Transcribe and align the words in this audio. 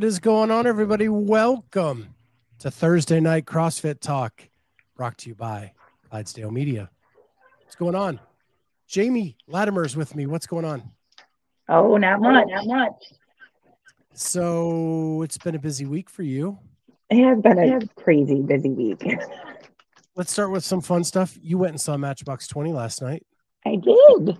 What 0.00 0.06
is 0.06 0.18
going 0.18 0.50
on, 0.50 0.66
everybody? 0.66 1.10
Welcome 1.10 2.14
to 2.60 2.70
Thursday 2.70 3.20
Night 3.20 3.44
CrossFit 3.44 4.00
Talk, 4.00 4.48
brought 4.96 5.18
to 5.18 5.28
you 5.28 5.34
by 5.34 5.72
Clydesdale 6.08 6.50
Media. 6.50 6.88
What's 7.58 7.74
going 7.74 7.94
on? 7.94 8.18
Jamie 8.86 9.36
Latimer 9.46 9.84
is 9.84 9.98
with 9.98 10.16
me. 10.16 10.24
What's 10.24 10.46
going 10.46 10.64
on? 10.64 10.90
Oh, 11.68 11.98
not 11.98 12.18
much, 12.22 12.46
not 12.48 12.66
much. 12.66 13.12
So 14.14 15.20
it's 15.20 15.36
been 15.36 15.54
a 15.54 15.58
busy 15.58 15.84
week 15.84 16.08
for 16.08 16.22
you. 16.22 16.58
It 17.10 17.22
has 17.22 17.38
been 17.42 17.58
a 17.58 17.86
crazy 18.02 18.40
busy 18.40 18.70
week. 18.70 19.04
Let's 20.16 20.32
start 20.32 20.50
with 20.50 20.64
some 20.64 20.80
fun 20.80 21.04
stuff. 21.04 21.36
You 21.42 21.58
went 21.58 21.72
and 21.72 21.80
saw 21.80 21.98
Matchbox 21.98 22.48
20 22.48 22.72
last 22.72 23.02
night. 23.02 23.26
I 23.66 23.76
did. 23.76 24.38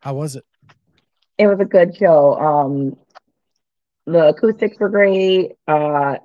How 0.00 0.12
was 0.12 0.36
it? 0.36 0.44
It 1.38 1.46
was 1.46 1.60
a 1.60 1.64
good 1.64 1.96
show. 1.96 2.38
Um, 2.38 2.98
the 4.10 4.28
acoustics 4.28 4.78
were 4.78 4.88
great. 4.88 5.52
Uh, 5.66 6.16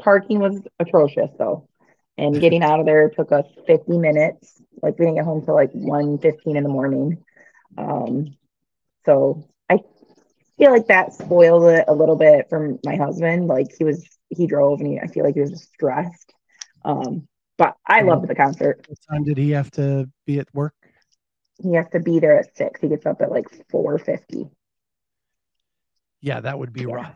parking 0.00 0.40
was 0.40 0.60
atrocious 0.78 1.30
though, 1.38 1.68
and 2.16 2.40
getting 2.40 2.62
out 2.62 2.80
of 2.80 2.86
there 2.86 3.08
took 3.10 3.32
us 3.32 3.46
50 3.66 3.98
minutes. 3.98 4.60
Like 4.82 4.98
we 4.98 5.04
didn't 5.06 5.16
get 5.16 5.24
home 5.24 5.44
till 5.44 5.54
like 5.54 5.72
1.15 5.72 6.56
in 6.56 6.62
the 6.62 6.68
morning. 6.68 7.24
Um, 7.76 8.36
so 9.04 9.44
I 9.68 9.78
feel 10.58 10.70
like 10.72 10.86
that 10.88 11.12
spoiled 11.12 11.64
it 11.64 11.84
a 11.88 11.94
little 11.94 12.16
bit 12.16 12.46
for 12.48 12.76
my 12.84 12.96
husband. 12.96 13.46
Like 13.46 13.68
he 13.76 13.84
was, 13.84 14.06
he 14.30 14.46
drove 14.46 14.80
and 14.80 14.88
he, 14.88 14.98
I 15.00 15.06
feel 15.06 15.24
like 15.24 15.34
he 15.34 15.40
was 15.40 15.50
just 15.50 15.72
stressed. 15.72 16.34
Um, 16.84 17.26
but 17.56 17.74
I 17.86 18.02
loved 18.02 18.28
the 18.28 18.34
concert. 18.34 18.86
What 18.88 18.98
time 19.10 19.24
did 19.24 19.36
he 19.36 19.50
have 19.50 19.70
to 19.72 20.08
be 20.26 20.38
at 20.38 20.48
work? 20.54 20.74
He 21.60 21.74
has 21.74 21.88
to 21.90 22.00
be 22.00 22.20
there 22.20 22.38
at 22.38 22.56
six. 22.56 22.80
He 22.80 22.88
gets 22.88 23.04
up 23.04 23.20
at 23.20 23.30
like 23.30 23.46
4.50. 23.72 24.50
Yeah, 26.20 26.40
that 26.40 26.58
would 26.58 26.72
be 26.72 26.86
Yeah. 26.86 26.94
rough. 26.94 27.14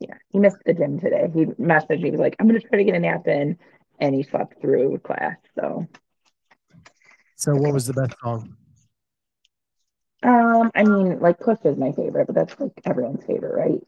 Yeah, 0.00 0.14
he 0.30 0.38
missed 0.38 0.58
the 0.64 0.74
gym 0.74 1.00
today. 1.00 1.28
He 1.32 1.46
messaged 1.46 2.00
me. 2.00 2.04
He 2.04 2.10
was 2.12 2.20
like, 2.20 2.36
"I'm 2.38 2.46
gonna 2.46 2.60
try 2.60 2.78
to 2.78 2.84
get 2.84 2.94
a 2.94 3.00
nap 3.00 3.26
in," 3.26 3.58
and 3.98 4.14
he 4.14 4.22
slept 4.22 4.60
through 4.60 4.98
class. 4.98 5.36
So, 5.58 5.86
So, 7.36 7.54
what 7.56 7.72
was 7.72 7.86
the 7.86 7.94
best 7.94 8.14
song? 8.22 8.56
um, 10.22 10.70
I 10.74 10.84
mean, 10.84 11.20
like 11.20 11.38
Push 11.38 11.58
is 11.64 11.76
my 11.76 11.92
favorite, 11.92 12.26
but 12.26 12.34
that's 12.34 12.58
like 12.60 12.72
everyone's 12.84 13.24
favorite, 13.24 13.54
right? 13.54 13.82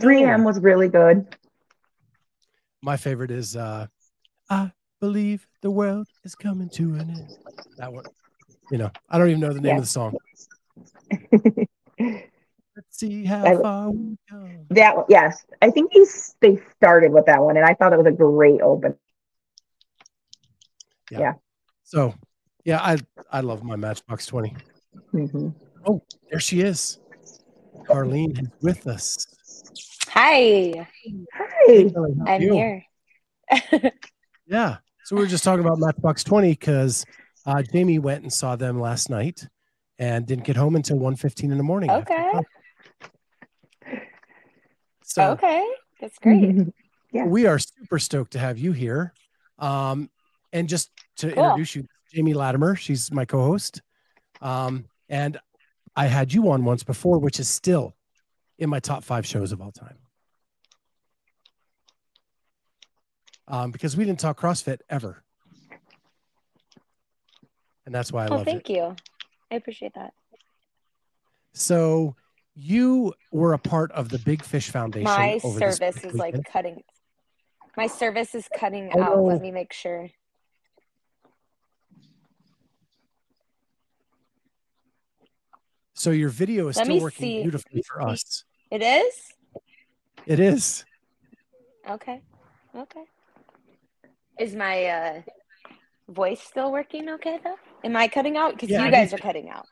3AM 0.00 0.44
was 0.44 0.60
really 0.60 0.88
good. 0.88 1.26
My 2.82 2.96
favorite 2.96 3.30
is 3.30 3.56
uh, 3.56 3.86
I 4.48 4.72
believe 5.00 5.46
the 5.60 5.70
world 5.70 6.06
is 6.24 6.34
coming 6.34 6.68
to 6.70 6.94
an 6.94 7.10
end. 7.10 7.28
That 7.78 7.92
one. 7.92 8.04
You 8.70 8.78
know, 8.78 8.90
I 9.08 9.18
don't 9.18 9.28
even 9.28 9.40
know 9.40 9.52
the 9.52 9.60
name 9.60 9.72
Yeah. 9.72 9.76
of 9.76 9.82
the 9.82 9.86
song. 9.86 10.16
Let's 13.02 13.12
see 13.14 13.24
how 13.24 13.44
I- 13.44 13.56
far 13.56 13.90
we 13.90 14.16
come. 14.28 14.66
That 14.70 14.94
yes, 15.08 15.44
I 15.62 15.70
think 15.70 15.92
they 15.92 16.00
s- 16.00 16.34
they 16.40 16.56
started 16.76 17.12
with 17.12 17.26
that 17.26 17.42
one, 17.42 17.56
and 17.56 17.64
I 17.64 17.74
thought 17.74 17.92
it 17.92 17.96
was 17.96 18.06
a 18.06 18.10
great 18.12 18.60
open. 18.60 18.96
Yeah. 21.10 21.34
So, 21.84 22.14
yeah, 22.64 22.78
I 22.80 22.98
I 23.30 23.40
love 23.40 23.62
my 23.64 23.76
Matchbox 23.76 24.26
20. 24.26 24.54
Mhm. 25.14 25.54
There 26.30 26.40
she 26.40 26.60
is. 26.60 26.98
Carleen 27.88 28.40
is 28.40 28.48
with 28.60 28.86
us. 28.86 29.26
Hi, 30.08 30.86
Hi. 31.34 31.66
Kelly, 31.66 32.14
I'm 32.26 32.42
you? 32.42 32.52
here. 32.54 32.84
Yeah. 34.46 34.78
So 35.04 35.14
we 35.14 35.22
were 35.22 35.28
just 35.28 35.44
talking 35.44 35.64
about 35.64 35.78
Matchbox 35.78 36.24
20 36.24 36.50
because 36.50 37.04
uh, 37.46 37.62
Jamie 37.62 38.00
went 38.00 38.22
and 38.24 38.32
saw 38.32 38.56
them 38.56 38.80
last 38.80 39.08
night 39.08 39.46
and 40.00 40.26
didn't 40.26 40.42
get 40.44 40.56
home 40.56 40.74
until 40.74 40.96
1.15 40.98 41.52
in 41.52 41.56
the 41.56 41.62
morning. 41.62 41.88
after 41.88 42.12
Okay. 42.14 42.32
Class. 45.14 45.26
So 45.28 45.32
okay, 45.32 45.66
that's 46.00 46.18
great. 46.18 46.68
Yeah. 47.12 47.24
we 47.24 47.46
are 47.46 47.58
super 47.58 47.98
stoked 47.98 48.34
to 48.34 48.38
have 48.38 48.56
you 48.56 48.70
here. 48.70 49.12
Um, 49.58 50.10
and 50.52 50.68
just 50.68 50.92
to 51.16 51.32
Cool. 51.32 51.42
introduce 51.42 51.74
you, 51.74 51.88
Jamie 52.12 52.34
Latimer, 52.34 52.76
she's 52.76 53.10
my 53.10 53.24
co-host. 53.24 53.82
Um, 54.40 54.84
and 55.08 55.36
I 55.96 56.06
had 56.06 56.32
you 56.32 56.52
on 56.52 56.64
once 56.64 56.84
before, 56.84 57.18
which 57.18 57.40
is 57.40 57.48
still 57.48 57.96
in 58.60 58.70
my 58.70 58.78
top 58.78 59.02
five 59.02 59.26
shows 59.26 59.50
of 59.50 59.60
all 59.60 59.72
time. 59.72 59.98
Um, 63.48 63.72
because 63.72 63.96
we 63.96 64.04
didn't 64.04 64.20
talk 64.20 64.40
CrossFit 64.40 64.78
ever. 64.88 65.24
And 67.86 67.92
that's 67.92 68.12
why 68.12 68.26
I 68.26 68.28
oh, 68.28 68.36
love 68.36 68.42
it. 68.42 68.44
thank 68.44 68.68
you. 68.68 68.94
I 69.50 69.56
appreciate 69.56 69.94
that. 69.94 70.12
So 71.54 72.14
you 72.60 73.14
were 73.32 73.52
a 73.54 73.58
part 73.58 73.90
of 73.92 74.10
the 74.10 74.18
Big 74.18 74.44
Fish 74.44 74.70
Foundation. 74.70 75.04
My 75.04 75.38
service 75.38 76.04
is 76.04 76.14
like 76.14 76.34
cutting. 76.52 76.82
My 77.76 77.86
service 77.86 78.34
is 78.34 78.46
cutting 78.54 78.90
Oh, 78.94 79.02
out. 79.02 79.22
Let 79.24 79.40
me 79.40 79.50
make 79.50 79.72
sure. 79.72 80.10
So 85.94 86.10
your 86.10 86.30
video 86.30 86.68
is 86.68 86.76
Let 86.76 86.86
still 86.86 87.00
working 87.00 87.24
see. 87.26 87.42
beautifully 87.42 87.82
for 87.86 88.02
us. 88.02 88.44
It 88.70 88.82
is 88.82 89.14
It 90.26 90.40
is. 90.40 90.84
okay. 91.88 92.20
Okay. 92.74 93.04
Is 94.38 94.54
my 94.54 94.84
uh, 94.86 95.22
voice 96.08 96.40
still 96.40 96.72
working? 96.72 97.08
Okay, 97.10 97.38
though. 97.42 97.56
Am 97.84 97.96
I 97.96 98.08
cutting 98.08 98.36
out? 98.36 98.52
Because 98.54 98.70
Yeah, 98.70 98.84
you 98.86 98.90
guys 98.90 99.12
are 99.12 99.18
cutting 99.18 99.50
out. 99.50 99.66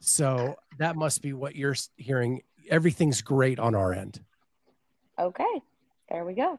So 0.00 0.56
that 0.78 0.96
must 0.96 1.22
be 1.22 1.32
what 1.32 1.56
you're 1.56 1.76
hearing. 1.96 2.42
Everything's 2.68 3.22
great 3.22 3.58
on 3.58 3.74
our 3.74 3.92
end. 3.92 4.20
Okay, 5.18 5.62
there 6.10 6.24
we 6.24 6.34
go. 6.34 6.58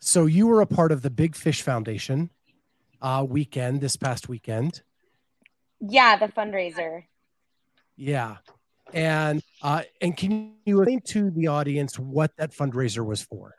So 0.00 0.26
you 0.26 0.46
were 0.46 0.60
a 0.60 0.66
part 0.66 0.92
of 0.92 1.02
the 1.02 1.10
Big 1.10 1.36
Fish 1.36 1.62
Foundation 1.62 2.30
uh, 3.00 3.24
weekend 3.28 3.80
this 3.80 3.96
past 3.96 4.28
weekend. 4.28 4.82
Yeah, 5.80 6.16
the 6.16 6.28
fundraiser. 6.28 7.04
Yeah. 7.96 8.36
And 8.92 9.42
uh, 9.62 9.82
and 10.00 10.16
can 10.16 10.54
you 10.64 10.80
explain 10.80 11.00
to 11.08 11.30
the 11.30 11.48
audience 11.48 11.98
what 11.98 12.34
that 12.38 12.52
fundraiser 12.52 13.04
was 13.04 13.20
for? 13.22 13.54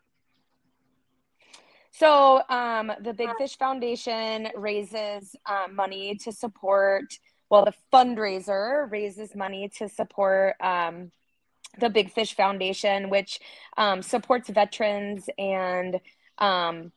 So, 1.91 2.41
um, 2.49 2.91
the 3.01 3.13
Big 3.13 3.29
Fish 3.37 3.57
Foundation 3.57 4.47
raises 4.55 5.35
um, 5.45 5.75
money 5.75 6.15
to 6.23 6.31
support, 6.31 7.03
well, 7.49 7.65
the 7.65 7.73
fundraiser 7.91 8.89
raises 8.91 9.35
money 9.35 9.69
to 9.77 9.89
support 9.89 10.55
um, 10.61 11.11
the 11.79 11.89
Big 11.89 12.11
Fish 12.11 12.35
Foundation, 12.35 13.09
which 13.09 13.39
um, 13.77 14.01
supports 14.01 14.49
veterans 14.49 15.29
and 15.37 15.99
um, 16.37 16.91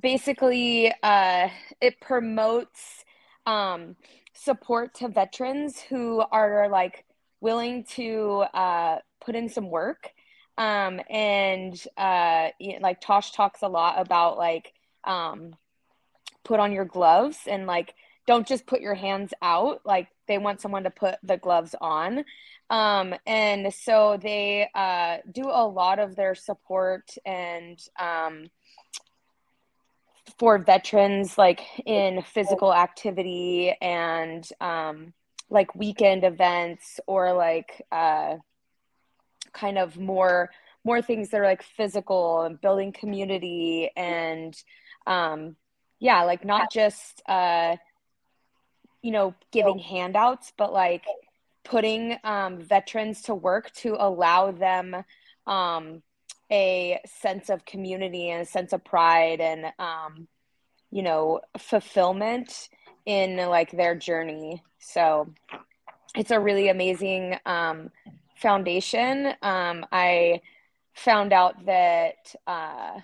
basically 0.00 0.92
uh, 1.02 1.48
it 1.80 2.00
promotes 2.00 3.04
um, 3.46 3.96
support 4.32 4.94
to 4.94 5.08
veterans 5.08 5.80
who 5.80 6.22
are 6.32 6.68
like 6.68 7.04
willing 7.40 7.84
to 7.84 8.44
uh, 8.54 8.98
put 9.20 9.34
in 9.34 9.48
some 9.48 9.70
work. 9.70 10.10
Um 10.56 11.00
and 11.08 11.80
uh 11.96 12.48
like 12.80 13.00
Tosh 13.00 13.30
talks 13.30 13.62
a 13.62 13.68
lot 13.68 14.00
about 14.00 14.36
like 14.38 14.72
um 15.04 15.54
put 16.42 16.58
on 16.58 16.72
your 16.72 16.84
gloves 16.84 17.38
and 17.46 17.68
like 17.68 17.94
don't 18.28 18.46
just 18.46 18.66
put 18.66 18.82
your 18.82 18.94
hands 18.94 19.32
out 19.40 19.80
like 19.86 20.08
they 20.26 20.36
want 20.36 20.60
someone 20.60 20.84
to 20.84 20.90
put 20.90 21.16
the 21.22 21.38
gloves 21.38 21.74
on. 21.80 22.26
Um 22.68 23.14
and 23.26 23.72
so 23.72 24.18
they 24.22 24.68
uh 24.74 25.16
do 25.32 25.44
a 25.44 25.66
lot 25.66 25.98
of 25.98 26.14
their 26.14 26.34
support 26.34 27.10
and 27.24 27.80
um 27.98 28.50
for 30.38 30.58
veterans 30.58 31.38
like 31.38 31.62
in 31.86 32.20
physical 32.20 32.72
activity 32.74 33.74
and 33.80 34.46
um 34.60 35.14
like 35.48 35.74
weekend 35.74 36.22
events 36.22 37.00
or 37.06 37.32
like 37.32 37.80
uh 37.90 38.36
kind 39.54 39.78
of 39.78 39.96
more 39.98 40.50
more 40.84 41.00
things 41.00 41.30
that 41.30 41.40
are 41.40 41.46
like 41.46 41.62
physical 41.62 42.42
and 42.42 42.60
building 42.60 42.92
community 42.92 43.90
and 43.96 44.54
um 45.06 45.56
yeah 45.98 46.24
like 46.24 46.44
not 46.44 46.70
just 46.70 47.22
uh 47.26 47.74
you 49.02 49.10
know 49.10 49.34
giving 49.52 49.78
handouts 49.78 50.52
but 50.56 50.72
like 50.72 51.04
putting 51.64 52.16
um, 52.24 52.60
veterans 52.60 53.22
to 53.22 53.34
work 53.34 53.70
to 53.72 53.96
allow 53.98 54.50
them 54.50 54.96
um, 55.46 56.02
a 56.50 56.98
sense 57.06 57.50
of 57.50 57.64
community 57.64 58.30
and 58.30 58.42
a 58.42 58.46
sense 58.46 58.72
of 58.72 58.84
pride 58.84 59.40
and 59.40 59.66
um, 59.78 60.26
you 60.90 61.02
know 61.02 61.40
fulfillment 61.58 62.68
in 63.06 63.36
like 63.36 63.70
their 63.70 63.94
journey. 63.94 64.62
So 64.78 65.32
it's 66.14 66.30
a 66.30 66.40
really 66.40 66.68
amazing 66.68 67.36
um, 67.46 67.90
foundation. 68.36 69.34
Um, 69.42 69.84
i 69.92 70.40
found 70.94 71.32
out 71.32 71.64
that 71.64 72.34
uh, 72.48 72.98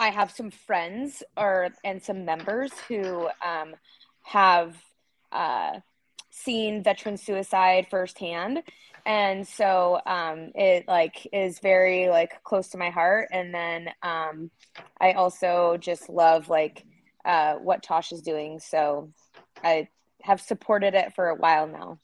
i 0.00 0.10
have 0.10 0.28
some 0.28 0.50
friends 0.50 1.22
or 1.36 1.68
and 1.84 2.02
some 2.02 2.24
members 2.24 2.72
who 2.88 3.28
um, 3.46 3.74
have 4.22 4.76
uh, 5.30 5.80
seen 6.30 6.82
veteran 6.82 7.16
suicide 7.16 7.86
firsthand. 7.90 8.62
And 9.04 9.46
so 9.46 10.00
um, 10.06 10.52
it 10.54 10.86
like 10.86 11.26
is 11.32 11.58
very 11.58 12.08
like 12.08 12.42
close 12.44 12.68
to 12.68 12.78
my 12.78 12.90
heart. 12.90 13.28
And 13.32 13.54
then 13.54 13.90
um, 14.02 14.50
i 15.00 15.12
also 15.12 15.76
just 15.78 16.08
love 16.08 16.48
like 16.48 16.84
uh, 17.24 17.54
what 17.54 17.82
Tosh 17.82 18.12
is 18.12 18.22
doing. 18.22 18.58
So 18.60 19.12
i 19.62 19.88
have 20.22 20.40
supported 20.40 20.94
it 20.94 21.14
for 21.14 21.28
a 21.28 21.34
while 21.34 21.66
now. 21.66 21.98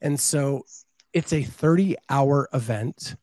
And 0.00 0.18
so 0.18 0.64
it's 1.12 1.32
a 1.32 1.42
30 1.42 1.96
hour 2.08 2.48
event 2.52 3.16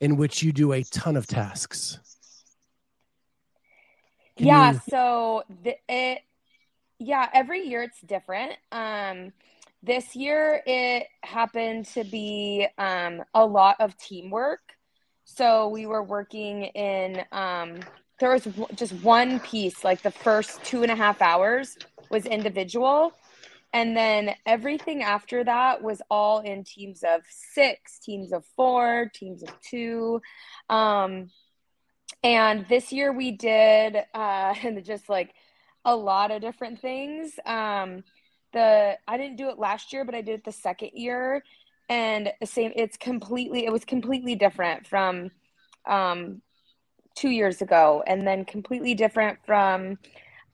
in 0.00 0.16
which 0.16 0.42
you 0.42 0.52
do 0.52 0.72
a 0.72 0.82
ton 0.84 1.16
of 1.16 1.26
tasks 1.26 1.98
Can 4.38 4.46
yeah 4.46 4.72
you... 4.72 4.80
so 4.88 5.42
the, 5.62 5.76
it 5.88 6.22
yeah 6.98 7.28
every 7.34 7.68
year 7.68 7.82
it's 7.82 8.00
different 8.00 8.54
um 8.72 9.32
this 9.82 10.16
year, 10.16 10.60
it 10.66 11.06
happened 11.22 11.86
to 11.86 12.04
be 12.04 12.66
um, 12.78 13.22
a 13.34 13.44
lot 13.44 13.76
of 13.80 13.96
teamwork. 13.96 14.60
So 15.24 15.68
we 15.68 15.86
were 15.86 16.02
working 16.02 16.64
in, 16.64 17.22
um, 17.32 17.80
there 18.18 18.32
was 18.32 18.48
just 18.74 18.92
one 19.04 19.38
piece, 19.40 19.84
like 19.84 20.02
the 20.02 20.10
first 20.10 20.64
two 20.64 20.82
and 20.82 20.90
a 20.90 20.96
half 20.96 21.22
hours 21.22 21.76
was 22.10 22.26
individual. 22.26 23.12
And 23.72 23.96
then 23.96 24.34
everything 24.46 25.02
after 25.02 25.44
that 25.44 25.82
was 25.82 26.02
all 26.10 26.40
in 26.40 26.64
teams 26.64 27.04
of 27.04 27.20
six, 27.28 27.98
teams 28.00 28.32
of 28.32 28.44
four, 28.56 29.10
teams 29.14 29.42
of 29.42 29.50
two. 29.60 30.20
Um, 30.70 31.30
and 32.22 32.66
this 32.68 32.92
year 32.92 33.12
we 33.12 33.30
did 33.32 33.96
uh, 34.14 34.54
just 34.82 35.08
like 35.08 35.34
a 35.84 35.94
lot 35.94 36.30
of 36.30 36.40
different 36.40 36.80
things. 36.80 37.32
Um, 37.46 38.04
the 38.52 38.96
I 39.06 39.16
didn't 39.16 39.36
do 39.36 39.48
it 39.50 39.58
last 39.58 39.92
year, 39.92 40.04
but 40.04 40.14
I 40.14 40.22
did 40.22 40.36
it 40.36 40.44
the 40.44 40.52
second 40.52 40.90
year, 40.94 41.42
and 41.88 42.32
the 42.40 42.46
same. 42.46 42.72
It's 42.76 42.96
completely. 42.96 43.66
It 43.66 43.72
was 43.72 43.84
completely 43.84 44.34
different 44.34 44.86
from 44.86 45.30
um, 45.86 46.42
two 47.14 47.30
years 47.30 47.62
ago, 47.62 48.02
and 48.06 48.26
then 48.26 48.44
completely 48.44 48.94
different 48.94 49.38
from 49.46 49.98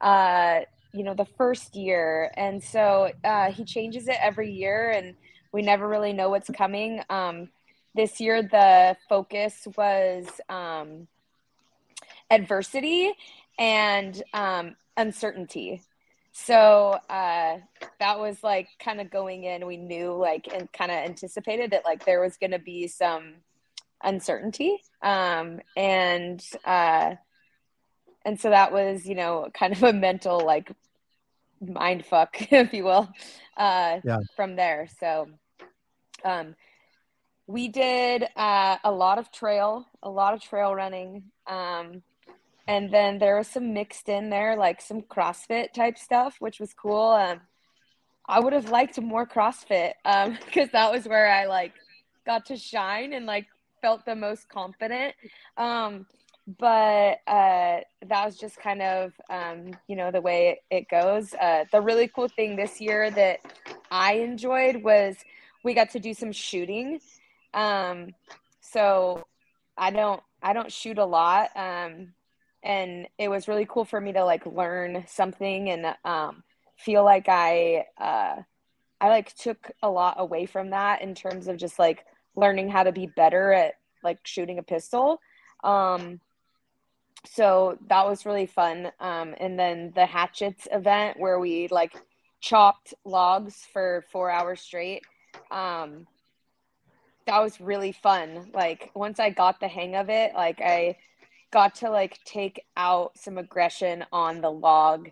uh, 0.00 0.60
you 0.92 1.04
know 1.04 1.14
the 1.14 1.26
first 1.36 1.76
year. 1.76 2.32
And 2.36 2.62
so 2.62 3.10
uh, 3.24 3.52
he 3.52 3.64
changes 3.64 4.08
it 4.08 4.16
every 4.20 4.50
year, 4.52 4.90
and 4.90 5.14
we 5.52 5.62
never 5.62 5.88
really 5.88 6.12
know 6.12 6.30
what's 6.30 6.50
coming. 6.50 7.00
Um, 7.10 7.48
this 7.94 8.20
year, 8.20 8.42
the 8.42 8.96
focus 9.08 9.68
was 9.76 10.26
um, 10.48 11.06
adversity 12.30 13.12
and 13.58 14.22
um, 14.32 14.76
uncertainty. 14.96 15.82
So 16.32 16.98
uh, 17.08 17.58
that 18.00 18.18
was 18.18 18.42
like 18.42 18.68
kind 18.80 19.00
of 19.00 19.10
going 19.10 19.44
in. 19.44 19.66
We 19.66 19.76
knew 19.76 20.12
like 20.12 20.48
and 20.52 20.70
kind 20.72 20.90
of 20.90 20.96
anticipated 20.98 21.70
that 21.70 21.84
like 21.84 22.04
there 22.04 22.20
was 22.20 22.36
going 22.36 22.50
to 22.50 22.58
be 22.58 22.88
some 22.88 23.34
uncertainty 24.02 24.82
um, 25.02 25.60
and 25.76 26.44
uh, 26.64 27.14
and 28.24 28.40
so 28.40 28.50
that 28.50 28.72
was 28.72 29.06
you 29.06 29.14
know 29.14 29.48
kind 29.54 29.72
of 29.72 29.82
a 29.82 29.92
mental 29.92 30.44
like 30.44 30.72
mind 31.60 32.04
fuck 32.04 32.36
if 32.52 32.72
you 32.72 32.84
will 32.84 33.08
uh, 33.56 34.00
yeah. 34.04 34.18
from 34.34 34.56
there. 34.56 34.88
So 34.98 35.28
um, 36.24 36.56
we 37.46 37.68
did 37.68 38.26
uh, 38.36 38.78
a 38.82 38.90
lot 38.90 39.18
of 39.18 39.30
trail 39.30 39.86
a 40.02 40.10
lot 40.10 40.34
of 40.34 40.42
trail 40.42 40.74
running 40.74 41.24
um, 41.46 42.02
and 42.66 42.92
then 42.92 43.18
there 43.18 43.36
was 43.36 43.48
some 43.48 43.74
mixed 43.74 44.08
in 44.08 44.30
there 44.30 44.56
like 44.56 44.80
some 44.80 45.02
crossfit 45.02 45.72
type 45.72 45.98
stuff 45.98 46.36
which 46.38 46.60
was 46.60 46.72
cool. 46.74 47.10
Um, 47.10 47.40
i 48.26 48.40
would 48.40 48.54
have 48.54 48.70
liked 48.70 48.98
more 49.00 49.26
crossfit 49.26 49.92
um 50.04 50.38
because 50.46 50.70
that 50.70 50.90
was 50.90 51.06
where 51.06 51.30
i 51.30 51.44
like 51.46 51.72
got 52.24 52.46
to 52.46 52.56
shine 52.56 53.12
and 53.12 53.26
like 53.26 53.46
felt 53.84 54.06
the 54.06 54.16
most 54.16 54.48
confident. 54.48 55.14
Um 55.58 56.06
but 56.58 57.18
uh 57.26 57.80
that 58.06 58.24
was 58.24 58.36
just 58.36 58.56
kind 58.58 58.82
of 58.82 59.12
um 59.30 59.72
you 59.88 59.96
know 59.96 60.10
the 60.10 60.20
way 60.20 60.58
it, 60.70 60.76
it 60.78 60.88
goes. 60.88 61.34
Uh 61.34 61.64
the 61.70 61.80
really 61.80 62.08
cool 62.08 62.28
thing 62.28 62.56
this 62.56 62.80
year 62.80 63.10
that 63.10 63.40
i 63.90 64.14
enjoyed 64.14 64.82
was 64.82 65.16
we 65.64 65.74
got 65.74 65.90
to 65.90 66.00
do 66.00 66.14
some 66.14 66.32
shooting. 66.32 66.98
Um 67.52 68.14
so 68.60 69.26
i 69.76 69.90
don't 69.90 70.22
i 70.42 70.54
don't 70.54 70.72
shoot 70.72 70.96
a 70.98 71.04
lot. 71.04 71.50
Um 71.54 72.14
and 72.64 73.06
it 73.18 73.28
was 73.28 73.46
really 73.46 73.66
cool 73.68 73.84
for 73.84 74.00
me 74.00 74.12
to 74.12 74.24
like 74.24 74.46
learn 74.46 75.04
something 75.06 75.70
and 75.70 75.94
um, 76.04 76.42
feel 76.76 77.04
like 77.04 77.28
I 77.28 77.84
uh, 77.98 78.36
I 79.00 79.08
like 79.08 79.34
took 79.36 79.70
a 79.82 79.90
lot 79.90 80.16
away 80.18 80.46
from 80.46 80.70
that 80.70 81.02
in 81.02 81.14
terms 81.14 81.46
of 81.46 81.58
just 81.58 81.78
like 81.78 82.06
learning 82.34 82.70
how 82.70 82.82
to 82.82 82.90
be 82.90 83.06
better 83.06 83.52
at 83.52 83.74
like 84.02 84.18
shooting 84.24 84.58
a 84.58 84.62
pistol. 84.62 85.20
Um, 85.62 86.20
so 87.26 87.78
that 87.88 88.06
was 88.06 88.26
really 88.26 88.46
fun. 88.46 88.90
Um, 88.98 89.34
and 89.38 89.58
then 89.58 89.92
the 89.94 90.06
hatchets 90.06 90.66
event 90.72 91.18
where 91.18 91.38
we 91.38 91.68
like 91.68 91.94
chopped 92.40 92.94
logs 93.04 93.66
for 93.72 94.04
four 94.10 94.30
hours 94.30 94.60
straight. 94.60 95.02
Um, 95.50 96.06
that 97.26 97.40
was 97.40 97.60
really 97.60 97.92
fun. 97.92 98.50
Like 98.52 98.90
once 98.94 99.18
I 99.18 99.30
got 99.30 99.60
the 99.60 99.68
hang 99.68 99.96
of 99.96 100.10
it, 100.10 100.34
like 100.34 100.60
I 100.60 100.96
got 101.54 101.76
to 101.76 101.88
like 101.88 102.18
take 102.24 102.64
out 102.76 103.16
some 103.16 103.38
aggression 103.38 104.04
on 104.12 104.40
the 104.40 104.50
log 104.50 105.08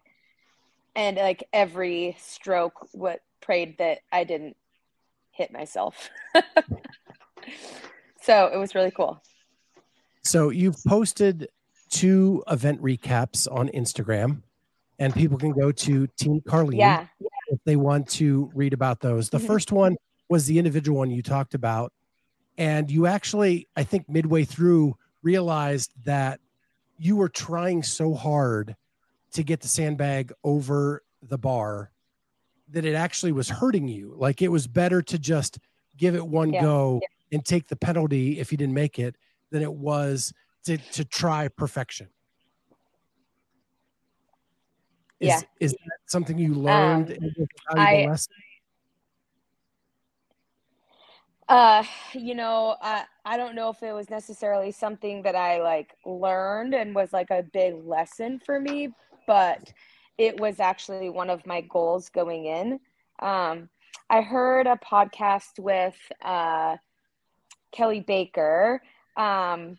and 0.96 1.16
like 1.16 1.44
every 1.52 2.16
stroke 2.18 2.88
what 2.90 3.20
prayed 3.40 3.78
that 3.78 4.00
I 4.10 4.24
didn't 4.24 4.56
hit 5.30 5.52
myself. 5.52 6.10
so 8.22 8.50
it 8.52 8.56
was 8.56 8.74
really 8.74 8.90
cool. 8.90 9.22
So 10.24 10.50
you've 10.50 10.82
posted 10.84 11.48
two 11.90 12.42
event 12.50 12.82
recaps 12.82 13.46
on 13.50 13.68
Instagram 13.68 14.42
and 14.98 15.14
people 15.14 15.38
can 15.38 15.52
go 15.52 15.70
to 15.70 16.08
Team 16.18 16.40
Carleen 16.40 16.78
yeah. 16.78 17.06
if 17.50 17.60
they 17.64 17.76
want 17.76 18.08
to 18.10 18.50
read 18.52 18.72
about 18.72 18.98
those. 18.98 19.30
The 19.30 19.38
mm-hmm. 19.38 19.46
first 19.46 19.70
one 19.70 19.96
was 20.28 20.46
the 20.46 20.58
individual 20.58 20.98
one 20.98 21.12
you 21.12 21.22
talked 21.22 21.54
about. 21.54 21.92
And 22.58 22.90
you 22.90 23.06
actually, 23.06 23.68
I 23.76 23.84
think 23.84 24.08
midway 24.08 24.44
through, 24.44 24.96
realized 25.22 25.92
that 26.04 26.40
you 26.98 27.16
were 27.16 27.28
trying 27.28 27.82
so 27.82 28.14
hard 28.14 28.76
to 29.32 29.42
get 29.42 29.60
the 29.60 29.68
sandbag 29.68 30.32
over 30.44 31.02
the 31.22 31.38
bar 31.38 31.90
that 32.68 32.84
it 32.84 32.94
actually 32.94 33.32
was 33.32 33.48
hurting 33.48 33.88
you. 33.88 34.14
Like 34.16 34.42
it 34.42 34.48
was 34.48 34.66
better 34.66 35.02
to 35.02 35.18
just 35.18 35.58
give 35.96 36.14
it 36.14 36.26
one 36.26 36.52
yeah. 36.52 36.62
go 36.62 37.00
yeah. 37.02 37.36
and 37.36 37.44
take 37.44 37.68
the 37.68 37.76
penalty 37.76 38.38
if 38.38 38.52
you 38.52 38.58
didn't 38.58 38.74
make 38.74 38.98
it 38.98 39.16
than 39.50 39.62
it 39.62 39.72
was 39.72 40.32
to, 40.64 40.78
to 40.78 41.04
try 41.04 41.48
perfection. 41.48 42.08
Is, 45.20 45.28
yeah. 45.28 45.40
is 45.60 45.72
that 45.72 45.98
something 46.06 46.36
you 46.36 46.54
learned? 46.54 47.16
Um, 47.70 47.78
I, 47.78 48.08
Uh, 51.52 51.84
you 52.14 52.34
know, 52.34 52.76
I 52.80 53.04
I 53.26 53.36
don't 53.36 53.54
know 53.54 53.68
if 53.68 53.82
it 53.82 53.92
was 53.92 54.08
necessarily 54.08 54.72
something 54.72 55.20
that 55.24 55.36
I 55.36 55.60
like 55.60 55.92
learned 56.06 56.74
and 56.74 56.94
was 56.94 57.12
like 57.12 57.28
a 57.30 57.42
big 57.42 57.74
lesson 57.84 58.38
for 58.38 58.58
me, 58.58 58.88
but 59.26 59.70
it 60.16 60.40
was 60.40 60.60
actually 60.60 61.10
one 61.10 61.28
of 61.28 61.46
my 61.46 61.60
goals 61.60 62.08
going 62.08 62.46
in. 62.46 62.80
Um, 63.20 63.68
I 64.08 64.22
heard 64.22 64.66
a 64.66 64.78
podcast 64.82 65.58
with 65.58 65.94
uh, 66.24 66.78
Kelly 67.70 68.00
Baker, 68.00 68.80
um, 69.18 69.76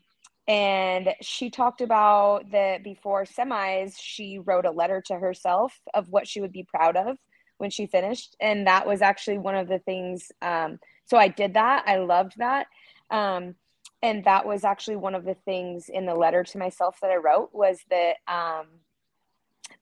and 0.48 1.15
she 1.24 1.50
talked 1.50 1.82
about 1.82 2.51
that 2.51 2.84
before 2.84 3.24
semis, 3.24 3.96
she 4.00 4.38
wrote 4.38 4.65
a 4.68 4.72
letter 4.72 5.01
to 5.08 5.15
herself 5.15 5.74
of 5.96 6.08
what 6.10 6.27
she 6.27 6.39
would 6.39 6.53
be 6.53 6.68
proud 6.72 6.96
of 6.96 7.18
when 7.58 7.72
she 7.72 7.88
finished, 7.88 8.36
and 8.39 8.68
that 8.68 8.86
was 8.86 9.01
actually 9.01 9.39
one 9.39 9.56
of 9.56 9.68
the 9.68 9.80
things. 9.80 10.32
Um, 10.44 10.77
so 11.05 11.17
I 11.17 11.27
did 11.27 11.53
that. 11.55 11.83
I 11.88 11.98
loved 11.98 12.33
that. 12.38 12.67
Um, 13.10 13.55
and 14.01 14.24
that 14.25 14.45
was 14.45 14.63
actually 14.63 14.98
one 14.98 15.15
of 15.15 15.24
the 15.24 15.36
things 15.45 15.89
in 15.89 16.05
the 16.05 16.15
letter 16.15 16.43
to 16.43 16.57
myself 16.57 17.00
that 17.01 17.12
I 17.12 17.15
wrote 17.15 17.51
was 17.53 17.79
that 17.89 18.15
um, 18.27 18.67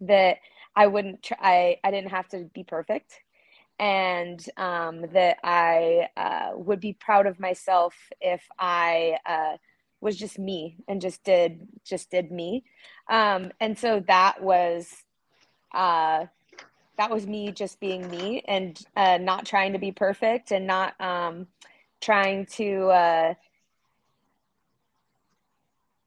that 0.01 0.37
I 0.75 0.87
wouldn't 0.87 1.23
try, 1.23 1.37
I, 1.41 1.77
I 1.83 1.91
didn't 1.91 2.11
have 2.11 2.27
to 2.29 2.49
be 2.53 2.63
perfect 2.63 3.19
and 3.79 4.43
um, 4.57 5.05
that 5.13 5.37
I 5.43 6.07
uh, 6.15 6.51
would 6.53 6.79
be 6.79 6.93
proud 6.93 7.25
of 7.25 7.39
myself 7.39 7.95
if 8.21 8.47
I 8.59 9.17
uh, 9.25 9.57
was 10.01 10.17
just 10.17 10.37
me 10.37 10.77
and 10.87 11.01
just 11.01 11.23
did 11.23 11.67
just 11.83 12.11
did 12.11 12.31
me. 12.31 12.63
Um, 13.09 13.51
and 13.59 13.77
so 13.77 14.03
that 14.07 14.41
was 14.41 14.87
uh, 15.73 16.25
that 16.97 17.09
was 17.09 17.25
me 17.25 17.51
just 17.51 17.79
being 17.79 18.09
me 18.09 18.43
and 18.47 18.79
uh, 18.95 19.17
not 19.17 19.45
trying 19.45 19.73
to 19.73 19.79
be 19.79 19.91
perfect 19.91 20.51
and 20.51 20.67
not 20.67 20.99
um, 20.99 21.47
trying 21.99 22.45
to 22.45 22.87
uh, 22.87 23.33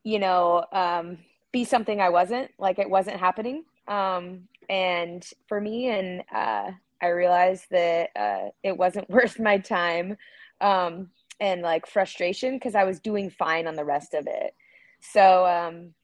you 0.03 0.19
know 0.19 0.65
um, 0.73 1.19
be 1.53 1.65
something 1.65 2.01
I 2.01 2.11
wasn't 2.11 2.51
like 2.59 2.79
it 2.79 2.89
wasn't 2.89 3.19
happening. 3.19 3.65
Um, 3.89 4.49
and 4.69 5.25
for 5.47 5.61
me 5.61 5.89
and 5.89 6.23
uh, 6.35 6.73
I 7.03 7.09
realized 7.09 7.67
that 7.71 8.11
uh, 8.17 8.49
it 8.63 8.77
wasn't 8.77 9.11
worth 9.11 9.39
my 9.39 9.59
time 9.59 10.17
um, 10.61 11.11
and 11.41 11.63
like 11.63 11.87
frustration 11.87 12.55
because 12.55 12.75
I 12.75 12.85
was 12.85 13.01
doing 13.01 13.31
fine 13.31 13.67
on 13.67 13.77
the 13.77 13.85
rest 13.85 14.15
of 14.15 14.27
it. 14.27 14.55
So 15.01 15.47
um, 15.47 15.95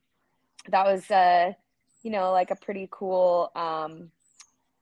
that 0.69 0.85
was, 0.85 1.11
uh, 1.11 1.53
you 2.03 2.11
know, 2.11 2.33
like 2.33 2.51
a 2.51 2.57
pretty 2.57 2.89
cool 2.91 3.51
um, 3.55 4.11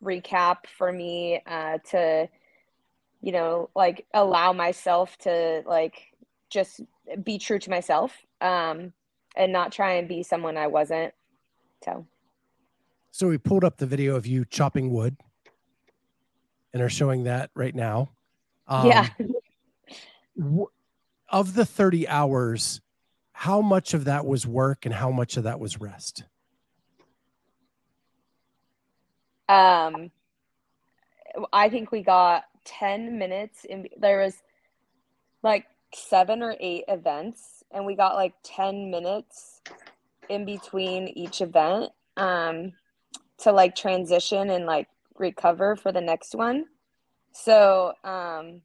recap 0.02 0.66
for 0.76 0.92
me 0.92 1.42
uh, 1.46 1.78
to, 1.90 2.28
you 3.20 3.32
know, 3.32 3.70
like 3.74 4.06
allow 4.14 4.52
myself 4.52 5.16
to 5.18 5.62
like 5.66 6.12
just 6.50 6.80
be 7.22 7.38
true 7.38 7.58
to 7.58 7.70
myself 7.70 8.12
um, 8.40 8.92
and 9.36 9.52
not 9.52 9.72
try 9.72 9.94
and 9.94 10.08
be 10.08 10.22
someone 10.22 10.56
I 10.56 10.66
wasn't. 10.66 11.12
So. 11.84 12.06
So 13.10 13.28
we 13.28 13.38
pulled 13.38 13.64
up 13.64 13.78
the 13.78 13.86
video 13.86 14.16
of 14.16 14.26
you 14.26 14.44
chopping 14.44 14.90
wood 14.92 15.16
and 16.72 16.82
are 16.82 16.88
showing 16.88 17.24
that 17.24 17.50
right 17.54 17.74
now. 17.74 18.10
Um, 18.66 18.86
yeah. 18.86 19.08
w- 20.36 20.68
of 21.28 21.54
the 21.54 21.64
30 21.64 22.06
hours, 22.08 22.80
how 23.32 23.60
much 23.60 23.94
of 23.94 24.04
that 24.04 24.26
was 24.26 24.46
work 24.46 24.84
and 24.84 24.94
how 24.94 25.10
much 25.10 25.36
of 25.36 25.44
that 25.44 25.58
was 25.58 25.80
rest? 25.80 26.24
Um, 29.48 30.10
I 31.52 31.68
think 31.68 31.92
we 31.92 32.02
got 32.02 32.44
10 32.64 33.18
minutes 33.18 33.64
in 33.64 33.88
there 33.96 34.20
was 34.20 34.42
like 35.42 35.66
seven 35.94 36.42
or 36.42 36.56
eight 36.60 36.84
events 36.88 37.64
and 37.70 37.86
we 37.86 37.94
got 37.94 38.14
like 38.14 38.34
10 38.42 38.90
minutes 38.90 39.62
in 40.28 40.44
between 40.44 41.08
each 41.08 41.40
event 41.40 41.90
um 42.18 42.72
to 43.38 43.52
like 43.52 43.74
transition 43.74 44.50
and 44.50 44.66
like 44.66 44.88
recover 45.16 45.76
for 45.76 45.92
the 45.92 46.00
next 46.00 46.34
one. 46.34 46.66
So, 47.32 47.92
um, 48.04 48.62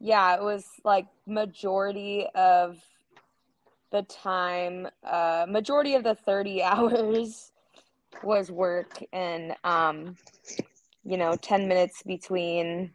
yeah, 0.00 0.34
it 0.34 0.42
was 0.42 0.66
like 0.84 1.06
majority 1.26 2.26
of 2.34 2.78
the 3.92 4.02
time, 4.02 4.88
uh, 5.04 5.46
majority 5.48 5.94
of 5.94 6.04
the 6.04 6.14
30 6.14 6.62
hours 6.62 7.52
was 8.22 8.50
work 8.50 9.02
and, 9.12 9.54
um, 9.64 10.16
you 11.04 11.16
know, 11.16 11.34
10 11.36 11.68
minutes 11.68 12.02
between 12.02 12.92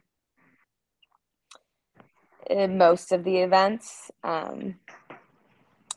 uh, 2.50 2.66
most 2.68 3.12
of 3.12 3.24
the 3.24 3.38
events. 3.38 4.10
Um, 4.22 4.76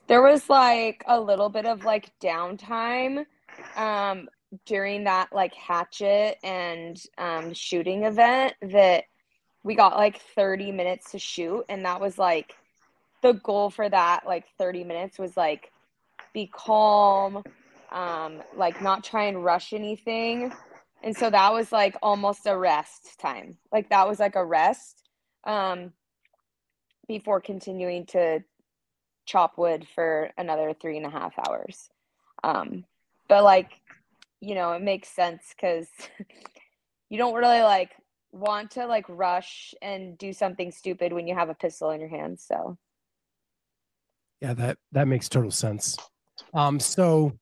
there 0.08 0.24
was 0.24 0.50
like 0.50 1.04
a 1.08 1.20
little 1.20 1.50
bit 1.50 1.66
of 1.66 1.86
like 1.86 2.12
downtime 2.20 3.26
um, 3.76 4.28
during 4.66 5.04
that 5.04 5.30
like 5.32 5.54
hatchet 5.54 6.38
and 6.44 7.00
um, 7.18 7.54
shooting 7.54 8.04
event 8.04 8.54
that 8.62 9.04
we 9.64 9.76
got 9.76 9.98
like 9.98 10.20
30 10.36 10.72
minutes 10.72 11.12
to 11.12 11.20
shoot 11.20 11.64
and 11.70 11.86
that 11.86 12.02
was 12.02 12.18
like 12.18 12.56
the 13.22 13.34
goal 13.34 13.70
for 13.70 13.88
that 13.88 14.26
like 14.26 14.46
30 14.58 14.84
minutes 14.84 15.20
was 15.20 15.38
like 15.38 15.72
be 16.34 16.50
calm 16.52 17.44
um 17.92 18.42
like 18.56 18.82
not 18.82 19.04
try 19.04 19.26
and 19.26 19.44
rush 19.44 19.74
anything 19.74 20.52
and 21.04 21.16
so 21.16 21.30
that 21.30 21.52
was 21.54 21.72
like 21.72 21.96
almost 22.02 22.46
a 22.46 22.58
rest 22.58 23.20
time 23.20 23.58
like 23.72 23.90
that 23.90 24.08
was 24.08 24.20
like 24.20 24.36
a 24.36 24.46
rest 24.46 25.10
um 25.46 25.92
before 27.08 27.42
continuing 27.42 28.06
to 28.06 28.44
chop 29.26 29.58
wood 29.58 29.88
for 29.96 30.30
another 30.38 30.74
three 30.74 30.98
and 30.98 31.06
a 31.06 31.10
half 31.10 31.34
hours 31.48 31.90
um 32.44 32.84
but 33.28 33.44
like 33.44 33.82
you 34.42 34.56
know, 34.56 34.74
it 34.74 34.82
makes 34.82 35.10
sense 35.10 35.54
because 35.56 35.88
you 37.10 37.18
don't 37.18 37.34
really 37.34 37.62
like 37.62 37.92
want 38.32 38.72
to 38.72 38.86
like 38.86 39.06
rush 39.10 39.74
and 39.82 40.18
do 40.18 40.34
something 40.34 40.72
stupid 40.72 41.14
when 41.14 41.28
you 41.28 41.36
have 41.36 41.50
a 41.50 41.56
pistol 41.56 41.90
in 41.92 42.00
your 42.00 42.10
hand. 42.10 42.40
So 42.40 42.78
yeah, 44.42 44.54
that 44.54 44.78
that 44.94 45.08
makes 45.08 45.28
total 45.28 45.52
sense. 45.52 45.98
Um, 46.54 46.80
so 46.80 47.34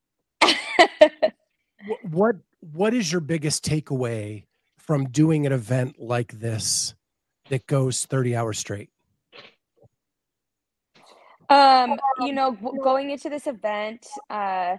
what 2.03 2.35
what 2.59 2.93
is 2.93 3.11
your 3.11 3.21
biggest 3.21 3.63
takeaway 3.63 4.43
from 4.77 5.09
doing 5.09 5.45
an 5.45 5.51
event 5.51 5.99
like 5.99 6.31
this 6.33 6.95
that 7.49 7.65
goes 7.67 8.05
30 8.05 8.35
hours 8.35 8.57
straight? 8.57 8.89
Um, 11.49 11.97
you 12.19 12.33
know, 12.33 12.51
going 12.83 13.11
into 13.11 13.29
this 13.29 13.47
event, 13.47 14.05
uh, 14.29 14.75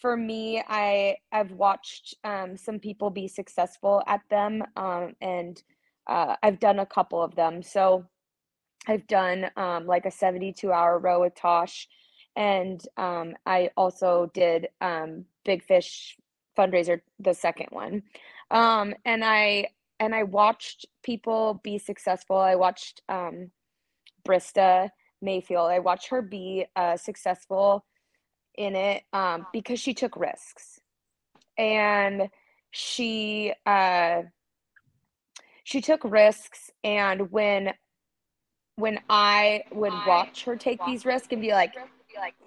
for 0.00 0.16
me, 0.16 0.62
I 0.68 1.16
I've 1.32 1.52
watched 1.52 2.14
um, 2.24 2.56
some 2.56 2.78
people 2.78 3.10
be 3.10 3.28
successful 3.28 4.02
at 4.06 4.20
them, 4.28 4.62
um, 4.76 5.14
and 5.20 5.62
uh, 6.06 6.36
I've 6.42 6.60
done 6.60 6.78
a 6.78 6.86
couple 6.86 7.22
of 7.22 7.34
them. 7.34 7.62
So 7.62 8.04
I've 8.86 9.06
done 9.06 9.50
um, 9.56 9.86
like 9.86 10.06
a 10.06 10.10
72 10.10 10.72
hour 10.72 10.98
row 10.98 11.20
with 11.20 11.34
Tosh, 11.34 11.88
and 12.36 12.82
um, 12.96 13.34
I 13.46 13.70
also 13.76 14.30
did 14.34 14.68
um, 14.80 15.24
Big 15.44 15.62
Fish 15.62 16.16
fundraiser, 16.56 17.00
the 17.18 17.34
second 17.34 17.68
one, 17.70 18.02
um, 18.50 18.94
and 19.04 19.24
I 19.24 19.68
and 19.98 20.14
I 20.14 20.22
watched 20.22 20.86
people 21.02 21.60
be 21.62 21.78
successful. 21.78 22.38
I 22.38 22.54
watched 22.54 23.02
Brista 24.26 24.88
Mayfield. 25.20 25.70
I 25.70 25.78
watched 25.78 26.08
her 26.08 26.22
be 26.22 26.64
uh, 26.74 26.96
successful 26.96 27.84
in 28.56 28.74
it 28.74 29.02
um, 29.12 29.46
because 29.52 29.78
she 29.78 29.94
took 29.94 30.16
risks 30.16 30.80
and 31.56 32.28
she 32.70 33.52
uh, 33.66 34.22
she 35.64 35.80
took 35.80 36.02
risks 36.04 36.70
and 36.82 37.30
when 37.30 37.72
when 38.76 38.98
i 39.10 39.62
would 39.72 39.92
watch 40.06 40.44
her 40.44 40.56
take 40.56 40.80
these 40.86 41.04
risks 41.04 41.28
and 41.32 41.42
be 41.42 41.50
like 41.50 41.74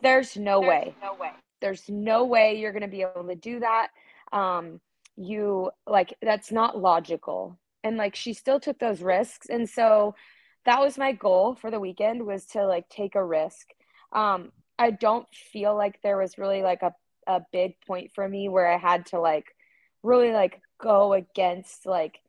there's 0.02 0.36
no 0.36 0.60
way, 0.60 0.96
no 1.02 1.14
way 1.14 1.30
there's 1.64 1.90
no 1.90 2.26
way 2.26 2.60
you're 2.60 2.74
going 2.74 2.82
to 2.82 2.88
be 2.90 3.02
able 3.02 3.28
to 3.28 3.36
do 3.36 3.62
that. 3.62 3.88
Um 4.32 4.82
you 5.16 5.72
like 5.88 6.16
that's 6.22 6.52
not 6.52 6.78
logical. 6.78 7.58
And 7.84 7.98
like 7.98 8.16
she 8.16 8.34
still 8.34 8.60
took 8.60 8.80
those 8.80 9.02
risks. 9.02 9.48
And 9.50 9.70
so 9.70 10.16
that 10.66 10.82
was 10.82 10.98
my 10.98 11.14
goal 11.14 11.56
for 11.56 11.72
the 11.72 11.80
weekend 11.80 12.26
was 12.26 12.46
to 12.48 12.66
like 12.66 12.90
take 12.90 13.16
a 13.16 13.24
risk. 13.24 13.70
Um 14.12 14.52
I 14.78 14.92
don't 14.92 15.28
feel 15.34 15.76
like 15.76 16.02
there 16.02 16.18
was 16.18 16.38
really 16.38 16.62
like 16.64 16.82
a, 16.82 16.94
a 17.28 17.42
big 17.54 17.80
point 17.88 18.12
for 18.14 18.28
me 18.28 18.50
where 18.50 18.68
I 18.68 18.78
had 18.78 19.06
to 19.08 19.20
like 19.20 19.46
really 20.02 20.34
like 20.34 20.62
go 20.82 21.14
against 21.14 21.86
like 21.86 22.20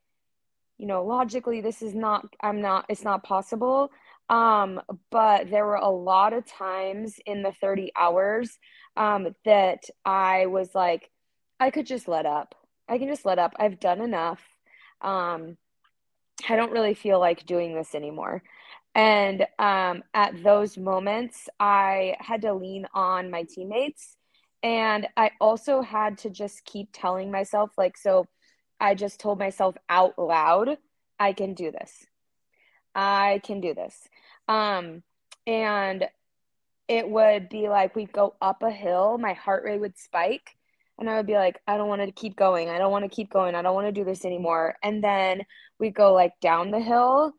you 0.77 0.87
know 0.87 1.03
logically 1.03 1.59
this 1.59 1.81
is 1.81 1.93
not 1.93 2.25
I'm 2.41 2.61
not 2.61 2.85
it's 2.87 3.03
not 3.03 3.23
possible 3.23 3.91
um 4.29 4.81
but 5.11 5.49
there 5.49 5.65
were 5.65 5.75
a 5.75 5.89
lot 5.89 6.33
of 6.33 6.45
times 6.45 7.19
in 7.25 7.43
the 7.43 7.51
30 7.61 7.91
hours 7.95 8.57
um 8.97 9.35
that 9.45 9.83
I 10.03 10.47
was 10.47 10.73
like 10.73 11.09
I 11.59 11.69
could 11.69 11.85
just 11.85 12.07
let 12.07 12.25
up 12.25 12.55
I 12.89 12.97
can 12.97 13.07
just 13.07 13.25
let 13.25 13.39
up 13.39 13.53
I've 13.59 13.79
done 13.79 14.01
enough 14.01 14.41
um 15.01 15.57
I 16.49 16.55
don't 16.55 16.71
really 16.71 16.95
feel 16.95 17.19
like 17.19 17.45
doing 17.45 17.75
this 17.75 17.95
anymore 17.95 18.43
and 18.95 19.45
um, 19.59 20.03
at 20.13 20.41
those 20.41 20.77
moments, 20.77 21.49
I 21.59 22.15
had 22.19 22.41
to 22.43 22.53
lean 22.53 22.87
on 22.93 23.29
my 23.29 23.43
teammates. 23.43 24.15
And 24.63 25.07
I 25.17 25.31
also 25.41 25.81
had 25.81 26.17
to 26.19 26.29
just 26.29 26.63
keep 26.63 26.89
telling 26.93 27.29
myself, 27.29 27.71
like, 27.77 27.97
so 27.97 28.25
I 28.79 28.95
just 28.95 29.19
told 29.19 29.37
myself 29.37 29.75
out 29.89 30.17
loud, 30.17 30.77
I 31.19 31.33
can 31.33 31.53
do 31.53 31.71
this. 31.71 32.07
I 32.95 33.41
can 33.43 33.59
do 33.59 33.73
this. 33.73 34.07
Um, 34.47 35.03
and 35.47 36.07
it 36.87 37.09
would 37.09 37.49
be 37.49 37.67
like 37.67 37.95
we'd 37.95 38.11
go 38.11 38.35
up 38.41 38.63
a 38.63 38.71
hill, 38.71 39.17
my 39.17 39.33
heart 39.33 39.63
rate 39.63 39.79
would 39.79 39.97
spike. 39.97 40.55
And 40.97 41.09
I 41.09 41.17
would 41.17 41.27
be 41.27 41.33
like, 41.33 41.59
I 41.67 41.75
don't 41.75 41.89
want 41.89 42.03
to 42.03 42.11
keep 42.11 42.37
going. 42.37 42.69
I 42.69 42.77
don't 42.77 42.91
want 42.91 43.03
to 43.03 43.13
keep 43.13 43.29
going. 43.29 43.53
I 43.53 43.61
don't 43.61 43.75
want 43.75 43.87
to 43.87 43.91
do 43.91 44.05
this 44.05 44.23
anymore. 44.23 44.75
And 44.81 45.03
then 45.03 45.41
we'd 45.77 45.93
go 45.93 46.13
like 46.13 46.39
down 46.39 46.71
the 46.71 46.79
hill 46.79 47.33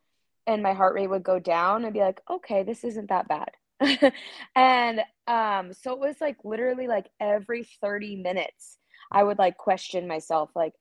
and 0.47 0.63
my 0.63 0.75
heart 0.75 0.95
rate 0.95 1.09
would 1.09 1.23
go 1.23 1.39
down 1.39 1.85
and 1.85 1.95
be 1.95 2.01
like, 2.01 2.21
okay, 2.29 2.63
this 2.63 2.85
isn't 2.85 3.09
that 3.09 3.29
bad. 3.29 3.51
and 4.55 5.01
um, 5.27 5.73
so 5.73 5.93
it 5.93 5.99
was 5.99 6.17
like 6.21 6.37
literally 6.45 6.87
like 6.87 7.07
every 7.19 7.65
30 7.81 8.17
minutes, 8.17 8.79
I 9.11 9.23
would 9.23 9.39
like 9.39 9.57
question 9.57 10.07
myself 10.07 10.51
like 10.55 10.73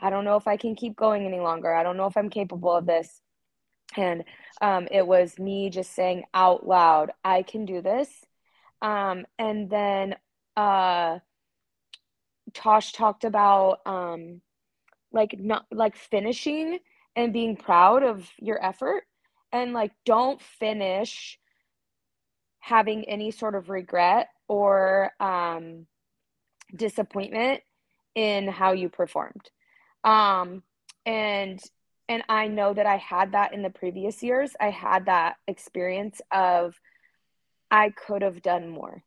I 0.00 0.10
don't 0.10 0.24
know 0.24 0.36
if 0.36 0.48
I 0.48 0.56
can 0.56 0.74
keep 0.74 0.96
going 0.96 1.26
any 1.26 1.38
longer. 1.38 1.72
I 1.72 1.82
don't 1.82 1.96
know 1.96 2.06
if 2.06 2.16
I'm 2.16 2.30
capable 2.30 2.72
of 2.72 2.86
this. 2.86 3.20
And 3.96 4.24
um, 4.60 4.88
it 4.90 5.06
was 5.06 5.38
me 5.38 5.70
just 5.70 5.94
saying 5.94 6.24
out 6.34 6.66
loud, 6.66 7.12
I 7.24 7.42
can 7.42 7.64
do 7.64 7.82
this. 7.82 8.08
Um, 8.80 9.26
and 9.38 9.70
then 9.70 10.16
uh, 10.56 11.18
Tosh 12.54 12.92
talked 12.92 13.24
about 13.24 13.80
um, 13.86 14.40
like 15.12 15.36
not 15.38 15.66
like 15.70 15.96
finishing 15.96 16.78
and 17.14 17.32
being 17.32 17.56
proud 17.56 18.02
of 18.02 18.28
your 18.38 18.64
effort 18.64 19.04
and 19.52 19.72
like 19.72 19.92
don't 20.04 20.40
finish 20.40 21.38
having 22.58 23.04
any 23.08 23.30
sort 23.30 23.54
of 23.54 23.68
regret 23.70 24.28
or 24.48 25.10
um, 25.20 25.86
disappointment 26.74 27.60
in 28.14 28.48
how 28.48 28.72
you 28.72 28.88
performed 28.88 29.50
um, 30.04 30.62
and 31.06 31.60
and 32.12 32.22
i 32.28 32.46
know 32.46 32.74
that 32.74 32.86
i 32.86 32.96
had 32.96 33.32
that 33.32 33.54
in 33.54 33.62
the 33.62 33.70
previous 33.70 34.22
years. 34.22 34.52
I 34.60 34.70
had 34.70 35.06
that 35.06 35.36
experience 35.48 36.20
of 36.30 36.78
i 37.70 37.90
could 37.90 38.22
have 38.22 38.42
done 38.42 38.68
more. 38.68 39.02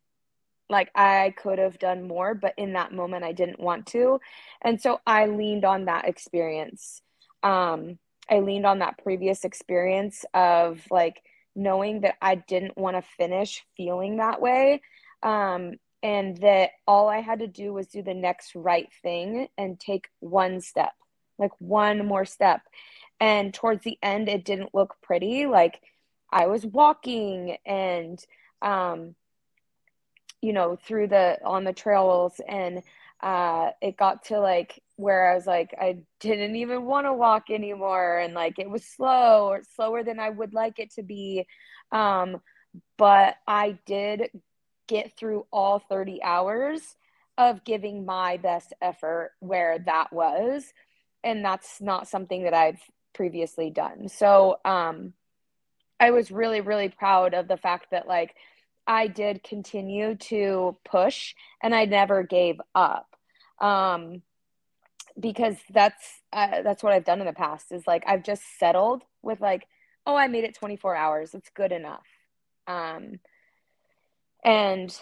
Like 0.68 0.90
i 0.94 1.34
could 1.36 1.58
have 1.58 1.78
done 1.78 2.08
more 2.08 2.34
but 2.34 2.54
in 2.56 2.72
that 2.72 2.92
moment 2.92 3.24
i 3.24 3.32
didn't 3.32 3.60
want 3.60 3.86
to. 3.88 4.20
And 4.62 4.80
so 4.80 5.00
i 5.06 5.26
leaned 5.26 5.64
on 5.64 5.84
that 5.86 6.08
experience. 6.08 7.00
Um, 7.42 7.98
i 8.28 8.40
leaned 8.40 8.66
on 8.66 8.80
that 8.80 8.98
previous 9.02 9.44
experience 9.44 10.24
of 10.34 10.80
like 10.90 11.22
knowing 11.54 12.00
that 12.00 12.16
i 12.20 12.34
didn't 12.34 12.76
want 12.76 12.96
to 12.96 13.02
finish 13.16 13.64
feeling 13.76 14.16
that 14.16 14.40
way 14.42 14.82
um, 15.22 15.78
and 16.02 16.36
that 16.38 16.70
all 16.86 17.08
I 17.08 17.20
had 17.20 17.40
to 17.40 17.46
do 17.46 17.72
was 17.72 17.86
do 17.88 18.02
the 18.02 18.14
next 18.14 18.54
right 18.54 18.88
thing 19.02 19.48
and 19.56 19.80
take 19.80 20.08
one 20.20 20.60
step, 20.60 20.92
like 21.38 21.52
one 21.58 22.06
more 22.06 22.24
step. 22.24 22.62
And 23.20 23.52
towards 23.52 23.84
the 23.84 23.98
end, 24.02 24.28
it 24.28 24.44
didn't 24.44 24.74
look 24.74 24.96
pretty. 25.02 25.46
Like 25.46 25.80
I 26.30 26.46
was 26.46 26.66
walking 26.66 27.56
and, 27.64 28.22
um, 28.62 29.14
you 30.42 30.52
know, 30.52 30.76
through 30.76 31.08
the 31.08 31.38
on 31.44 31.64
the 31.64 31.72
trails, 31.72 32.40
and 32.46 32.82
uh, 33.22 33.70
it 33.80 33.96
got 33.96 34.24
to 34.26 34.38
like 34.38 34.82
where 34.96 35.30
I 35.30 35.34
was 35.34 35.46
like, 35.46 35.74
I 35.80 35.98
didn't 36.20 36.56
even 36.56 36.84
want 36.84 37.06
to 37.06 37.12
walk 37.12 37.50
anymore, 37.50 38.18
and 38.18 38.34
like 38.34 38.58
it 38.58 38.68
was 38.68 38.84
slow 38.84 39.48
or 39.48 39.62
slower 39.74 40.02
than 40.04 40.20
I 40.20 40.30
would 40.30 40.52
like 40.54 40.78
it 40.78 40.92
to 40.94 41.02
be. 41.02 41.46
Um, 41.90 42.40
but 42.98 43.36
I 43.46 43.78
did 43.86 44.28
get 44.86 45.16
through 45.16 45.46
all 45.52 45.78
30 45.78 46.22
hours 46.22 46.96
of 47.38 47.64
giving 47.64 48.04
my 48.04 48.36
best 48.36 48.72
effort 48.80 49.32
where 49.40 49.78
that 49.80 50.12
was 50.12 50.72
and 51.26 51.44
that's 51.44 51.80
not 51.80 52.06
something 52.06 52.44
that 52.44 52.54
I've 52.54 52.80
previously 53.12 53.68
done. 53.68 54.08
So 54.08 54.58
um 54.64 55.12
I 55.98 56.12
was 56.12 56.30
really 56.30 56.60
really 56.60 56.88
proud 56.88 57.34
of 57.34 57.48
the 57.48 57.56
fact 57.56 57.90
that 57.90 58.06
like 58.06 58.34
I 58.86 59.08
did 59.08 59.42
continue 59.42 60.14
to 60.14 60.76
push 60.84 61.34
and 61.62 61.74
I 61.74 61.84
never 61.84 62.22
gave 62.22 62.60
up. 62.74 63.08
Um 63.60 64.22
because 65.18 65.56
that's 65.70 66.22
uh, 66.32 66.62
that's 66.62 66.82
what 66.82 66.92
I've 66.92 67.04
done 67.04 67.20
in 67.20 67.26
the 67.26 67.32
past 67.32 67.72
is 67.72 67.86
like 67.86 68.04
I've 68.06 68.22
just 68.22 68.42
settled 68.58 69.02
with 69.22 69.40
like 69.40 69.66
oh 70.06 70.14
I 70.14 70.28
made 70.28 70.44
it 70.44 70.54
24 70.54 70.94
hours 70.94 71.34
it's 71.34 71.50
good 71.50 71.72
enough. 71.72 72.06
Um 72.68 73.18
and 74.44 74.96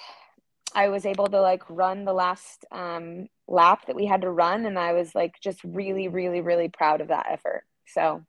I 0.75 0.89
was 0.89 1.07
able 1.07 1.27
to 1.29 1.41
like 1.41 1.63
run 1.69 2.05
the 2.05 2.13
last 2.13 2.65
um, 2.73 3.29
lap 3.47 3.87
that 3.87 3.97
we 3.97 4.07
had 4.07 4.23
to 4.23 4.31
run, 4.31 4.67
and 4.67 4.79
I 4.79 4.93
was 4.93 5.15
like 5.15 5.41
just 5.41 5.63
really, 5.65 6.09
really, 6.09 6.41
really 6.41 6.69
proud 6.69 7.01
of 7.01 7.09
that 7.09 7.27
effort. 7.31 7.65
So, 7.87 8.25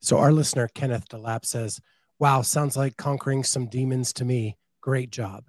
so 0.00 0.18
our 0.18 0.32
listener 0.32 0.68
Kenneth 0.68 1.08
DeLap 1.08 1.44
says, 1.44 1.80
"Wow, 2.18 2.42
sounds 2.42 2.76
like 2.76 2.96
conquering 2.96 3.42
some 3.44 3.66
demons 3.66 4.12
to 4.14 4.24
me. 4.24 4.56
Great 4.80 5.10
job." 5.10 5.44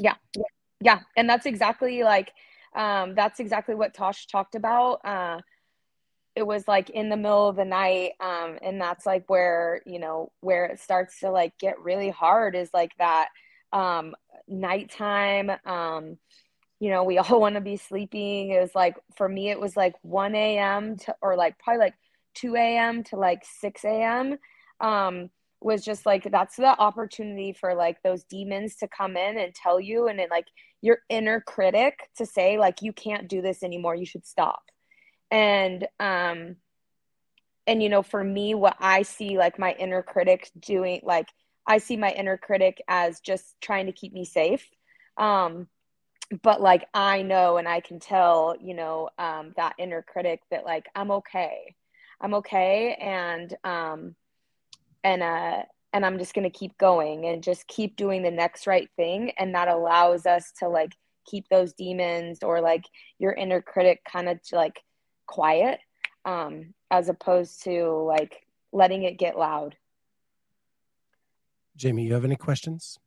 Yeah, 0.00 0.14
yeah, 0.80 1.00
and 1.16 1.28
that's 1.28 1.46
exactly 1.46 2.02
like 2.02 2.32
um, 2.74 3.14
that's 3.14 3.40
exactly 3.40 3.74
what 3.74 3.94
Tosh 3.94 4.26
talked 4.26 4.54
about. 4.54 5.00
Uh, 5.04 5.40
it 6.38 6.46
was 6.46 6.68
like 6.68 6.88
in 6.90 7.08
the 7.08 7.16
middle 7.16 7.48
of 7.48 7.56
the 7.56 7.64
night 7.64 8.12
um, 8.20 8.58
and 8.62 8.80
that's 8.80 9.04
like 9.04 9.28
where 9.28 9.82
you 9.84 9.98
know 9.98 10.30
where 10.40 10.66
it 10.66 10.78
starts 10.78 11.18
to 11.18 11.30
like 11.30 11.52
get 11.58 11.80
really 11.80 12.10
hard 12.10 12.54
is 12.54 12.70
like 12.72 12.92
that 12.98 13.28
um, 13.72 14.14
nighttime 14.46 15.50
um, 15.64 16.16
you 16.80 16.90
know 16.90 17.04
we 17.04 17.18
all 17.18 17.40
want 17.40 17.54
to 17.54 17.60
be 17.60 17.76
sleeping. 17.76 18.50
It 18.50 18.60
was 18.60 18.74
like 18.74 18.96
for 19.16 19.28
me 19.28 19.50
it 19.50 19.60
was 19.60 19.76
like 19.76 19.94
1 20.02 20.34
a.m 20.34 20.96
to 20.98 21.16
or 21.20 21.36
like 21.36 21.58
probably 21.58 21.80
like 21.80 21.94
2 22.34 22.54
a.m 22.56 23.02
to 23.04 23.16
like 23.16 23.42
6 23.44 23.84
a.m 23.84 24.38
um, 24.80 25.30
was 25.60 25.84
just 25.84 26.06
like 26.06 26.30
that's 26.30 26.56
the 26.56 26.78
opportunity 26.78 27.52
for 27.52 27.74
like 27.74 28.02
those 28.02 28.24
demons 28.24 28.76
to 28.76 28.88
come 28.88 29.16
in 29.16 29.38
and 29.38 29.54
tell 29.54 29.80
you 29.80 30.06
and 30.08 30.18
then 30.18 30.28
like 30.30 30.46
your 30.80 30.98
inner 31.08 31.40
critic 31.40 32.08
to 32.16 32.24
say 32.24 32.58
like 32.58 32.82
you 32.82 32.92
can't 32.92 33.28
do 33.28 33.42
this 33.42 33.62
anymore. 33.62 33.96
You 33.96 34.06
should 34.06 34.26
stop. 34.26 34.62
And 35.30 35.86
um 35.98 36.56
and 37.66 37.82
you 37.82 37.88
know 37.90 38.02
for 38.02 38.24
me 38.24 38.54
what 38.54 38.76
i 38.80 39.02
see 39.02 39.36
like 39.36 39.58
my 39.58 39.72
inner 39.78 40.02
critic 40.02 40.50
doing 40.58 41.00
like 41.04 41.28
i 41.68 41.78
see 41.78 41.96
my 41.96 42.10
inner 42.10 42.36
critic 42.36 42.82
as 42.88 43.20
just 43.20 43.54
trying 43.60 43.86
to 43.86 43.92
keep 43.92 44.12
me 44.12 44.24
safe. 44.24 44.68
Um 45.16 45.68
but 46.42 46.60
like 46.60 46.86
i 46.92 47.22
know 47.22 47.56
and 47.56 47.66
i 47.66 47.80
can 47.80 47.98
tell 47.98 48.54
you 48.60 48.74
know 48.74 49.08
um 49.18 49.54
that 49.56 49.74
inner 49.78 50.02
critic 50.02 50.42
that 50.50 50.64
like 50.64 50.86
i'm 50.94 51.10
okay. 51.10 51.74
I'm 52.20 52.34
okay 52.34 52.96
and 53.00 53.56
um 53.62 54.16
and 55.04 55.22
uh 55.22 55.62
and 55.92 56.04
i'm 56.04 56.18
just 56.18 56.34
to 56.34 56.50
keep 56.50 56.76
going 56.76 57.26
and 57.26 57.42
just 57.42 57.66
keep 57.68 57.96
doing 57.96 58.22
the 58.22 58.30
next 58.30 58.66
right 58.66 58.90
thing. 58.96 59.32
And 59.38 59.54
that 59.54 59.68
allows 59.68 60.26
us 60.26 60.52
to 60.58 60.68
like 60.68 60.92
keep 61.26 61.48
those 61.48 61.72
demons 61.72 62.40
or 62.42 62.60
like 62.60 62.84
your 63.18 63.32
inner 63.32 63.62
critic 63.62 64.00
kind 64.10 64.28
of 64.28 64.38
like 64.52 64.82
quiet 65.26 65.80
um, 66.24 66.74
as 66.90 67.08
opposed 67.08 67.62
to 67.64 67.86
like 68.06 68.46
letting 68.72 69.04
it 69.04 69.18
get 69.18 69.38
loud. 69.38 69.76
Jamie, 71.78 72.04
you 72.04 72.12
have 72.14 72.24
any 72.24 72.36
questions? 72.36 72.98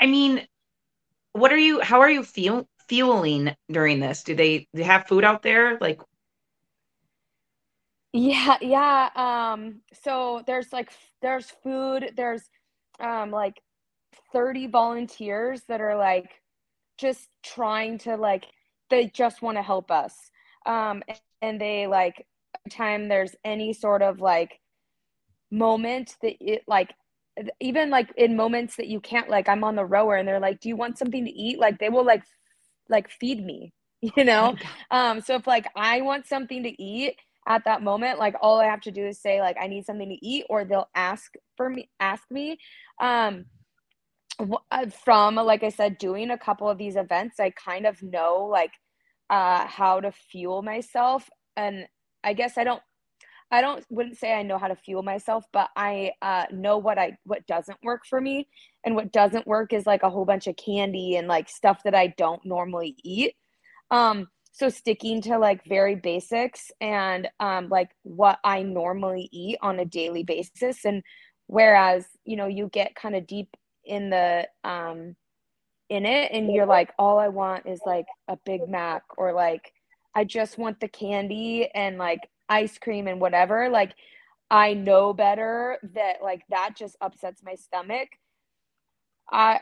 I 0.00 0.06
mean, 0.06 0.46
what 1.32 1.52
are 1.52 1.58
you? 1.58 1.80
How 1.80 2.00
are 2.00 2.10
you 2.10 2.22
feel 2.22 2.68
fueling 2.88 3.56
during 3.70 3.98
this? 3.98 4.22
Do 4.22 4.34
they, 4.34 4.58
do 4.58 4.66
they 4.74 4.82
have 4.84 5.06
food 5.06 5.24
out 5.24 5.42
there? 5.42 5.78
Like, 5.80 6.00
yeah, 8.12 8.58
yeah. 8.60 9.10
Um, 9.16 9.80
so 10.04 10.44
there's 10.46 10.72
like 10.72 10.90
there's 11.22 11.50
food. 11.62 12.12
There's 12.16 12.42
um 13.00 13.30
like 13.30 13.60
30 14.32 14.68
volunteers 14.68 15.62
that 15.68 15.80
are 15.80 15.96
like 15.96 16.30
just 16.98 17.28
trying 17.42 17.98
to 17.98 18.16
like 18.16 18.44
they 18.90 19.06
just 19.06 19.42
want 19.42 19.56
to 19.56 19.62
help 19.62 19.90
us 19.90 20.30
um, 20.66 21.02
and 21.42 21.60
they 21.60 21.86
like 21.86 22.26
time 22.70 23.08
there's 23.08 23.34
any 23.44 23.72
sort 23.72 24.02
of 24.02 24.20
like 24.20 24.60
moment 25.50 26.16
that 26.22 26.34
it 26.40 26.62
like 26.66 26.94
even 27.60 27.90
like 27.90 28.12
in 28.16 28.36
moments 28.36 28.76
that 28.76 28.86
you 28.86 29.00
can't 29.00 29.28
like 29.28 29.48
i'm 29.48 29.64
on 29.64 29.74
the 29.74 29.84
rower 29.84 30.16
and 30.16 30.26
they're 30.26 30.40
like 30.40 30.60
do 30.60 30.68
you 30.68 30.76
want 30.76 30.98
something 30.98 31.24
to 31.24 31.30
eat? 31.30 31.58
Like 31.58 31.78
they 31.78 31.88
will 31.88 32.04
like 32.04 32.22
like 32.88 33.10
feed 33.10 33.44
me 33.44 33.72
you 34.00 34.24
know? 34.24 34.56
Um 34.90 35.20
so 35.20 35.34
if 35.36 35.46
like 35.46 35.66
i 35.76 36.00
want 36.00 36.26
something 36.26 36.62
to 36.62 36.82
eat 36.82 37.16
at 37.46 37.64
that 37.64 37.82
moment 37.82 38.18
like 38.18 38.34
all 38.40 38.58
i 38.58 38.64
have 38.64 38.80
to 38.80 38.90
do 38.90 39.06
is 39.06 39.20
say 39.20 39.40
like 39.40 39.56
i 39.60 39.66
need 39.66 39.84
something 39.84 40.08
to 40.08 40.26
eat 40.26 40.46
or 40.48 40.64
they'll 40.64 40.88
ask 40.94 41.34
for 41.56 41.68
me 41.68 41.90
ask 42.00 42.24
me. 42.30 42.58
Um 43.00 43.46
uh, 44.70 44.86
from 45.04 45.36
like 45.36 45.62
i 45.62 45.68
said 45.68 45.96
doing 45.98 46.30
a 46.30 46.38
couple 46.38 46.68
of 46.68 46.76
these 46.76 46.96
events 46.96 47.38
i 47.38 47.50
kind 47.50 47.86
of 47.86 48.02
know 48.02 48.48
like 48.50 48.72
uh, 49.30 49.66
how 49.66 50.00
to 50.00 50.12
fuel 50.12 50.62
myself. 50.62 51.28
And 51.56 51.86
I 52.22 52.32
guess 52.32 52.58
I 52.58 52.64
don't, 52.64 52.82
I 53.50 53.60
don't, 53.60 53.84
wouldn't 53.88 54.18
say 54.18 54.32
I 54.32 54.42
know 54.42 54.58
how 54.58 54.68
to 54.68 54.76
fuel 54.76 55.02
myself, 55.02 55.44
but 55.52 55.70
I 55.76 56.12
uh, 56.22 56.46
know 56.50 56.78
what 56.78 56.98
I, 56.98 57.16
what 57.24 57.46
doesn't 57.46 57.78
work 57.82 58.02
for 58.08 58.20
me. 58.20 58.48
And 58.84 58.94
what 58.96 59.12
doesn't 59.12 59.46
work 59.46 59.72
is 59.72 59.86
like 59.86 60.02
a 60.02 60.10
whole 60.10 60.24
bunch 60.24 60.46
of 60.46 60.56
candy 60.56 61.16
and 61.16 61.28
like 61.28 61.48
stuff 61.48 61.82
that 61.84 61.94
I 61.94 62.08
don't 62.18 62.44
normally 62.44 62.96
eat. 63.04 63.34
Um, 63.90 64.28
so 64.52 64.68
sticking 64.68 65.20
to 65.22 65.38
like 65.38 65.64
very 65.64 65.94
basics 65.94 66.70
and 66.80 67.28
um, 67.40 67.68
like 67.68 67.90
what 68.02 68.38
I 68.44 68.62
normally 68.62 69.28
eat 69.32 69.58
on 69.62 69.78
a 69.78 69.84
daily 69.84 70.24
basis. 70.24 70.84
And 70.84 71.02
whereas, 71.46 72.06
you 72.24 72.36
know, 72.36 72.46
you 72.46 72.68
get 72.72 72.94
kind 72.94 73.14
of 73.14 73.26
deep 73.26 73.48
in 73.84 74.10
the, 74.10 74.48
um, 74.64 75.16
in 75.90 76.06
it 76.06 76.32
and 76.32 76.50
you're 76.50 76.66
like 76.66 76.92
all 76.98 77.18
i 77.18 77.28
want 77.28 77.66
is 77.66 77.80
like 77.84 78.06
a 78.28 78.38
big 78.44 78.68
mac 78.68 79.02
or 79.18 79.32
like 79.32 79.72
i 80.14 80.24
just 80.24 80.56
want 80.56 80.80
the 80.80 80.88
candy 80.88 81.68
and 81.74 81.98
like 81.98 82.20
ice 82.48 82.78
cream 82.78 83.06
and 83.06 83.20
whatever 83.20 83.68
like 83.68 83.94
i 84.50 84.74
know 84.74 85.12
better 85.12 85.78
that 85.94 86.16
like 86.22 86.42
that 86.50 86.70
just 86.76 86.96
upsets 87.00 87.42
my 87.42 87.54
stomach. 87.54 88.08
I 89.30 89.60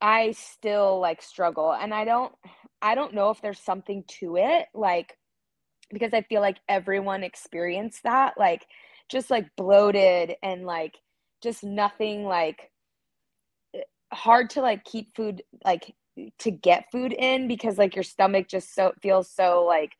i 0.00 0.32
still 0.32 1.00
like 1.00 1.22
struggle 1.22 1.72
and 1.72 1.92
i 1.94 2.04
don't 2.04 2.32
I 2.80 2.94
don't 2.94 3.14
know 3.14 3.30
if 3.30 3.40
there's 3.40 3.58
something 3.58 4.04
to 4.20 4.36
it, 4.36 4.66
like 4.74 5.16
because 5.90 6.12
I 6.12 6.22
feel 6.22 6.40
like 6.40 6.58
everyone 6.68 7.24
experienced 7.24 8.02
that, 8.04 8.34
like 8.38 8.66
just 9.08 9.30
like 9.30 9.46
bloated 9.56 10.36
and 10.42 10.66
like 10.66 10.94
just 11.42 11.64
nothing 11.64 12.24
like 12.24 12.70
hard 14.12 14.50
to 14.50 14.60
like 14.62 14.84
keep 14.84 15.14
food 15.16 15.42
like 15.64 15.94
to 16.38 16.50
get 16.50 16.90
food 16.90 17.12
in 17.12 17.48
because 17.48 17.78
like 17.78 17.94
your 17.94 18.02
stomach 18.02 18.48
just 18.48 18.74
so 18.74 18.92
feels 19.02 19.30
so 19.30 19.64
like 19.64 19.92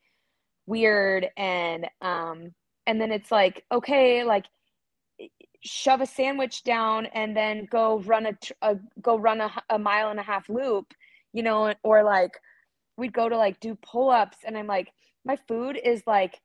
weird 0.69 1.27
and 1.35 1.89
um 2.01 2.53
and 2.85 3.01
then 3.01 3.11
it's 3.11 3.31
like 3.31 3.65
okay 3.71 4.23
like 4.23 4.45
shove 5.63 5.99
a 5.99 6.05
sandwich 6.05 6.63
down 6.63 7.07
and 7.07 7.35
then 7.35 7.67
go 7.69 7.99
run 8.01 8.27
a, 8.27 8.33
a 8.61 8.77
go 9.01 9.17
run 9.17 9.41
a, 9.41 9.51
a 9.71 9.79
mile 9.79 10.09
and 10.09 10.19
a 10.19 10.23
half 10.23 10.47
loop 10.47 10.93
you 11.33 11.43
know 11.43 11.73
or 11.83 12.03
like 12.03 12.31
we'd 12.97 13.13
go 13.13 13.27
to 13.27 13.35
like 13.35 13.59
do 13.59 13.75
pull-ups 13.81 14.37
and 14.45 14.57
i'm 14.57 14.67
like 14.67 14.93
my 15.25 15.35
food 15.47 15.77
is 15.83 16.03
like 16.07 16.39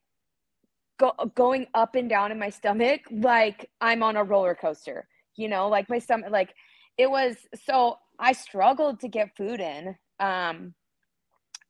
go, 0.98 1.12
going 1.34 1.66
up 1.74 1.94
and 1.94 2.08
down 2.08 2.32
in 2.32 2.38
my 2.38 2.50
stomach 2.50 3.02
like 3.10 3.70
i'm 3.80 4.02
on 4.02 4.16
a 4.16 4.24
roller 4.24 4.54
coaster 4.54 5.06
you 5.36 5.48
know 5.48 5.68
like 5.68 5.88
my 5.88 5.98
stomach 5.98 6.30
like 6.30 6.54
it 6.96 7.10
was 7.10 7.36
so 7.66 7.96
i 8.18 8.32
struggled 8.32 8.98
to 8.98 9.08
get 9.08 9.36
food 9.36 9.60
in 9.60 9.94
um 10.18 10.74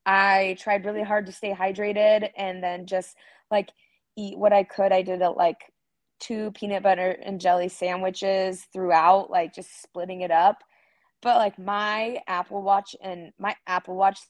i 0.06 0.56
tried 0.58 0.84
really 0.84 1.02
hard 1.02 1.26
to 1.26 1.32
stay 1.32 1.52
hydrated 1.52 2.30
and 2.36 2.62
then 2.62 2.86
just 2.86 3.16
like 3.50 3.70
eat 4.16 4.38
what 4.38 4.52
i 4.52 4.62
could 4.62 4.92
i 4.92 5.02
did 5.02 5.20
like 5.20 5.58
two 6.24 6.50
peanut 6.52 6.82
butter 6.82 7.16
and 7.22 7.40
jelly 7.40 7.68
sandwiches 7.68 8.66
throughout, 8.72 9.30
like 9.30 9.54
just 9.54 9.82
splitting 9.82 10.22
it 10.22 10.30
up. 10.30 10.62
But 11.22 11.36
like 11.36 11.58
my 11.58 12.18
Apple 12.26 12.62
Watch 12.62 12.94
and 13.02 13.32
my 13.38 13.56
Apple 13.66 13.96
Watch 13.96 14.20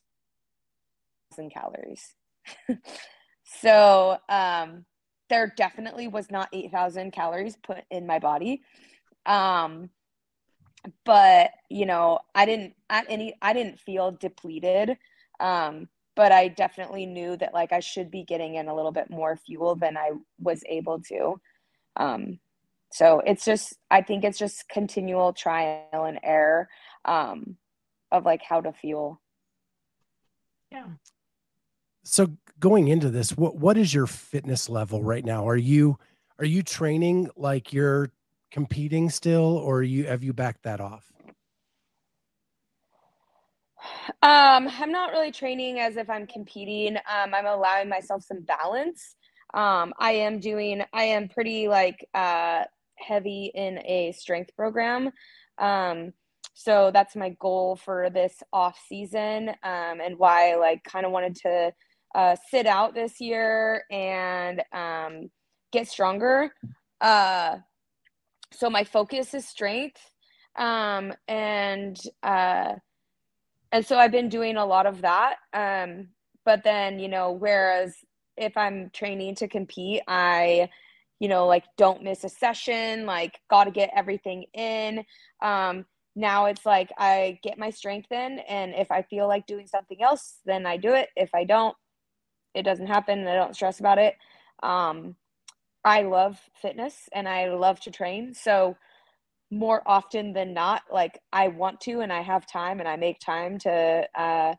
and 1.39 1.53
calories. 1.53 2.15
so 3.61 4.19
um 4.29 4.85
there 5.31 5.53
definitely 5.57 6.07
was 6.07 6.31
not 6.31 6.49
8000 6.53 7.11
calories 7.13 7.57
put 7.57 7.79
in 7.91 8.07
my 8.07 8.19
body. 8.19 8.63
Um 9.27 9.91
but 11.05 11.51
you 11.71 11.87
know, 11.87 12.19
I 12.35 12.45
didn't 12.47 12.75
at 12.91 13.07
any 13.09 13.35
I 13.43 13.53
didn't 13.53 13.81
feel 13.81 14.13
depleted. 14.13 14.97
Um 15.45 15.89
but 16.17 16.33
I 16.33 16.49
definitely 16.49 17.07
knew 17.07 17.37
that 17.37 17.55
like 17.55 17.73
I 17.73 17.81
should 17.81 18.11
be 18.11 18.23
getting 18.23 18.55
in 18.55 18.69
a 18.69 18.75
little 18.75 18.93
bit 18.93 19.11
more 19.11 19.37
fuel 19.37 19.75
than 19.75 19.97
I 19.97 20.13
was 20.41 20.63
able 20.67 21.01
to. 21.09 21.41
Um, 21.97 22.39
so 22.93 23.21
it's 23.27 23.45
just, 23.45 23.75
I 23.91 24.03
think 24.03 24.25
it's 24.25 24.39
just 24.39 24.69
continual 24.69 25.33
trial 25.33 25.89
and 25.93 26.21
error 26.23 26.69
um, 27.05 27.57
of 28.13 28.25
like 28.25 28.43
how 28.43 28.61
to 28.61 28.73
fuel. 28.73 29.21
Yeah. 30.71 30.87
So 32.05 32.37
going 32.61 32.89
into 32.89 33.11
this, 33.11 33.37
what 33.37 33.57
what 33.57 33.79
is 33.79 33.95
your 33.95 34.07
fitness 34.07 34.69
level 34.69 35.03
right 35.03 35.25
now? 35.25 35.49
Are 35.49 35.57
you 35.57 35.99
are 36.39 36.45
you 36.45 36.63
training 36.63 37.31
like 37.37 37.73
you're 37.73 38.11
competing 38.51 39.09
still, 39.09 39.57
or 39.57 39.83
you 39.83 40.05
have 40.07 40.23
you 40.23 40.33
backed 40.33 40.65
that 40.65 40.81
off? 40.81 41.14
Um, 44.23 44.69
I'm 44.81 44.93
not 44.93 45.13
really 45.13 45.33
training 45.33 45.81
as 45.81 45.97
if 45.97 46.09
I'm 46.09 46.27
competing. 46.27 46.97
Um, 46.97 47.35
I'm 47.35 47.47
allowing 47.47 47.89
myself 47.89 48.23
some 48.23 48.43
balance 48.43 49.17
um, 49.55 49.95
I 49.99 50.13
am 50.13 50.41
doing, 50.41 50.83
I 50.93 51.05
am 51.05 51.29
pretty 51.29 51.69
like 51.69 52.07
uh, 52.13 52.65
heavy 52.97 53.53
in 53.55 53.79
a 53.85 54.13
strength 54.13 54.55
program. 54.57 55.13
Um, 55.59 56.13
so 56.55 56.91
that's 56.93 57.15
my 57.15 57.31
goal 57.41 57.77
for 57.77 58.11
this 58.11 58.43
off 58.53 58.79
season 58.89 59.51
um, 59.63 60.01
and 60.01 60.19
why 60.19 60.53
I 60.53 60.57
like 60.57 60.83
kind 60.83 61.07
of 61.07 61.13
wanted 61.13 61.37
to 61.37 61.73
uh, 62.15 62.37
sit 62.51 62.67
out 62.67 62.95
this 62.95 63.21
year 63.21 63.85
and 63.91 64.63
um, 64.73 65.31
get 65.73 65.89
stronger. 65.89 66.53
Uh, 67.01 67.59
so 68.53 68.69
my 68.69 68.83
focus 68.83 69.35
is 69.35 69.47
strength. 69.47 70.01
Um, 70.57 71.13
and, 71.29 72.01
uh, 72.23 72.75
and 73.75 73.85
so 73.85 73.99
I've 73.99 74.13
been 74.13 74.29
doing 74.29 74.57
a 74.57 74.65
lot 74.65 74.87
of 74.87 75.01
that. 75.01 75.35
Um, 75.53 76.07
but 76.45 76.63
then, 76.63 77.01
you 77.01 77.09
know, 77.09 77.33
whereas 77.33 77.97
if 78.37 78.57
I'm 78.57 78.89
training 78.91 79.35
to 79.37 79.49
compete, 79.49 80.01
I, 80.07 80.71
you 81.19 81.27
know, 81.27 81.49
like 81.49 81.65
don't 81.77 82.05
miss 82.05 82.23
a 82.23 82.29
session, 82.29 83.05
like 83.05 83.41
got 83.51 83.65
to 83.65 83.73
get 83.73 83.91
everything 83.97 84.45
in. 84.55 85.05
Um, 85.43 85.87
now 86.15 86.45
it's 86.45 86.65
like 86.65 86.93
I 86.99 87.41
get 87.43 87.59
my 87.59 87.71
strength 87.71 88.13
in, 88.13 88.39
and 88.49 88.75
if 88.77 88.93
I 88.93 89.03
feel 89.03 89.27
like 89.27 89.49
doing 89.49 89.67
something 89.67 90.01
else, 90.01 90.39
then 90.47 90.67
I 90.67 90.77
do 90.77 90.95
it. 90.95 91.09
If 91.17 91.35
I 91.35 91.43
don't, 91.43 91.75
it 92.55 92.63
doesn't 92.63 92.87
happen, 92.87 93.27
I 93.27 93.35
don't 93.35 93.57
stress 93.57 93.81
about 93.81 93.99
it. 93.99 94.15
Um, 94.63 95.17
I 95.85 96.03
love 96.03 96.39
fitness 96.63 97.09
and 97.13 97.29
I 97.29 97.49
love 97.49 97.81
to 97.81 97.91
train. 97.91 98.35
So, 98.35 98.77
more 99.51 99.83
often 99.87 100.33
than 100.33 100.55
not, 100.55 100.83
like 100.91 101.19
I 101.33 101.49
want 101.49 101.81
to 101.83 102.01
and 102.01 102.13
I 102.13 102.23
have 102.23 102.47
time 102.47 102.81
and 102.81 102.89
I 102.89 102.97
make 102.97 103.21
time 103.21 103.59
to 103.59 104.09
uh, 104.15 104.55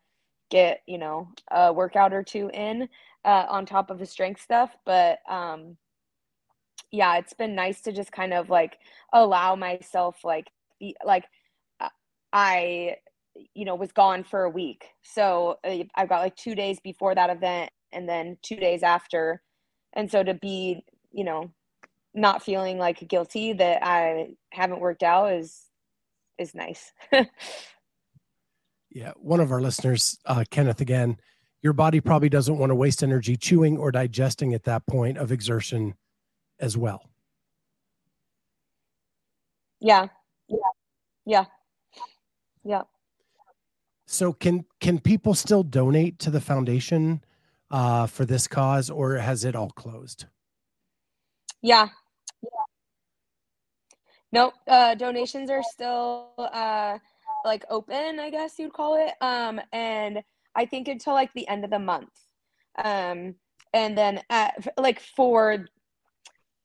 get, 0.49 0.81
you 0.87 0.97
know, 0.97 1.29
a 1.51 1.73
workout 1.73 2.13
or 2.13 2.23
two 2.23 2.49
in 2.53 2.87
uh, 3.25 3.45
on 3.49 3.65
top 3.65 3.89
of 3.89 3.99
the 3.99 4.05
strength 4.05 4.41
stuff. 4.41 4.75
But 4.85 5.19
um, 5.29 5.77
yeah, 6.91 7.17
it's 7.17 7.33
been 7.33 7.55
nice 7.55 7.81
to 7.81 7.91
just 7.91 8.11
kind 8.11 8.33
of 8.33 8.49
like 8.49 8.77
allow 9.13 9.55
myself 9.55 10.17
like 10.23 10.47
be, 10.79 10.95
like 11.05 11.25
uh, 11.79 11.89
I 12.31 12.97
you 13.53 13.65
know 13.65 13.75
was 13.75 13.91
gone 13.91 14.23
for 14.23 14.43
a 14.43 14.49
week. 14.49 14.85
So 15.03 15.57
uh, 15.65 15.83
I've 15.95 16.09
got 16.09 16.21
like 16.21 16.35
2 16.35 16.55
days 16.55 16.79
before 16.79 17.15
that 17.15 17.29
event 17.29 17.71
and 17.91 18.07
then 18.07 18.37
2 18.43 18.55
days 18.55 18.83
after. 18.83 19.41
And 19.93 20.09
so 20.11 20.23
to 20.23 20.33
be, 20.33 20.83
you 21.11 21.23
know, 21.23 21.51
not 22.15 22.41
feeling 22.41 22.77
like 22.77 23.07
guilty 23.07 23.53
that 23.53 23.85
I 23.85 24.29
haven't 24.49 24.79
worked 24.79 25.03
out 25.03 25.33
is 25.33 25.61
is 26.37 26.55
nice. 26.55 26.91
yeah, 28.89 29.11
one 29.17 29.39
of 29.39 29.51
our 29.51 29.61
listeners, 29.61 30.17
uh, 30.25 30.43
Kenneth 30.49 30.81
again, 30.81 31.17
your 31.61 31.73
body 31.73 31.99
probably 31.99 32.29
doesn't 32.29 32.57
want 32.57 32.69
to 32.69 32.75
waste 32.75 33.03
energy 33.03 33.35
chewing 33.35 33.77
or 33.77 33.91
digesting 33.91 34.53
at 34.53 34.63
that 34.63 34.85
point 34.87 35.17
of 35.17 35.31
exertion 35.31 35.95
as 36.59 36.77
well. 36.77 37.09
Yeah. 39.79 40.07
Yeah. 40.47 40.57
Yeah. 41.25 41.45
Yeah. 42.63 42.81
So 44.07 44.33
can 44.33 44.65
can 44.79 44.99
people 44.99 45.33
still 45.33 45.63
donate 45.63 46.19
to 46.19 46.29
the 46.29 46.41
foundation 46.41 47.23
uh, 47.71 48.07
for 48.07 48.25
this 48.25 48.47
cause, 48.47 48.89
or 48.89 49.15
has 49.15 49.43
it 49.43 49.55
all 49.55 49.71
closed? 49.71 50.25
Yeah. 51.61 51.89
Nope. 54.35 54.55
Uh, 54.67 54.95
donations 54.95 55.49
are 55.49 55.63
still 55.63 56.31
uh, 56.37 56.97
like 57.45 57.63
open, 57.69 58.19
I 58.19 58.29
guess 58.29 58.59
you'd 58.59 58.73
call 58.73 58.95
it. 58.95 59.13
Um, 59.21 59.61
and 59.71 60.21
I 60.53 60.65
think 60.65 60.89
until 60.89 61.13
like 61.13 61.31
the 61.33 61.47
end 61.47 61.63
of 61.63 61.69
the 61.69 61.79
month. 61.79 62.11
Um, 62.83 63.35
and 63.73 63.97
then 63.97 64.21
at, 64.29 64.67
like 64.77 64.99
for 64.99 65.65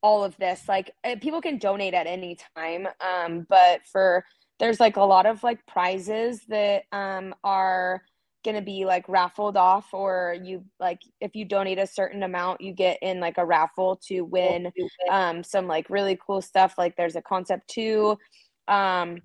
all 0.02 0.24
of 0.24 0.37
this, 0.38 0.64
like 0.66 0.90
eh, 1.04 1.14
people 1.14 1.40
can 1.40 1.59
donate 1.59 1.94
at 1.94 2.09
any 2.09 2.37
time. 2.56 2.88
Um, 3.00 3.46
but 3.48 3.87
for 3.87 4.24
there's 4.59 4.80
like 4.80 4.96
a 4.96 5.02
lot 5.02 5.26
of 5.26 5.44
like 5.44 5.64
prizes 5.66 6.40
that 6.48 6.83
um 6.90 7.37
are 7.44 8.02
gonna 8.44 8.62
be 8.62 8.85
like 8.85 9.09
raffled 9.09 9.57
off 9.57 9.92
or 9.92 10.37
you 10.42 10.64
like 10.79 11.00
if 11.20 11.35
you 11.35 11.44
donate 11.44 11.79
a 11.79 11.87
certain 11.87 12.22
amount 12.22 12.61
you 12.61 12.72
get 12.72 12.98
in 13.03 13.20
like 13.20 13.37
a 13.38 13.44
raffle 13.44 13.96
to 13.96 14.22
win 14.22 14.72
um 15.11 15.42
some 15.42 15.66
like 15.66 15.90
really 15.90 16.18
cool 16.24 16.40
stuff 16.40 16.74
like 16.79 16.96
there's 16.96 17.16
a 17.16 17.22
Concept2 17.22 18.16
um 18.68 19.18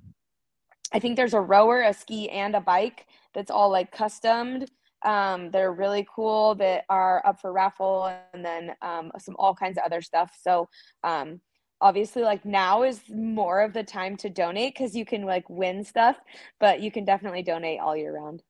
i 0.91 0.99
think 0.99 1.15
there's 1.15 1.33
a 1.33 1.39
rower 1.39 1.83
a 1.83 1.93
ski 1.93 2.29
and 2.29 2.55
a 2.55 2.61
bike 2.61 3.05
that's 3.35 3.51
all 3.51 3.69
like 3.69 3.91
customed. 3.91 4.71
Um, 5.03 5.51
they're 5.51 5.73
really 5.73 6.07
cool 6.13 6.55
that 6.55 6.85
are 6.89 7.21
up 7.27 7.39
for 7.39 7.53
raffle 7.53 8.11
and 8.33 8.43
then 8.43 8.71
um, 8.81 9.11
some 9.19 9.35
all 9.37 9.53
kinds 9.53 9.77
of 9.77 9.83
other 9.83 10.01
stuff. 10.01 10.35
So 10.41 10.67
um, 11.03 11.39
obviously 11.79 12.23
like 12.23 12.43
now 12.43 12.81
is 12.81 13.01
more 13.09 13.61
of 13.61 13.73
the 13.73 13.83
time 13.83 14.17
to 14.17 14.29
donate 14.29 14.73
because 14.73 14.95
you 14.95 15.05
can 15.05 15.23
like 15.23 15.47
win 15.47 15.83
stuff, 15.83 16.17
but 16.59 16.79
you 16.79 16.89
can 16.89 17.05
definitely 17.05 17.43
donate 17.43 17.79
all 17.79 17.95
year 17.95 18.15
round. 18.15 18.41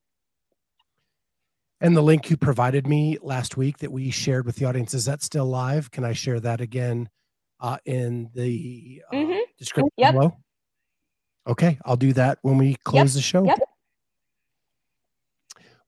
And 1.80 1.96
the 1.96 2.02
link 2.02 2.30
you 2.30 2.36
provided 2.36 2.86
me 2.86 3.18
last 3.20 3.56
week 3.56 3.78
that 3.78 3.92
we 3.92 4.10
shared 4.10 4.46
with 4.46 4.56
the 4.56 4.64
audience, 4.64 4.94
is 4.94 5.04
that 5.04 5.22
still 5.22 5.44
live? 5.44 5.90
Can 5.90 6.04
I 6.04 6.14
share 6.14 6.40
that 6.40 6.60
again 6.60 7.08
uh, 7.60 7.76
in 7.84 8.30
the 8.34 9.02
uh, 9.12 9.14
mm-hmm. 9.14 9.40
description 9.58 9.90
yep. 9.96 10.14
below? 10.14 10.36
Okay, 11.46 11.78
I'll 11.84 11.96
do 11.96 12.12
that 12.14 12.38
when 12.42 12.58
we 12.58 12.76
close 12.76 13.14
yep. 13.14 13.18
the 13.18 13.20
show. 13.20 13.44
Yep. 13.44 13.58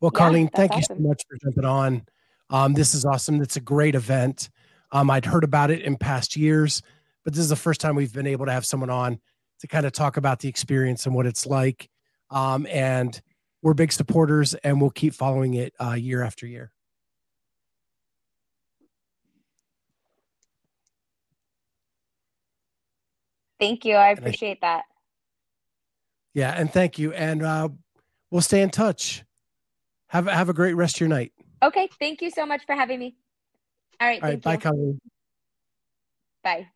Well, 0.00 0.10
yeah, 0.14 0.20
Carleen, 0.20 0.52
thank 0.54 0.72
awesome. 0.72 0.98
you 0.98 1.04
so 1.04 1.08
much 1.08 1.22
for 1.28 1.38
jumping 1.42 1.64
on. 1.64 2.02
Um, 2.50 2.74
this 2.74 2.94
is 2.94 3.04
awesome. 3.04 3.42
It's 3.42 3.56
a 3.56 3.60
great 3.60 3.94
event. 3.94 4.50
Um, 4.92 5.10
I'd 5.10 5.24
heard 5.24 5.44
about 5.44 5.70
it 5.70 5.82
in 5.82 5.96
past 5.96 6.36
years, 6.36 6.82
but 7.24 7.32
this 7.32 7.40
is 7.40 7.48
the 7.48 7.56
first 7.56 7.80
time 7.80 7.96
we've 7.96 8.12
been 8.12 8.26
able 8.26 8.46
to 8.46 8.52
have 8.52 8.64
someone 8.64 8.90
on 8.90 9.18
to 9.60 9.66
kind 9.66 9.86
of 9.86 9.92
talk 9.92 10.16
about 10.16 10.38
the 10.38 10.48
experience 10.48 11.06
and 11.06 11.14
what 11.14 11.26
it's 11.26 11.46
like. 11.46 11.88
Um, 12.30 12.66
and 12.70 13.20
we're 13.62 13.74
big 13.74 13.92
supporters 13.92 14.54
and 14.54 14.80
we'll 14.80 14.90
keep 14.90 15.14
following 15.14 15.54
it 15.54 15.74
uh, 15.80 15.92
year 15.92 16.22
after 16.22 16.46
year. 16.46 16.72
Thank 23.58 23.84
you. 23.84 23.94
I 23.94 24.10
appreciate 24.10 24.60
that. 24.60 24.84
Yeah, 26.32 26.52
and 26.52 26.72
thank 26.72 26.98
you. 26.98 27.12
And 27.12 27.42
uh, 27.42 27.68
we'll 28.30 28.42
stay 28.42 28.62
in 28.62 28.70
touch. 28.70 29.24
Have 30.08 30.26
have 30.26 30.48
a 30.48 30.54
great 30.54 30.74
rest 30.74 30.96
of 30.96 31.00
your 31.00 31.08
night. 31.08 31.32
Okay. 31.62 31.88
Thank 31.98 32.22
you 32.22 32.30
so 32.30 32.46
much 32.46 32.64
for 32.66 32.74
having 32.74 33.00
me. 33.00 33.16
All 34.00 34.06
right. 34.06 34.22
All 34.22 34.28
right. 34.28 34.40
Bye, 34.40 34.56
Colleen. 34.56 35.00
Bye. 36.44 36.68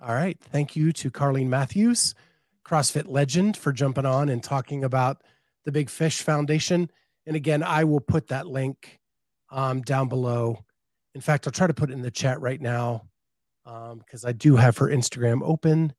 All 0.00 0.14
right. 0.14 0.38
Thank 0.40 0.74
you 0.74 0.92
to 0.92 1.10
Carlene 1.10 1.48
Matthews, 1.48 2.14
CrossFit 2.64 3.08
legend, 3.08 3.56
for 3.56 3.72
jumping 3.72 4.06
on 4.06 4.28
and 4.28 4.42
talking 4.42 4.84
about 4.84 5.22
the 5.64 5.72
Big 5.72 5.90
Fish 5.90 6.22
Foundation. 6.22 6.90
And 7.26 7.36
again, 7.36 7.62
I 7.62 7.84
will 7.84 8.00
put 8.00 8.28
that 8.28 8.46
link 8.46 9.00
um, 9.50 9.82
down 9.82 10.08
below. 10.08 10.64
In 11.14 11.20
fact, 11.20 11.46
I'll 11.46 11.52
try 11.52 11.66
to 11.66 11.74
put 11.74 11.90
it 11.90 11.94
in 11.94 12.02
the 12.02 12.10
chat 12.10 12.40
right 12.40 12.60
now 12.60 13.04
because 13.64 14.24
um, 14.24 14.28
I 14.28 14.32
do 14.32 14.56
have 14.56 14.76
her 14.78 14.86
Instagram 14.88 15.40
open 15.42 15.92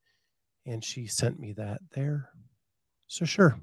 and 0.66 0.84
she 0.84 1.08
sent 1.08 1.40
me 1.40 1.54
that 1.54 1.80
there. 1.92 2.30
So, 3.08 3.26
sure. 3.26 3.60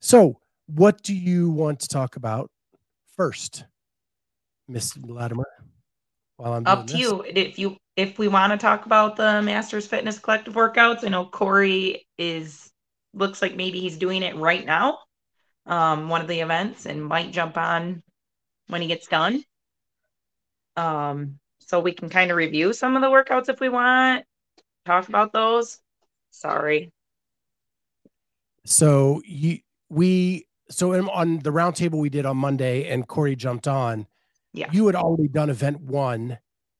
So, 0.00 0.40
what 0.66 1.02
do 1.02 1.14
you 1.14 1.50
want 1.50 1.80
to 1.80 1.88
talk 1.88 2.16
about 2.16 2.50
first, 3.16 3.64
Miss 4.68 4.96
Latimer? 4.96 5.49
While 6.40 6.54
I'm 6.54 6.66
up 6.66 6.86
to 6.86 6.92
this? 6.94 7.02
you. 7.02 7.22
If 7.26 7.58
you 7.58 7.76
if 7.96 8.18
we 8.18 8.26
want 8.26 8.52
to 8.52 8.56
talk 8.56 8.86
about 8.86 9.16
the 9.16 9.42
Masters 9.42 9.86
Fitness 9.86 10.18
Collective 10.18 10.54
workouts, 10.54 11.04
I 11.04 11.08
know 11.08 11.26
Corey 11.26 12.06
is 12.16 12.70
looks 13.12 13.42
like 13.42 13.56
maybe 13.56 13.78
he's 13.78 13.98
doing 13.98 14.22
it 14.22 14.34
right 14.36 14.64
now, 14.64 15.00
um, 15.66 16.08
one 16.08 16.22
of 16.22 16.28
the 16.28 16.40
events, 16.40 16.86
and 16.86 17.04
might 17.04 17.30
jump 17.30 17.58
on 17.58 18.02
when 18.68 18.80
he 18.80 18.88
gets 18.88 19.06
done. 19.06 19.44
Um, 20.76 21.38
so 21.58 21.78
we 21.78 21.92
can 21.92 22.08
kind 22.08 22.30
of 22.30 22.38
review 22.38 22.72
some 22.72 22.96
of 22.96 23.02
the 23.02 23.08
workouts 23.08 23.50
if 23.50 23.60
we 23.60 23.68
want, 23.68 24.24
talk 24.86 25.10
about 25.10 25.34
those. 25.34 25.78
Sorry. 26.30 26.90
So 28.64 29.20
you 29.26 29.58
we 29.90 30.46
so 30.70 30.94
on 31.10 31.40
the 31.40 31.50
roundtable 31.50 31.98
we 31.98 32.08
did 32.08 32.24
on 32.24 32.38
Monday 32.38 32.88
and 32.88 33.06
Corey 33.06 33.36
jumped 33.36 33.68
on. 33.68 34.06
Yeah. 34.52 34.68
You 34.72 34.86
had 34.86 34.96
already 34.96 35.28
done 35.28 35.50
event 35.50 35.80
one 35.80 36.38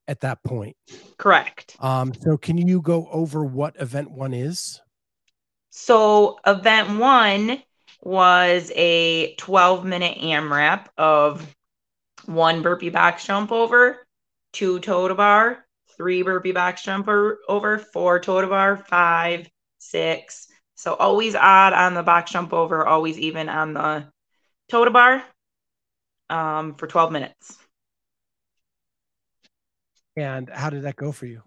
at 0.08 0.20
that 0.20 0.42
point. 0.42 0.76
Correct. 1.18 1.76
Um, 1.80 2.12
so 2.14 2.36
can 2.36 2.58
you 2.58 2.80
go 2.82 3.08
over 3.10 3.44
what 3.44 3.80
event 3.80 4.10
one 4.10 4.34
is? 4.34 4.80
So 5.70 6.38
event 6.44 6.98
one 6.98 7.62
was 8.02 8.72
a 8.74 9.34
12 9.36 9.84
minute 9.84 10.18
AMRAP 10.18 10.86
of 10.98 11.54
one 12.26 12.62
burpee 12.62 12.90
box 12.90 13.24
jump 13.24 13.52
over, 13.52 14.06
two 14.52 14.80
toe 14.80 15.06
to 15.06 15.14
bar, 15.14 15.64
three 15.96 16.22
burpee 16.22 16.52
box 16.52 16.82
jump 16.82 17.08
over, 17.08 17.78
four 17.78 18.18
toe 18.18 18.40
to 18.40 18.46
bar, 18.48 18.76
five, 18.76 19.48
six. 19.78 20.48
So 20.74 20.94
always 20.94 21.34
odd 21.34 21.72
on 21.72 21.94
the 21.94 22.02
box 22.02 22.32
jump 22.32 22.52
over, 22.52 22.86
always 22.86 23.18
even 23.18 23.48
on 23.48 23.74
the 23.74 24.06
toe 24.68 24.84
to 24.84 24.90
bar 24.90 25.22
um, 26.30 26.74
for 26.74 26.86
12 26.86 27.12
minutes. 27.12 27.58
And 30.16 30.48
how 30.48 30.70
did 30.70 30.82
that 30.82 30.96
go 30.96 31.12
for 31.12 31.26
you? 31.26 31.42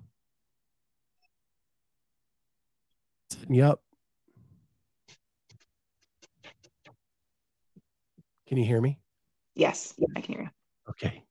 Yep. 3.49 3.79
Can 8.47 8.57
you 8.57 8.65
hear 8.65 8.79
me? 8.79 8.99
Yes, 9.55 9.93
I 10.15 10.21
can 10.21 10.35
hear 10.35 10.43
you. 10.43 10.49
Okay. 10.89 11.23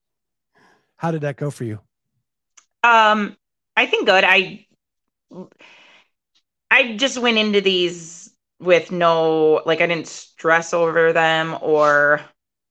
How 0.96 1.10
did 1.10 1.22
that 1.22 1.36
go 1.36 1.50
for 1.50 1.64
you? 1.64 1.80
Um, 2.82 3.36
I 3.76 3.86
think 3.86 4.06
good. 4.06 4.24
I 4.24 4.66
I 6.70 6.96
just 6.96 7.18
went 7.18 7.38
into 7.38 7.60
these 7.60 8.30
with 8.60 8.92
no 8.92 9.62
like 9.66 9.80
I 9.80 9.86
didn't 9.86 10.06
stress 10.06 10.72
over 10.72 11.12
them 11.12 11.56
or 11.60 12.20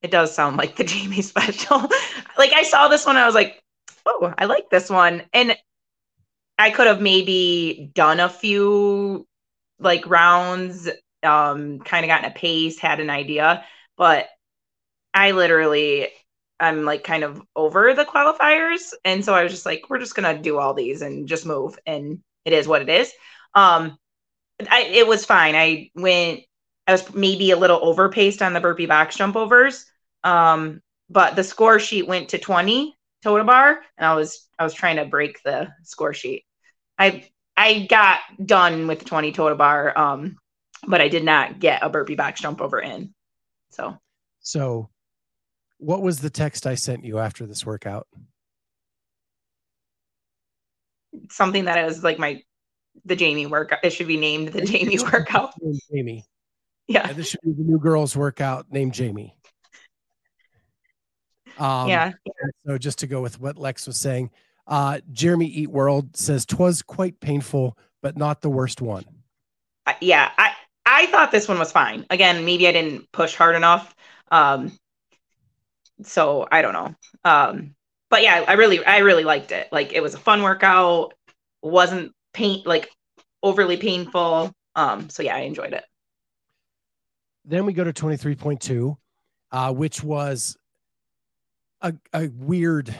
it 0.01 0.11
does 0.11 0.33
sound 0.33 0.57
like 0.57 0.75
the 0.75 0.83
Jamie 0.85 1.21
special. 1.21 1.79
like 2.37 2.53
I 2.53 2.63
saw 2.63 2.87
this 2.87 3.05
one, 3.05 3.17
I 3.17 3.25
was 3.25 3.35
like, 3.35 3.61
oh, 4.05 4.33
I 4.37 4.45
like 4.45 4.69
this 4.69 4.89
one. 4.89 5.23
And 5.33 5.55
I 6.57 6.69
could 6.71 6.87
have 6.87 7.01
maybe 7.01 7.91
done 7.93 8.19
a 8.19 8.29
few 8.29 9.27
like 9.79 10.07
rounds, 10.07 10.89
um, 11.23 11.79
kind 11.79 12.05
of 12.05 12.09
gotten 12.09 12.29
a 12.29 12.33
pace, 12.33 12.79
had 12.79 12.99
an 12.99 13.09
idea, 13.09 13.63
but 13.97 14.27
I 15.13 15.31
literally 15.31 16.09
I'm 16.59 16.85
like 16.85 17.03
kind 17.03 17.23
of 17.23 17.41
over 17.55 17.93
the 17.93 18.05
qualifiers. 18.05 18.93
And 19.03 19.25
so 19.25 19.33
I 19.33 19.43
was 19.43 19.51
just 19.51 19.65
like, 19.65 19.89
we're 19.89 19.99
just 19.99 20.15
gonna 20.15 20.37
do 20.39 20.59
all 20.59 20.73
these 20.73 21.01
and 21.01 21.27
just 21.27 21.45
move. 21.45 21.77
And 21.85 22.19
it 22.45 22.53
is 22.53 22.67
what 22.67 22.81
it 22.81 22.89
is. 22.89 23.11
Um 23.55 23.97
I 24.69 24.83
it 24.83 25.07
was 25.07 25.25
fine. 25.25 25.55
I 25.55 25.89
went 25.95 26.41
I 26.87 26.93
was 26.93 27.13
maybe 27.13 27.51
a 27.51 27.57
little 27.57 27.79
overpaced 27.79 28.45
on 28.45 28.53
the 28.53 28.59
burpee 28.59 28.85
box 28.85 29.15
jump 29.15 29.35
overs. 29.35 29.85
Um, 30.23 30.81
but 31.09 31.35
the 31.35 31.43
score 31.43 31.79
sheet 31.79 32.07
went 32.07 32.29
to 32.29 32.37
20 32.37 32.95
toe 33.23 33.37
to 33.37 33.43
bar 33.43 33.81
and 33.97 34.05
I 34.05 34.15
was 34.15 34.47
I 34.57 34.63
was 34.63 34.73
trying 34.73 34.95
to 34.95 35.05
break 35.05 35.41
the 35.43 35.69
score 35.83 36.13
sheet. 36.13 36.45
I 36.97 37.29
I 37.57 37.85
got 37.89 38.19
done 38.43 38.87
with 38.87 38.99
the 38.99 39.05
20 39.05 39.31
toe 39.31 39.49
to 39.49 39.55
bar 39.55 39.97
um 39.97 40.37
but 40.87 41.01
I 41.01 41.09
did 41.09 41.23
not 41.23 41.59
get 41.59 41.83
a 41.83 41.89
burpee 41.89 42.15
box 42.15 42.41
jump 42.41 42.61
over 42.61 42.79
in. 42.79 43.13
So 43.69 43.97
so 44.39 44.89
what 45.77 46.01
was 46.01 46.19
the 46.19 46.29
text 46.29 46.65
I 46.65 46.75
sent 46.75 47.03
you 47.03 47.19
after 47.19 47.45
this 47.45 47.65
workout? 47.65 48.07
Something 51.29 51.65
that 51.65 51.77
I 51.77 51.85
was 51.85 52.03
like 52.03 52.17
my 52.19 52.41
the 53.05 53.15
Jamie 53.15 53.45
workout. 53.45 53.79
It 53.83 53.91
should 53.91 54.07
be 54.07 54.17
named 54.17 54.49
the 54.49 54.61
Jamie 54.61 54.99
workout. 54.99 55.53
Jamie. 55.93 56.25
Yeah. 56.87 57.07
yeah. 57.07 57.13
This 57.13 57.29
should 57.29 57.39
be 57.41 57.53
the 57.53 57.63
new 57.63 57.79
girls 57.79 58.17
workout 58.17 58.65
named 58.69 58.93
Jamie. 58.93 59.37
Um, 61.61 61.89
yeah. 61.89 62.11
So 62.65 62.77
just 62.79 62.97
to 62.99 63.07
go 63.07 63.21
with 63.21 63.39
what 63.39 63.57
Lex 63.57 63.85
was 63.85 63.97
saying, 63.97 64.31
uh, 64.65 64.99
Jeremy 65.11 65.45
Eat 65.45 65.69
World 65.69 66.17
says 66.17 66.43
twas 66.43 66.81
quite 66.81 67.19
painful, 67.19 67.77
but 68.01 68.17
not 68.17 68.41
the 68.41 68.49
worst 68.49 68.81
one. 68.81 69.05
Uh, 69.85 69.93
yeah, 70.01 70.31
I 70.39 70.53
I 70.87 71.05
thought 71.07 71.31
this 71.31 71.47
one 71.47 71.59
was 71.59 71.71
fine. 71.71 72.05
Again, 72.09 72.45
maybe 72.45 72.67
I 72.67 72.71
didn't 72.71 73.11
push 73.11 73.35
hard 73.35 73.55
enough. 73.55 73.93
Um, 74.31 74.77
so 76.01 76.47
I 76.51 76.63
don't 76.63 76.73
know. 76.73 76.95
Um, 77.23 77.75
but 78.09 78.23
yeah, 78.23 78.43
I 78.47 78.53
really 78.53 78.83
I 78.83 78.99
really 78.99 79.23
liked 79.23 79.51
it. 79.51 79.67
Like 79.71 79.93
it 79.93 80.01
was 80.01 80.15
a 80.15 80.19
fun 80.19 80.41
workout. 80.41 81.13
wasn't 81.61 82.13
pain 82.33 82.63
like 82.65 82.89
overly 83.43 83.77
painful. 83.77 84.51
Um, 84.75 85.09
so 85.09 85.21
yeah, 85.21 85.35
I 85.35 85.41
enjoyed 85.41 85.73
it. 85.73 85.83
Then 87.45 87.65
we 87.65 87.73
go 87.73 87.83
to 87.83 87.93
23.2, 87.93 88.95
uh, 89.51 89.73
which 89.73 90.03
was 90.03 90.57
a, 91.81 91.93
a 92.13 92.27
weird, 92.27 92.93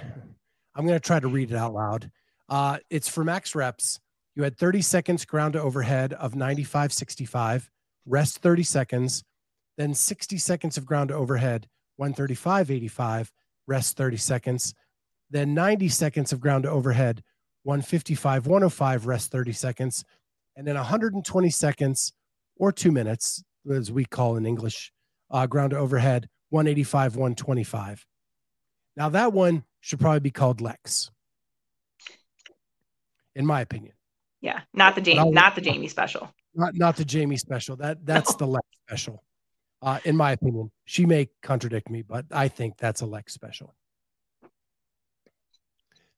I'm 0.76 0.86
going 0.86 1.00
to 1.00 1.06
try 1.06 1.20
to 1.20 1.28
read 1.28 1.52
it 1.52 1.58
out 1.58 1.74
loud. 1.74 2.12
Uh, 2.50 2.78
it's 2.90 3.08
for 3.08 3.24
max 3.24 3.56
reps. 3.56 4.00
You 4.36 4.44
had 4.44 4.58
30 4.58 4.82
seconds 4.82 5.26
ground 5.26 5.54
to 5.54 5.62
overhead 5.62 6.14
of 6.14 6.36
95, 6.36 6.94
65, 6.94 7.70
rest 8.06 8.40
30 8.40 8.64
seconds, 8.64 9.24
then 9.78 9.94
60 9.94 10.38
seconds 10.38 10.78
of 10.78 10.86
ground 10.86 11.10
to 11.10 11.16
overhead, 11.16 11.68
135, 11.98 12.72
85, 12.72 13.32
rest 13.68 13.98
30 13.98 14.18
seconds, 14.18 14.74
then 15.30 15.54
90 15.54 15.90
seconds 15.90 16.34
of 16.34 16.40
ground 16.40 16.64
to 16.64 16.70
overhead, 16.70 17.24
155, 17.64 18.48
105, 18.48 19.06
rest 19.06 19.32
30 19.32 19.52
seconds, 19.52 20.04
and 20.56 20.66
then 20.66 20.76
120 20.76 21.50
seconds 21.50 22.14
or 22.58 22.72
two 22.72 22.92
minutes, 22.92 23.44
as 23.72 23.92
we 23.92 24.06
call 24.06 24.36
in 24.38 24.46
English, 24.46 24.92
uh, 25.30 25.46
ground 25.46 25.72
to 25.72 25.78
overhead, 25.78 26.28
185, 26.50 27.16
125. 27.16 28.06
Now, 29.02 29.10
that 29.10 29.34
one 29.34 29.64
should 29.80 30.00
probably 30.00 30.20
be 30.20 30.30
called 30.30 30.62
Lex, 30.62 31.10
in 33.34 33.48
my 33.48 33.62
opinion. 33.62 33.94
Yeah, 34.42 34.60
not 34.76 34.94
the 34.94 35.02
Jamie, 35.02 35.32
not 35.32 35.56
the 35.56 35.62
Jamie 35.62 35.88
special. 35.88 36.32
Not 36.54 36.76
not 36.76 36.98
the 36.98 37.04
Jamie 37.04 37.38
special. 37.38 37.76
That 37.78 37.98
that's 38.06 38.34
no. 38.34 38.38
the 38.38 38.46
Lex 38.46 38.68
special. 38.88 39.24
Uh, 39.82 39.98
in 40.06 40.16
my 40.16 40.34
opinion, 40.34 40.70
she 40.86 41.08
may 41.08 41.28
contradict 41.42 41.90
me, 41.90 42.04
but 42.04 42.26
I 42.30 42.48
think 42.48 42.78
that's 42.78 43.02
a 43.02 43.08
Lex 43.08 43.34
special. 43.34 43.74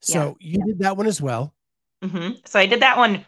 So 0.01 0.35
yeah. 0.41 0.57
you 0.57 0.65
did 0.65 0.79
that 0.79 0.97
one 0.97 1.07
as 1.07 1.21
well. 1.21 1.53
Mm-hmm. 2.03 2.33
So 2.43 2.59
I 2.59 2.65
did 2.65 2.81
that 2.81 2.97
one 2.97 3.25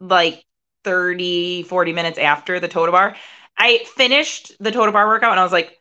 like 0.00 0.44
30, 0.82 1.62
40 1.62 1.92
minutes 1.92 2.18
after 2.18 2.58
the 2.58 2.66
toe 2.66 2.86
to 2.86 2.90
bar. 2.90 3.14
I 3.56 3.84
finished 3.94 4.50
the 4.58 4.72
toe 4.72 4.86
to 4.86 4.90
bar 4.90 5.06
workout 5.06 5.30
and 5.30 5.38
I 5.38 5.44
was 5.44 5.52
like, 5.52 5.79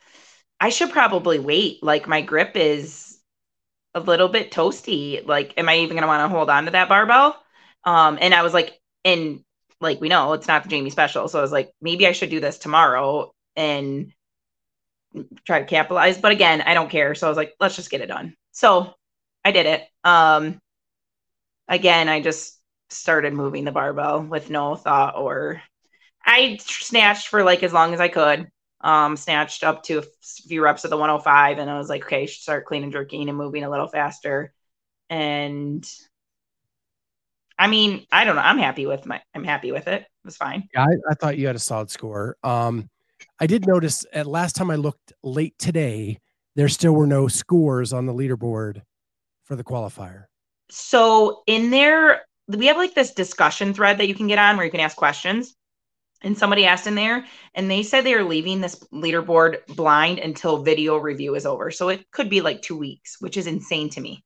I 0.60 0.70
should 0.70 0.92
probably 0.92 1.40
wait. 1.40 1.82
Like 1.84 2.08
my 2.08 2.22
grip 2.22 2.56
is 2.56 3.18
a 3.96 4.00
little 4.00 4.28
bit 4.28 4.52
toasty. 4.52 5.26
Like, 5.26 5.54
am 5.58 5.70
I 5.70 5.78
even 5.78 5.96
going 5.96 6.02
to 6.04 6.08
want 6.08 6.24
to 6.30 6.36
hold 6.36 6.50
on 6.50 6.66
to 6.66 6.72
that 6.72 6.90
barbell? 6.90 7.42
Um, 7.86 8.18
and 8.22 8.34
I 8.34 8.44
was 8.44 8.54
like, 8.54 8.80
and 9.06 9.44
like 9.82 10.02
we 10.02 10.10
know 10.10 10.34
it's 10.34 10.48
not 10.48 10.64
the 10.64 10.70
Jamie 10.70 10.90
special. 10.90 11.28
So 11.28 11.40
I 11.40 11.42
was 11.42 11.52
like, 11.52 11.72
maybe 11.82 12.08
I 12.08 12.12
should 12.12 12.30
do 12.30 12.40
this 12.40 12.58
tomorrow 12.58 13.34
and 13.56 14.14
try 15.46 15.60
to 15.60 15.66
capitalize. 15.66 16.18
But 16.18 16.32
again, 16.32 16.62
I 16.62 16.74
don't 16.74 16.90
care. 16.90 17.16
So 17.16 17.28
I 17.28 17.30
was 17.30 17.38
like, 17.38 17.54
let's 17.60 17.76
just 17.76 17.90
get 17.90 18.02
it 18.02 18.08
done. 18.08 18.36
So 18.52 18.94
I 19.44 19.52
did 19.52 19.66
it. 19.66 19.84
Um 20.04 20.60
again, 21.68 22.10
I 22.10 22.22
just 22.22 22.58
started 22.90 23.34
moving 23.34 23.66
the 23.66 23.72
barbell 23.72 24.22
with 24.24 24.50
no 24.50 24.76
thought 24.76 25.16
or 25.16 25.62
I 26.26 26.58
snatched 26.62 27.28
for 27.28 27.44
like 27.44 27.64
as 27.64 27.74
long 27.74 27.94
as 27.94 28.00
I 28.00 28.08
could. 28.10 28.50
Um, 28.82 29.18
snatched 29.18 29.64
up 29.64 29.84
to 29.84 30.00
a 30.00 30.04
few 30.48 30.64
reps 30.64 30.86
of 30.86 30.90
the 30.90 30.98
105, 30.98 31.58
and 31.58 31.70
I 31.70 31.78
was 31.78 31.90
like, 31.90 32.06
okay, 32.06 32.28
start 32.28 32.66
clean 32.66 32.84
and 32.84 32.94
jerking 32.94 33.28
and 33.28 33.38
moving 33.38 33.64
a 33.64 33.70
little 33.70 33.88
faster. 33.88 34.54
And 35.10 35.86
I 37.58 37.68
mean, 37.68 38.06
I 38.10 38.24
don't 38.24 38.38
know. 38.38 38.42
I'm 38.42 38.58
happy 38.58 38.86
with 38.86 39.06
my. 39.06 39.22
I'm 39.36 39.44
happy 39.44 39.74
with 39.74 39.88
it. 39.90 40.04
It 40.04 40.08
was 40.24 40.38
fine. 40.38 40.70
Yeah, 40.74 40.84
I, 40.84 41.12
I 41.12 41.14
thought 41.16 41.38
you 41.38 41.48
had 41.48 41.58
a 41.58 41.60
solid 41.60 41.92
score. 41.92 42.38
Um, 42.42 42.90
I 43.40 43.48
did 43.48 43.68
notice 43.68 44.06
at 44.14 44.28
last 44.28 44.56
time 44.56 44.72
I 44.72 44.76
looked 44.76 45.12
late 45.24 45.58
today, 45.60 46.20
there 46.56 46.70
still 46.70 46.94
were 46.94 47.08
no 47.08 47.28
scores 47.28 47.92
on 47.92 48.06
the 48.06 48.14
leaderboard 48.14 48.82
for 49.44 49.58
the 49.58 49.64
qualifier. 49.64 50.26
So 50.70 51.44
in 51.48 51.70
there, 51.70 52.22
we 52.48 52.68
have 52.68 52.78
like 52.78 52.96
this 52.96 53.14
discussion 53.14 53.74
thread 53.74 53.98
that 53.98 54.08
you 54.08 54.16
can 54.16 54.28
get 54.28 54.40
on 54.40 54.56
where 54.56 54.66
you 54.66 54.72
can 54.72 54.80
ask 54.80 54.96
questions. 54.96 55.56
And 56.22 56.38
somebody 56.38 56.66
asked 56.66 56.86
in 56.86 56.96
there, 56.96 57.26
and 57.56 57.72
they 57.72 57.82
said 57.82 58.04
they 58.04 58.14
are 58.14 58.26
leaving 58.26 58.60
this 58.60 58.76
leaderboard 58.94 59.66
blind 59.68 60.20
until 60.20 60.64
video 60.64 60.98
review 60.98 61.36
is 61.36 61.46
over. 61.46 61.72
So 61.72 61.88
it 61.90 62.12
could 62.12 62.30
be 62.30 62.42
like 62.42 62.62
two 62.62 62.78
weeks, 62.78 63.22
which 63.22 63.38
is 63.38 63.48
insane 63.48 63.90
to 63.92 64.02
me. 64.02 64.24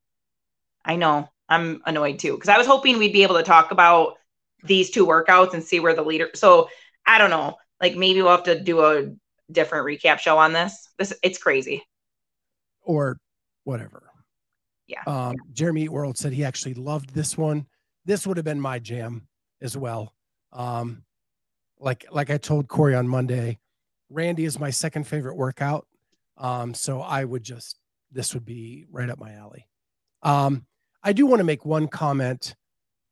I 0.84 0.96
know 0.96 1.30
I'm 1.48 1.82
annoyed 1.86 2.20
too 2.20 2.34
because 2.34 2.50
I 2.50 2.58
was 2.58 2.68
hoping 2.68 2.98
we'd 2.98 3.14
be 3.14 3.24
able 3.24 3.36
to 3.36 3.44
talk 3.44 3.72
about 3.72 4.16
these 4.64 4.90
two 4.90 5.06
workouts 5.06 5.54
and 5.54 5.64
see 5.64 5.80
where 5.80 5.94
the 5.94 6.02
leader. 6.02 6.30
So 6.34 6.70
I 7.06 7.18
don't 7.18 7.30
know. 7.30 7.58
Like 7.82 7.96
maybe 7.96 8.22
we'll 8.22 8.32
have 8.32 8.44
to 8.44 8.60
do 8.60 8.82
a 8.82 9.14
different 9.52 9.86
recap 9.86 10.20
show 10.20 10.38
on 10.38 10.54
this. 10.54 10.90
This 10.98 11.14
it's 11.22 11.38
crazy. 11.38 11.84
Or 12.82 13.18
whatever. 13.64 14.04
Yeah. 14.88 15.04
Um, 15.08 15.36
Jeremy 15.54 15.90
World 15.90 16.18
said 16.18 16.34
he 16.34 16.44
actually 16.44 16.74
loved 16.74 17.14
this 17.14 17.38
one. 17.38 17.66
This 18.06 18.28
would 18.28 18.38
have 18.38 18.46
been 18.46 18.60
my 18.60 18.80
jam 18.80 19.28
as 19.62 19.78
well. 19.78 20.14
Um, 20.52 21.04
like 21.84 22.06
like 22.12 22.30
I 22.30 22.38
told 22.38 22.68
Corey 22.68 22.96
on 22.96 23.08
Monday, 23.08 23.60
Randy 24.10 24.46
is 24.46 24.60
my 24.60 24.70
second 24.70 25.06
favorite 25.06 25.36
workout. 25.36 25.86
Um, 26.38 26.74
so 26.74 27.02
I 27.02 27.24
would 27.24 27.44
just 27.44 27.78
this 28.12 28.34
would 28.34 28.46
be 28.46 28.86
right 28.90 29.10
up 29.10 29.20
my 29.20 29.34
alley. 29.34 29.68
Um, 30.22 30.66
I 31.04 31.14
do 31.14 31.26
want 31.26 31.42
to 31.42 31.46
make 31.46 31.66
one 31.66 31.88
comment, 31.88 32.56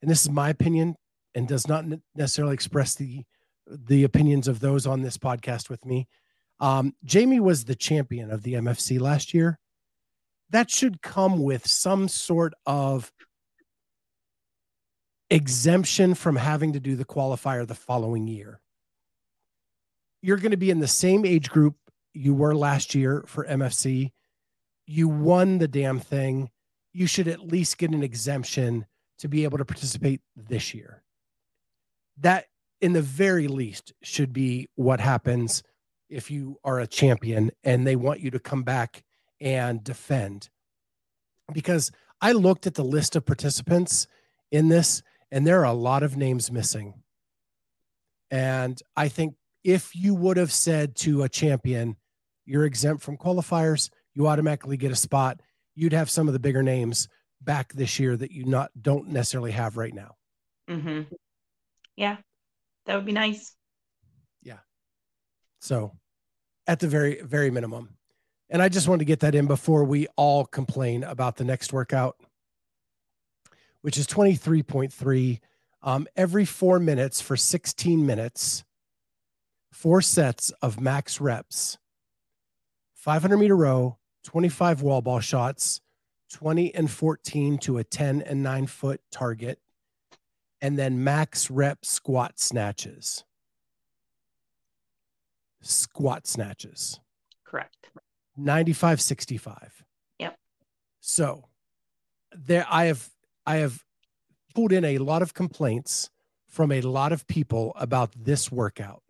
and 0.01 0.09
this 0.09 0.21
is 0.21 0.29
my 0.29 0.49
opinion, 0.49 0.95
and 1.35 1.47
does 1.47 1.67
not 1.67 1.85
necessarily 2.15 2.53
express 2.53 2.95
the 2.95 3.23
the 3.67 4.03
opinions 4.03 4.47
of 4.47 4.59
those 4.59 4.87
on 4.87 5.01
this 5.01 5.17
podcast 5.17 5.69
with 5.69 5.85
me. 5.85 6.07
Um, 6.59 6.93
Jamie 7.03 7.39
was 7.39 7.65
the 7.65 7.75
champion 7.75 8.31
of 8.31 8.43
the 8.43 8.53
MFC 8.53 8.99
last 8.99 9.33
year. 9.33 9.59
That 10.51 10.69
should 10.69 11.01
come 11.01 11.41
with 11.43 11.65
some 11.65 12.07
sort 12.07 12.53
of 12.65 13.11
exemption 15.29 16.13
from 16.13 16.35
having 16.35 16.73
to 16.73 16.79
do 16.79 16.95
the 16.95 17.05
qualifier 17.05 17.65
the 17.65 17.73
following 17.73 18.27
year. 18.27 18.60
You're 20.21 20.37
going 20.37 20.51
to 20.51 20.57
be 20.57 20.69
in 20.69 20.79
the 20.79 20.87
same 20.87 21.25
age 21.25 21.49
group 21.49 21.75
you 22.13 22.33
were 22.33 22.55
last 22.55 22.93
year 22.93 23.23
for 23.27 23.45
MFC. 23.45 24.11
You 24.85 25.07
won 25.07 25.57
the 25.57 25.67
damn 25.67 25.99
thing. 25.99 26.49
You 26.93 27.07
should 27.07 27.27
at 27.27 27.47
least 27.47 27.77
get 27.77 27.91
an 27.91 28.03
exemption 28.03 28.85
to 29.19 29.27
be 29.27 29.43
able 29.43 29.57
to 29.57 29.65
participate 29.65 30.21
this 30.35 30.73
year. 30.73 31.03
That, 32.19 32.45
in 32.81 32.93
the 32.93 33.01
very 33.01 33.47
least, 33.47 33.93
should 34.01 34.33
be 34.33 34.67
what 34.75 34.99
happens 34.99 35.63
if 36.09 36.29
you 36.29 36.57
are 36.63 36.79
a 36.79 36.87
champion 36.87 37.51
and 37.63 37.87
they 37.87 37.95
want 37.95 38.19
you 38.19 38.31
to 38.31 38.39
come 38.39 38.63
back 38.63 39.03
and 39.39 39.83
defend. 39.83 40.49
Because 41.53 41.91
I 42.19 42.33
looked 42.33 42.67
at 42.67 42.75
the 42.75 42.83
list 42.83 43.15
of 43.15 43.25
participants 43.25 44.07
in 44.51 44.67
this 44.67 45.01
and 45.31 45.47
there 45.47 45.61
are 45.61 45.65
a 45.65 45.73
lot 45.73 46.03
of 46.03 46.17
names 46.17 46.51
missing. 46.51 47.01
And 48.29 48.81
I 48.95 49.07
think 49.07 49.35
if 49.63 49.95
you 49.95 50.15
would 50.15 50.37
have 50.37 50.51
said 50.51 50.95
to 50.97 51.23
a 51.23 51.29
champion, 51.29 51.95
you're 52.45 52.65
exempt 52.65 53.03
from 53.03 53.17
qualifiers, 53.17 53.89
you 54.13 54.27
automatically 54.27 54.77
get 54.77 54.91
a 54.91 54.95
spot, 54.95 55.39
you'd 55.75 55.93
have 55.93 56.09
some 56.09 56.27
of 56.27 56.33
the 56.33 56.39
bigger 56.39 56.63
names 56.63 57.07
back 57.41 57.73
this 57.73 57.99
year 57.99 58.17
that 58.17 58.31
you 58.31 58.45
not 58.45 58.71
don't 58.79 59.07
necessarily 59.07 59.51
have 59.51 59.77
right 59.77 59.93
now. 59.93 60.15
Mm-hmm. 60.69 61.13
Yeah, 61.95 62.17
that 62.85 62.95
would 62.95 63.05
be 63.05 63.11
nice. 63.11 63.55
Yeah. 64.43 64.59
So, 65.59 65.93
at 66.67 66.79
the 66.79 66.87
very 66.87 67.21
very 67.21 67.51
minimum, 67.51 67.97
and 68.49 68.61
I 68.61 68.69
just 68.69 68.87
wanted 68.87 68.99
to 68.99 69.05
get 69.05 69.21
that 69.21 69.35
in 69.35 69.47
before 69.47 69.83
we 69.83 70.07
all 70.15 70.45
complain 70.45 71.03
about 71.03 71.37
the 71.37 71.43
next 71.43 71.73
workout 71.73 72.15
which 73.81 73.97
is 73.97 74.07
23.3 74.07 75.39
um, 75.83 76.07
every 76.15 76.45
four 76.45 76.79
minutes 76.79 77.21
for 77.21 77.35
16 77.35 78.05
minutes, 78.05 78.63
four 79.71 80.01
sets 80.01 80.51
of 80.61 80.79
max 80.79 81.19
reps, 81.19 81.77
500 82.93 83.37
meter 83.37 83.55
row, 83.55 83.97
25 84.23 84.81
wall 84.81 85.01
ball 85.01 85.19
shots, 85.19 85.81
20 86.31 86.73
and 86.75 86.89
14 86.89 87.57
to 87.59 87.77
a 87.77 87.83
10 87.83 88.21
and 88.21 88.43
9 88.43 88.67
foot 88.67 89.01
target, 89.11 89.59
and 90.61 90.77
then 90.77 91.03
max 91.03 91.49
rep 91.49 91.85
squat 91.85 92.39
snatches. 92.39 93.23
Squat 95.61 96.27
snatches. 96.27 96.99
Correct. 97.43 97.91
95 98.37 99.01
65. 99.01 99.83
Yep. 100.19 100.37
So 100.99 101.45
there 102.31 102.65
I 102.69 102.85
have 102.85 103.09
I 103.45 103.57
have 103.57 103.83
pulled 104.55 104.71
in 104.71 104.85
a 104.85 104.97
lot 104.99 105.21
of 105.21 105.33
complaints 105.33 106.09
from 106.47 106.71
a 106.71 106.81
lot 106.81 107.11
of 107.11 107.27
people 107.27 107.73
about 107.75 108.11
this 108.15 108.51
workout. 108.51 109.03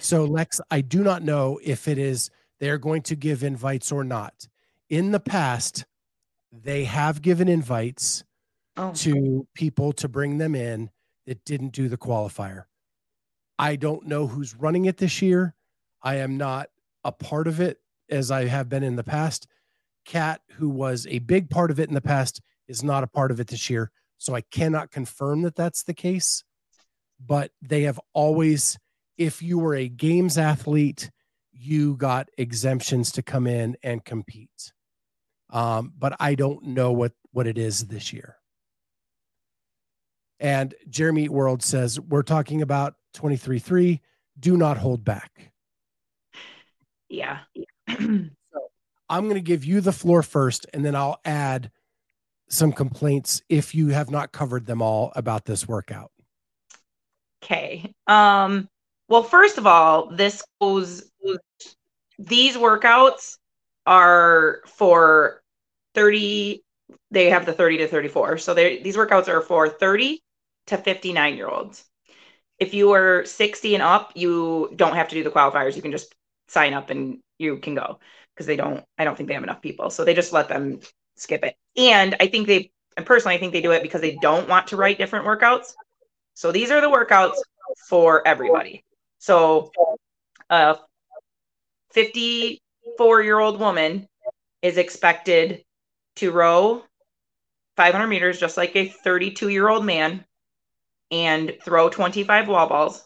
So, 0.00 0.24
Lex, 0.24 0.60
I 0.70 0.80
do 0.80 1.02
not 1.02 1.22
know 1.22 1.60
if 1.62 1.86
it 1.86 1.98
is 1.98 2.30
they're 2.58 2.78
going 2.78 3.02
to 3.02 3.16
give 3.16 3.42
invites 3.42 3.92
or 3.92 4.04
not. 4.04 4.48
In 4.88 5.12
the 5.12 5.20
past, 5.20 5.84
they 6.52 6.84
have 6.84 7.22
given 7.22 7.48
invites 7.48 8.24
oh. 8.76 8.92
to 8.94 9.46
people 9.54 9.92
to 9.94 10.08
bring 10.08 10.38
them 10.38 10.54
in 10.54 10.90
that 11.26 11.44
didn't 11.44 11.72
do 11.72 11.88
the 11.88 11.96
qualifier. 11.96 12.64
I 13.58 13.76
don't 13.76 14.06
know 14.06 14.26
who's 14.26 14.56
running 14.56 14.86
it 14.86 14.96
this 14.96 15.20
year. 15.20 15.54
I 16.02 16.16
am 16.16 16.38
not 16.38 16.70
a 17.04 17.12
part 17.12 17.46
of 17.46 17.60
it 17.60 17.78
as 18.08 18.30
I 18.30 18.46
have 18.46 18.68
been 18.68 18.82
in 18.82 18.96
the 18.96 19.04
past. 19.04 19.46
Kat, 20.04 20.40
who 20.52 20.68
was 20.68 21.06
a 21.08 21.18
big 21.20 21.50
part 21.50 21.70
of 21.70 21.78
it 21.78 21.88
in 21.88 21.94
the 21.94 22.00
past, 22.00 22.40
is 22.68 22.82
not 22.82 23.04
a 23.04 23.06
part 23.06 23.30
of 23.30 23.38
it 23.38 23.48
this 23.48 23.68
year. 23.68 23.90
So 24.18 24.34
I 24.34 24.40
cannot 24.40 24.90
confirm 24.90 25.42
that 25.42 25.56
that's 25.56 25.82
the 25.82 25.94
case. 25.94 26.42
But 27.24 27.52
they 27.60 27.82
have 27.82 28.00
always, 28.14 28.78
if 29.20 29.42
you 29.42 29.58
were 29.58 29.74
a 29.74 29.86
games 29.86 30.38
athlete, 30.38 31.10
you 31.52 31.94
got 31.96 32.30
exemptions 32.38 33.12
to 33.12 33.22
come 33.22 33.46
in 33.46 33.76
and 33.82 34.02
compete. 34.02 34.72
Um, 35.50 35.92
but 35.96 36.16
I 36.18 36.34
don't 36.34 36.68
know 36.68 36.90
what 36.92 37.12
what 37.32 37.46
it 37.46 37.58
is 37.58 37.86
this 37.86 38.14
year. 38.14 38.36
And 40.40 40.74
Jeremy 40.88 41.28
World 41.28 41.62
says 41.62 42.00
we're 42.00 42.22
talking 42.22 42.62
about 42.62 42.94
23-3. 43.14 44.00
Do 44.38 44.56
not 44.56 44.78
hold 44.78 45.04
back. 45.04 45.52
Yeah. 47.10 47.40
so 47.90 48.30
I'm 49.10 49.24
going 49.24 49.34
to 49.34 49.42
give 49.42 49.66
you 49.66 49.82
the 49.82 49.92
floor 49.92 50.22
first, 50.22 50.66
and 50.72 50.82
then 50.82 50.96
I'll 50.96 51.20
add 51.26 51.70
some 52.48 52.72
complaints 52.72 53.42
if 53.50 53.74
you 53.74 53.88
have 53.88 54.10
not 54.10 54.32
covered 54.32 54.64
them 54.64 54.80
all 54.80 55.12
about 55.14 55.44
this 55.44 55.68
workout. 55.68 56.10
Okay. 57.44 57.92
Um, 58.06 58.68
well, 59.10 59.22
first 59.22 59.58
of 59.58 59.66
all, 59.66 60.06
this 60.06 60.42
goes, 60.60 61.10
these 62.18 62.56
workouts 62.56 63.36
are 63.84 64.60
for 64.66 65.42
30, 65.94 66.62
they 67.10 67.28
have 67.28 67.44
the 67.44 67.52
30 67.52 67.78
to 67.78 67.88
34. 67.88 68.38
So 68.38 68.54
these 68.54 68.96
workouts 68.96 69.28
are 69.28 69.42
for 69.42 69.68
30 69.68 70.22
to 70.68 70.78
59 70.78 71.36
year 71.36 71.48
olds. 71.48 71.84
If 72.58 72.72
you 72.72 72.92
are 72.92 73.24
60 73.24 73.74
and 73.74 73.82
up, 73.82 74.12
you 74.14 74.72
don't 74.76 74.94
have 74.94 75.08
to 75.08 75.14
do 75.14 75.24
the 75.24 75.30
qualifiers. 75.30 75.76
You 75.76 75.82
can 75.82 75.92
just 75.92 76.14
sign 76.48 76.72
up 76.72 76.90
and 76.90 77.18
you 77.38 77.56
can 77.56 77.74
go 77.74 77.98
because 78.34 78.46
they 78.46 78.56
don't 78.56 78.84
i 78.98 79.04
don't 79.04 79.16
think 79.16 79.28
they 79.28 79.34
have 79.34 79.42
enough 79.42 79.62
people 79.62 79.90
so 79.90 80.04
they 80.04 80.14
just 80.14 80.32
let 80.32 80.48
them 80.48 80.80
skip 81.16 81.44
it 81.44 81.56
and 81.76 82.16
i 82.20 82.26
think 82.26 82.46
they 82.46 82.70
and 82.96 83.06
personally 83.06 83.34
i 83.34 83.38
think 83.38 83.52
they 83.52 83.60
do 83.60 83.72
it 83.72 83.82
because 83.82 84.00
they 84.00 84.16
don't 84.16 84.48
want 84.48 84.66
to 84.66 84.76
write 84.76 84.98
different 84.98 85.26
workouts 85.26 85.74
so 86.34 86.50
these 86.52 86.70
are 86.70 86.80
the 86.80 86.88
workouts 86.88 87.36
for 87.88 88.26
everybody 88.26 88.84
so 89.20 89.70
a 90.48 90.78
54 91.90 93.22
year 93.22 93.38
old 93.38 93.60
woman 93.60 94.08
is 94.62 94.78
expected 94.78 95.62
to 96.16 96.32
row 96.32 96.82
500 97.76 98.06
meters 98.06 98.40
just 98.40 98.56
like 98.56 98.74
a 98.74 98.88
32 98.88 99.50
year 99.50 99.68
old 99.68 99.84
man 99.84 100.24
and 101.10 101.54
throw 101.62 101.90
25 101.90 102.48
wall 102.48 102.66
balls 102.66 103.04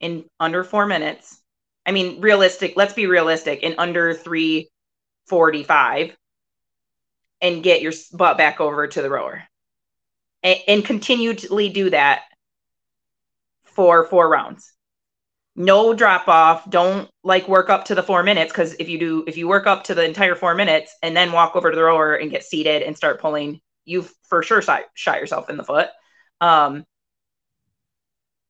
in 0.00 0.26
under 0.38 0.64
four 0.64 0.86
minutes. 0.86 1.40
I 1.86 1.92
mean, 1.92 2.20
realistic, 2.20 2.74
let's 2.76 2.94
be 2.94 3.06
realistic, 3.06 3.62
in 3.62 3.74
under 3.78 4.12
345 4.12 6.14
and 7.40 7.62
get 7.62 7.80
your 7.80 7.92
butt 8.12 8.36
back 8.36 8.60
over 8.60 8.86
to 8.86 9.00
the 9.00 9.10
rower. 9.10 9.42
And, 10.42 10.58
and 10.68 10.84
continually 10.84 11.70
do 11.70 11.88
that 11.90 12.24
for 13.64 14.04
four 14.04 14.28
rounds 14.28 14.72
no 15.54 15.92
drop 15.92 16.28
off. 16.28 16.68
Don't 16.70 17.10
like 17.22 17.48
work 17.48 17.68
up 17.68 17.86
to 17.86 17.94
the 17.94 18.02
four 18.02 18.22
minutes 18.22 18.52
because 18.52 18.74
if 18.74 18.88
you 18.88 18.98
do 18.98 19.24
if 19.26 19.36
you 19.36 19.48
work 19.48 19.66
up 19.66 19.84
to 19.84 19.94
the 19.94 20.04
entire 20.04 20.34
four 20.34 20.54
minutes 20.54 20.94
and 21.02 21.16
then 21.16 21.32
walk 21.32 21.56
over 21.56 21.70
to 21.70 21.76
the 21.76 21.82
rower 21.82 22.14
and 22.14 22.30
get 22.30 22.44
seated 22.44 22.82
and 22.82 22.96
start 22.96 23.20
pulling 23.20 23.60
you 23.84 24.06
for 24.28 24.42
sure 24.42 24.62
shot, 24.62 24.82
shot 24.94 25.20
yourself 25.20 25.50
in 25.50 25.56
the 25.56 25.64
foot. 25.64 25.88
Um 26.40 26.84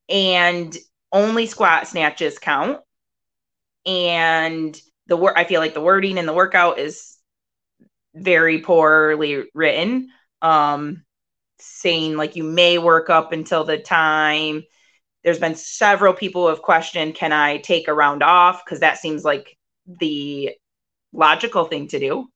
and 0.09 0.76
only 1.11 1.46
squat 1.46 1.88
snatches 1.88 2.38
count. 2.38 2.80
And 3.84 4.80
the 5.09 5.16
word 5.16 5.34
i 5.36 5.44
feel 5.44 5.61
like 5.61 5.74
the 5.74 5.80
wording 5.80 6.16
in 6.16 6.26
the 6.26 6.32
workout 6.32 6.78
is 6.78 7.16
very 8.14 8.61
poorly 8.61 9.44
written. 9.55 10.11
Um 10.40 11.05
saying 11.59 12.16
like 12.16 12.36
you 12.36 12.44
may 12.44 12.78
work 12.78 13.11
up 13.11 13.32
until 13.32 13.64
the 13.64 13.78
time 13.78 14.62
there's 15.25 15.39
been 15.39 15.55
several 15.55 16.14
people 16.14 16.43
who 16.43 16.49
have 16.49 16.62
questioned 16.62 17.14
can 17.14 17.33
I 17.33 17.59
take 17.59 17.89
a 17.89 17.95
round 17.95 18.23
off? 18.23 18.64
Because 18.64 18.81
that 18.81 18.99
seems 18.99 19.25
like 19.25 19.57
the 19.87 20.51
logical 21.12 21.64
thing 21.64 21.89
to 21.89 21.99
do. 21.99 22.29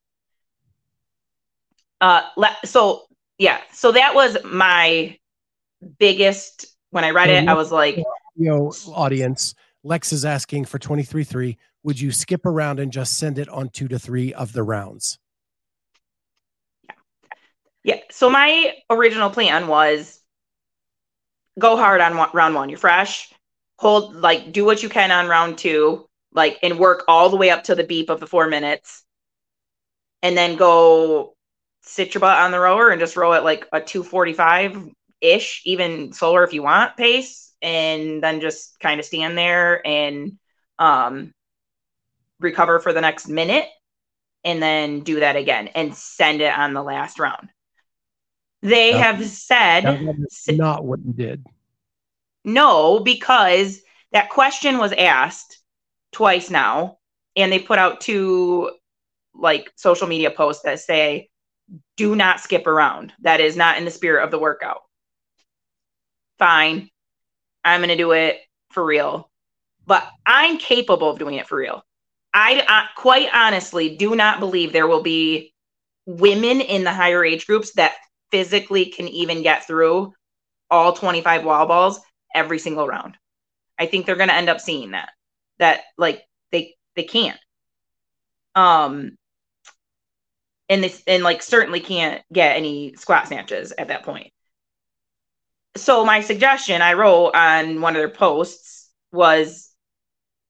Uh, 2.00 2.22
so 2.64 3.02
yeah, 3.38 3.60
so 3.72 3.92
that 3.92 4.14
was 4.14 4.36
my 4.44 5.18
biggest 5.98 6.66
when 6.90 7.04
I 7.04 7.10
read 7.10 7.28
it. 7.28 7.48
I 7.48 7.54
was 7.54 7.72
like, 7.72 7.96
you 7.96 8.04
know, 8.36 8.72
audience. 8.88 9.54
Lex 9.82 10.12
is 10.12 10.24
asking 10.24 10.64
for 10.64 10.78
23-3. 10.78 11.56
Would 11.84 12.00
you 12.00 12.10
skip 12.10 12.44
around 12.44 12.80
and 12.80 12.92
just 12.92 13.18
send 13.18 13.38
it 13.38 13.48
on 13.48 13.68
two 13.68 13.86
to 13.88 13.98
three 13.98 14.34
of 14.34 14.52
the 14.52 14.62
rounds? 14.62 15.18
Yeah. 16.82 16.94
Yeah. 17.84 18.00
So 18.10 18.28
my 18.28 18.74
original 18.90 19.30
plan 19.30 19.68
was 19.68 20.20
go 21.58 21.76
hard 21.76 22.00
on 22.00 22.16
one, 22.16 22.30
round 22.32 22.54
one. 22.54 22.68
You're 22.68 22.78
fresh. 22.78 23.32
Hold 23.78 24.16
like 24.16 24.52
do 24.52 24.64
what 24.64 24.82
you 24.82 24.88
can 24.88 25.10
on 25.10 25.28
round 25.28 25.58
two, 25.58 26.06
like 26.32 26.58
and 26.62 26.78
work 26.78 27.04
all 27.08 27.28
the 27.28 27.36
way 27.36 27.50
up 27.50 27.64
to 27.64 27.74
the 27.74 27.84
beep 27.84 28.08
of 28.10 28.20
the 28.20 28.26
four 28.26 28.48
minutes, 28.48 29.04
and 30.22 30.36
then 30.36 30.56
go 30.56 31.34
sit 31.82 32.14
your 32.14 32.20
butt 32.20 32.38
on 32.38 32.50
the 32.50 32.58
rower 32.58 32.90
and 32.90 33.00
just 33.00 33.16
row 33.16 33.32
it 33.32 33.44
like 33.44 33.66
a 33.72 33.80
245 33.80 34.90
ish, 35.20 35.62
even 35.64 36.12
slower 36.12 36.42
if 36.44 36.52
you 36.52 36.62
want 36.62 36.96
pace, 36.96 37.54
and 37.62 38.22
then 38.22 38.40
just 38.40 38.78
kind 38.80 38.98
of 38.98 39.06
stand 39.06 39.36
there 39.36 39.86
and 39.86 40.38
um 40.78 41.32
recover 42.40 42.80
for 42.80 42.92
the 42.92 43.00
next 43.00 43.28
minute 43.28 43.66
and 44.44 44.62
then 44.62 45.00
do 45.00 45.20
that 45.20 45.36
again 45.36 45.68
and 45.68 45.94
send 45.94 46.40
it 46.40 46.56
on 46.56 46.74
the 46.74 46.82
last 46.82 47.18
round. 47.18 47.48
They 48.62 48.92
no, 48.92 48.98
have 48.98 49.26
said 49.26 49.84
not 50.56 50.84
what 50.84 51.00
you 51.04 51.12
did. 51.12 51.44
No, 52.44 53.00
because 53.00 53.80
that 54.12 54.30
question 54.30 54.78
was 54.78 54.92
asked 54.92 55.58
twice 56.12 56.50
now, 56.50 56.98
and 57.34 57.52
they 57.52 57.58
put 57.58 57.78
out 57.78 58.00
two 58.00 58.70
like 59.34 59.70
social 59.76 60.06
media 60.06 60.30
posts 60.30 60.62
that 60.62 60.80
say, 60.80 61.28
do 61.96 62.16
not 62.16 62.40
skip 62.40 62.66
around. 62.66 63.12
That 63.20 63.40
is 63.40 63.56
not 63.56 63.78
in 63.78 63.84
the 63.84 63.90
spirit 63.90 64.24
of 64.24 64.30
the 64.30 64.38
workout. 64.38 64.82
Fine. 66.38 66.88
I'm 67.64 67.80
going 67.80 67.88
to 67.88 67.96
do 67.96 68.12
it 68.12 68.38
for 68.70 68.84
real. 68.84 69.30
But 69.86 70.08
I'm 70.24 70.58
capable 70.58 71.10
of 71.10 71.18
doing 71.18 71.34
it 71.34 71.46
for 71.46 71.58
real. 71.58 71.84
I, 72.32 72.64
I 72.68 72.86
quite 72.96 73.28
honestly 73.32 73.96
do 73.96 74.14
not 74.14 74.40
believe 74.40 74.72
there 74.72 74.86
will 74.86 75.02
be 75.02 75.54
women 76.06 76.60
in 76.60 76.84
the 76.84 76.92
higher 76.92 77.24
age 77.24 77.46
groups 77.46 77.72
that 77.72 77.94
physically 78.30 78.86
can 78.86 79.08
even 79.08 79.42
get 79.42 79.66
through 79.66 80.12
all 80.70 80.92
25 80.92 81.44
wall 81.44 81.66
balls 81.66 82.00
every 82.34 82.58
single 82.58 82.86
round. 82.86 83.16
I 83.78 83.86
think 83.86 84.06
they're 84.06 84.16
going 84.16 84.28
to 84.28 84.34
end 84.34 84.48
up 84.48 84.60
seeing 84.60 84.92
that 84.92 85.10
that 85.58 85.82
like 85.96 86.22
they 86.52 86.74
they 86.94 87.04
can't. 87.04 87.38
Um 88.54 89.16
and 90.68 90.82
this 90.82 91.02
and 91.06 91.22
like 91.22 91.42
certainly 91.42 91.80
can't 91.80 92.22
get 92.32 92.56
any 92.56 92.94
squat 92.96 93.28
snatches 93.28 93.72
at 93.76 93.88
that 93.88 94.02
point. 94.02 94.32
So 95.76 96.04
my 96.04 96.20
suggestion 96.20 96.82
I 96.82 96.94
wrote 96.94 97.32
on 97.34 97.80
one 97.80 97.94
of 97.94 98.00
their 98.00 98.08
posts 98.08 98.90
was 99.12 99.70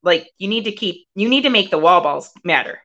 like 0.03 0.31
you 0.39 0.49
need 0.49 0.65
to 0.65 0.73
keep 0.73 1.07
you 1.15 1.29
need 1.29 1.43
to 1.43 1.51
make 1.51 1.71
the 1.71 1.79
wall 1.79 2.01
balls 2.01 2.31
matter. 2.45 2.81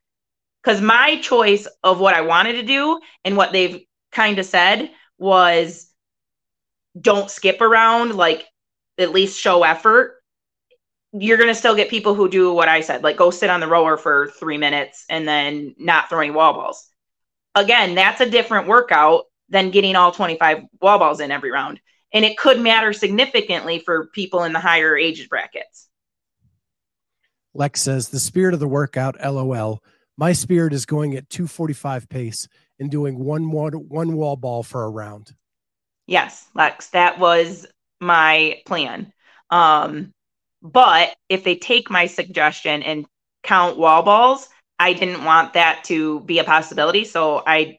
Cuz 0.64 0.82
my 0.82 1.20
choice 1.22 1.68
of 1.84 2.00
what 2.00 2.16
I 2.16 2.22
wanted 2.22 2.54
to 2.54 2.64
do 2.64 3.00
and 3.24 3.38
what 3.38 3.52
they've 3.52 3.86
kind 4.12 4.39
of 4.39 4.45
said 4.45 4.91
was 5.18 5.88
don't 6.99 7.32
skip 7.32 7.62
around 7.62 8.16
like 8.16 8.45
at 8.97 9.12
least 9.12 9.39
show 9.39 9.64
effort 9.64 10.22
you're 11.14 11.38
going 11.38 11.49
to 11.49 11.55
still 11.55 11.76
get 11.76 11.89
people 11.89 12.16
who 12.16 12.30
do 12.30 12.53
what 12.53 12.70
I 12.70 12.82
said, 12.82 13.03
like 13.03 13.18
go 13.18 13.32
sit 13.32 13.49
on 13.49 13.59
the 13.59 13.68
rower 13.68 13.97
for 13.97 14.28
three 14.28 14.57
minutes 14.57 15.05
and 15.09 15.28
then 15.28 15.76
not 15.78 16.09
throw 16.09 16.20
any 16.20 16.32
wall 16.32 16.53
balls. 16.53 16.88
Again, 17.53 17.95
that's 17.95 18.22
a 18.22 18.30
different 18.30 18.68
workout 18.68 19.26
than 19.49 19.72
getting 19.72 19.95
all 19.95 20.14
25 20.14 20.64
wall 20.82 20.99
balls 20.99 21.20
in 21.20 21.32
every 21.32 21.51
round. 21.51 21.82
And 22.14 22.24
it 22.24 22.38
could 22.38 22.59
matter 22.62 22.93
significantly 22.93 23.80
for 23.80 24.07
people 24.07 24.43
in 24.43 24.53
the 24.53 24.59
higher 24.59 24.97
age 24.97 25.28
brackets. 25.28 25.89
Lex 27.53 27.82
says, 27.82 28.09
the 28.09 28.20
spirit 28.20 28.53
of 28.53 28.62
the 28.62 28.68
workout, 28.68 29.18
LOL. 29.22 29.84
My 30.18 30.32
spirit 30.32 30.72
is 30.72 30.86
going 30.86 31.16
at 31.16 31.30
245 31.30 32.07
pace 32.07 32.47
and 32.82 32.89
doing 32.89 33.17
one, 33.17 33.51
one, 33.51 33.73
one 33.73 34.17
wall 34.17 34.36
ball 34.36 34.63
for 34.63 34.84
a 34.84 34.89
round. 34.89 35.34
Yes, 36.07 36.45
Lex, 36.55 36.89
that 36.89 37.19
was 37.19 37.67
my 37.99 38.59
plan. 38.65 39.13
Um, 39.51 40.11
but 40.63 41.15
if 41.29 41.43
they 41.43 41.55
take 41.55 41.91
my 41.91 42.07
suggestion 42.07 42.82
and 42.82 43.05
count 43.43 43.77
wall 43.77 44.01
balls, 44.01 44.49
I 44.79 44.93
didn't 44.93 45.23
want 45.23 45.53
that 45.53 45.84
to 45.86 46.21
be 46.21 46.39
a 46.39 46.43
possibility. 46.43 47.05
So 47.05 47.43
I 47.45 47.77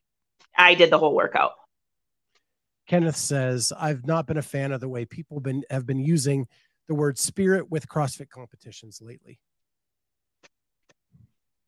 I 0.56 0.74
did 0.74 0.90
the 0.90 0.98
whole 0.98 1.14
workout. 1.14 1.52
Kenneth 2.86 3.16
says, 3.16 3.72
I've 3.76 4.06
not 4.06 4.26
been 4.26 4.36
a 4.36 4.42
fan 4.42 4.70
of 4.70 4.80
the 4.80 4.88
way 4.88 5.04
people 5.04 5.40
been 5.40 5.64
have 5.68 5.84
been 5.84 5.98
using 5.98 6.46
the 6.86 6.94
word 6.94 7.18
spirit 7.18 7.70
with 7.70 7.88
CrossFit 7.88 8.28
competitions 8.28 9.00
lately. 9.02 9.40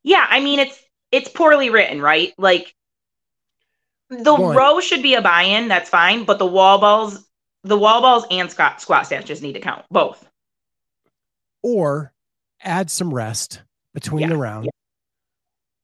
Yeah, 0.03 0.25
I 0.29 0.39
mean 0.39 0.59
it's 0.59 0.81
it's 1.11 1.29
poorly 1.29 1.69
written, 1.69 2.01
right? 2.01 2.33
Like 2.37 2.73
the 4.09 4.35
One. 4.35 4.55
row 4.55 4.79
should 4.79 5.01
be 5.01 5.15
a 5.15 5.21
buy-in, 5.21 5.67
that's 5.67 5.89
fine, 5.89 6.25
but 6.25 6.39
the 6.39 6.45
wall 6.45 6.79
balls 6.79 7.25
the 7.65 7.77
wall 7.77 7.99
balls 8.01 8.25
and 8.29 8.49
squat 8.49 8.79
squat 8.79 9.07
snatches 9.07 9.41
need 9.41 9.53
to 9.53 9.59
count 9.59 9.85
both. 9.89 10.29
Or 11.63 12.13
add 12.61 12.91
some 12.91 13.13
rest 13.13 13.63
between 13.93 14.21
yeah. 14.21 14.29
the 14.29 14.37
rounds. 14.37 14.65
Yeah. 14.65 14.71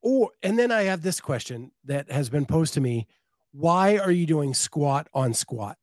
Or 0.03 0.29
and 0.43 0.57
then 0.57 0.71
I 0.71 0.83
have 0.83 1.01
this 1.01 1.19
question 1.19 1.71
that 1.85 2.11
has 2.11 2.29
been 2.29 2.45
posed 2.45 2.75
to 2.75 2.81
me. 2.81 3.07
Why 3.51 3.97
are 3.97 4.11
you 4.11 4.25
doing 4.25 4.53
squat 4.53 5.07
on 5.13 5.33
squat? 5.33 5.77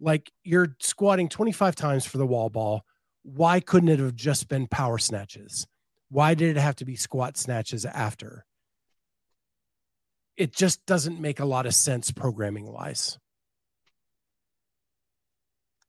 Like 0.00 0.32
you're 0.44 0.76
squatting 0.80 1.28
25 1.28 1.74
times 1.74 2.06
for 2.06 2.18
the 2.18 2.26
wall 2.26 2.48
ball. 2.48 2.84
Why 3.22 3.58
couldn't 3.58 3.88
it 3.88 3.98
have 3.98 4.14
just 4.14 4.48
been 4.48 4.68
power 4.68 4.98
snatches? 4.98 5.66
Why 6.10 6.34
did 6.34 6.56
it 6.56 6.60
have 6.60 6.76
to 6.76 6.84
be 6.84 6.94
squat 6.94 7.36
snatches 7.36 7.84
after? 7.84 8.44
It 10.36 10.52
just 10.52 10.84
doesn't 10.86 11.20
make 11.20 11.40
a 11.40 11.44
lot 11.44 11.66
of 11.66 11.74
sense 11.74 12.10
programming 12.10 12.66
wise. 12.66 13.18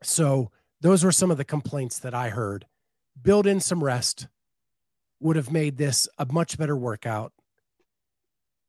So 0.04 0.52
those 0.82 1.04
were 1.04 1.12
some 1.12 1.32
of 1.32 1.38
the 1.38 1.46
complaints 1.46 2.00
that 2.00 2.14
I 2.14 2.30
heard. 2.30 2.66
Build 3.20 3.48
in 3.48 3.60
some 3.60 3.84
rest 3.84 4.28
would 5.20 5.36
have 5.36 5.52
made 5.52 5.78
this 5.78 6.08
a 6.18 6.28
much 6.32 6.58
better 6.58 6.76
workout. 6.76 7.34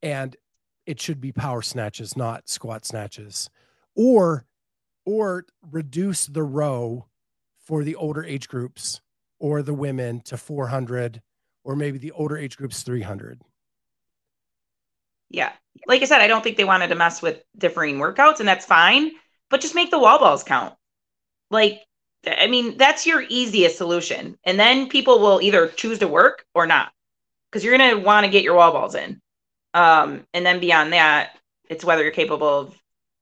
And 0.02 0.36
it 0.86 1.00
should 1.00 1.20
be 1.20 1.32
power 1.32 1.62
snatches, 1.62 2.16
not 2.16 2.48
squat 2.48 2.86
snatches. 2.86 3.50
Or 3.94 4.46
or 5.04 5.44
reduce 5.70 6.26
the 6.26 6.42
row 6.42 7.06
for 7.58 7.84
the 7.84 7.94
older 7.94 8.24
age 8.24 8.48
groups 8.48 9.00
or 9.38 9.62
the 9.62 9.74
women 9.74 10.20
to 10.20 10.36
400 10.36 11.22
or 11.64 11.76
maybe 11.76 11.98
the 11.98 12.12
older 12.12 12.36
age 12.36 12.56
groups 12.56 12.82
300. 12.82 13.42
Yeah. 15.30 15.52
Like 15.86 16.02
I 16.02 16.06
said, 16.06 16.20
I 16.20 16.26
don't 16.26 16.42
think 16.42 16.56
they 16.56 16.64
wanted 16.64 16.88
to 16.88 16.94
mess 16.94 17.22
with 17.22 17.42
differing 17.56 17.98
workouts 17.98 18.40
and 18.40 18.48
that's 18.48 18.64
fine, 18.64 19.12
but 19.50 19.60
just 19.60 19.74
make 19.74 19.90
the 19.90 19.98
wall 19.98 20.18
balls 20.18 20.42
count. 20.42 20.74
Like, 21.50 21.80
I 22.26 22.46
mean, 22.46 22.76
that's 22.76 23.06
your 23.06 23.24
easiest 23.28 23.76
solution. 23.76 24.36
And 24.44 24.58
then 24.58 24.88
people 24.88 25.20
will 25.20 25.40
either 25.40 25.68
choose 25.68 25.98
to 26.00 26.08
work 26.08 26.44
or 26.54 26.66
not 26.66 26.90
because 27.50 27.64
you're 27.64 27.76
going 27.76 27.96
to 27.96 28.02
want 28.02 28.24
to 28.24 28.30
get 28.30 28.42
your 28.42 28.56
wall 28.56 28.72
balls 28.72 28.94
in. 28.94 29.20
Um, 29.74 30.26
and 30.32 30.44
then 30.44 30.58
beyond 30.58 30.92
that, 30.92 31.38
it's 31.68 31.84
whether 31.84 32.02
you're 32.02 32.12
capable 32.12 32.60
of 32.60 32.74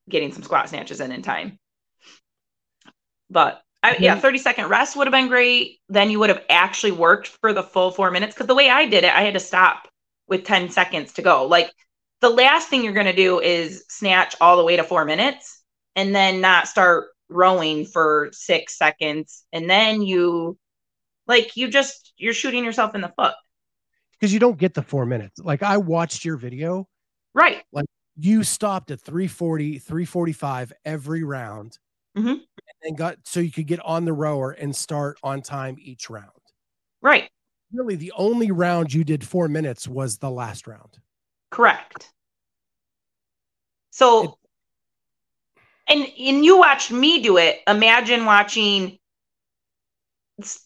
getting 0.09 0.31
some 0.31 0.43
squat 0.43 0.69
snatches 0.69 1.01
in 1.01 1.11
in 1.11 1.21
time. 1.21 1.59
But 3.29 3.61
I, 3.83 3.97
yeah, 3.99 4.15
30 4.15 4.39
second 4.39 4.69
rest 4.69 4.95
would 4.95 5.07
have 5.07 5.11
been 5.11 5.27
great. 5.27 5.79
Then 5.89 6.09
you 6.09 6.19
would 6.19 6.29
have 6.29 6.43
actually 6.49 6.91
worked 6.91 7.27
for 7.27 7.53
the 7.53 7.63
full 7.63 7.91
four 7.91 8.09
minutes. 8.11 8.33
Because 8.33 8.47
the 8.47 8.55
way 8.55 8.69
I 8.69 8.85
did 8.87 9.03
it, 9.03 9.13
I 9.13 9.21
had 9.21 9.35
to 9.35 9.39
stop 9.39 9.87
with 10.27 10.43
10 10.43 10.69
seconds 10.69 11.13
to 11.13 11.21
go. 11.21 11.45
Like 11.45 11.71
the 12.21 12.29
last 12.29 12.69
thing 12.69 12.83
you're 12.83 12.93
going 12.93 13.05
to 13.05 13.15
do 13.15 13.39
is 13.39 13.85
snatch 13.89 14.35
all 14.41 14.57
the 14.57 14.63
way 14.63 14.75
to 14.77 14.83
four 14.83 15.05
minutes 15.05 15.61
and 15.95 16.15
then 16.15 16.41
not 16.41 16.67
start 16.67 17.07
rowing 17.29 17.85
for 17.85 18.29
six 18.31 18.77
seconds. 18.77 19.45
And 19.51 19.69
then 19.69 20.01
you, 20.01 20.57
like, 21.27 21.55
you 21.55 21.67
just, 21.67 22.13
you're 22.17 22.33
shooting 22.33 22.63
yourself 22.63 22.95
in 22.95 23.01
the 23.01 23.13
foot. 23.17 23.33
Because 24.11 24.33
you 24.33 24.39
don't 24.39 24.57
get 24.57 24.73
the 24.73 24.81
four 24.81 25.05
minutes. 25.05 25.39
Like 25.39 25.61
I 25.61 25.77
watched 25.77 26.23
your 26.23 26.37
video. 26.37 26.87
Right. 27.33 27.63
Like 27.71 27.85
you 28.17 28.43
stopped 28.43 28.91
at 28.91 29.01
340, 29.01 29.79
345 29.79 30.73
every 30.85 31.23
round. 31.23 31.77
Mhm. 32.17 32.41
And 32.83 32.97
got 32.97 33.17
so 33.25 33.41
you 33.41 33.51
could 33.51 33.67
get 33.67 33.81
on 33.81 34.05
the 34.05 34.13
rower 34.13 34.51
and 34.51 34.73
start 34.73 35.17
on 35.21 35.41
time 35.41 35.75
each 35.79 36.09
round. 36.09 36.29
Right. 37.01 37.29
Really, 37.73 37.95
the 37.95 38.13
only 38.15 38.51
round 38.51 38.93
you 38.93 39.03
did 39.03 39.23
four 39.23 39.49
minutes 39.49 39.87
was 39.87 40.17
the 40.17 40.29
last 40.31 40.65
round. 40.65 40.99
Correct. 41.55 42.11
So, 43.89 44.37
and 45.87 46.01
and 46.19 46.45
you 46.45 46.57
watched 46.57 46.91
me 46.91 47.21
do 47.21 47.37
it. 47.37 47.61
Imagine 47.67 48.25
watching 48.25 48.97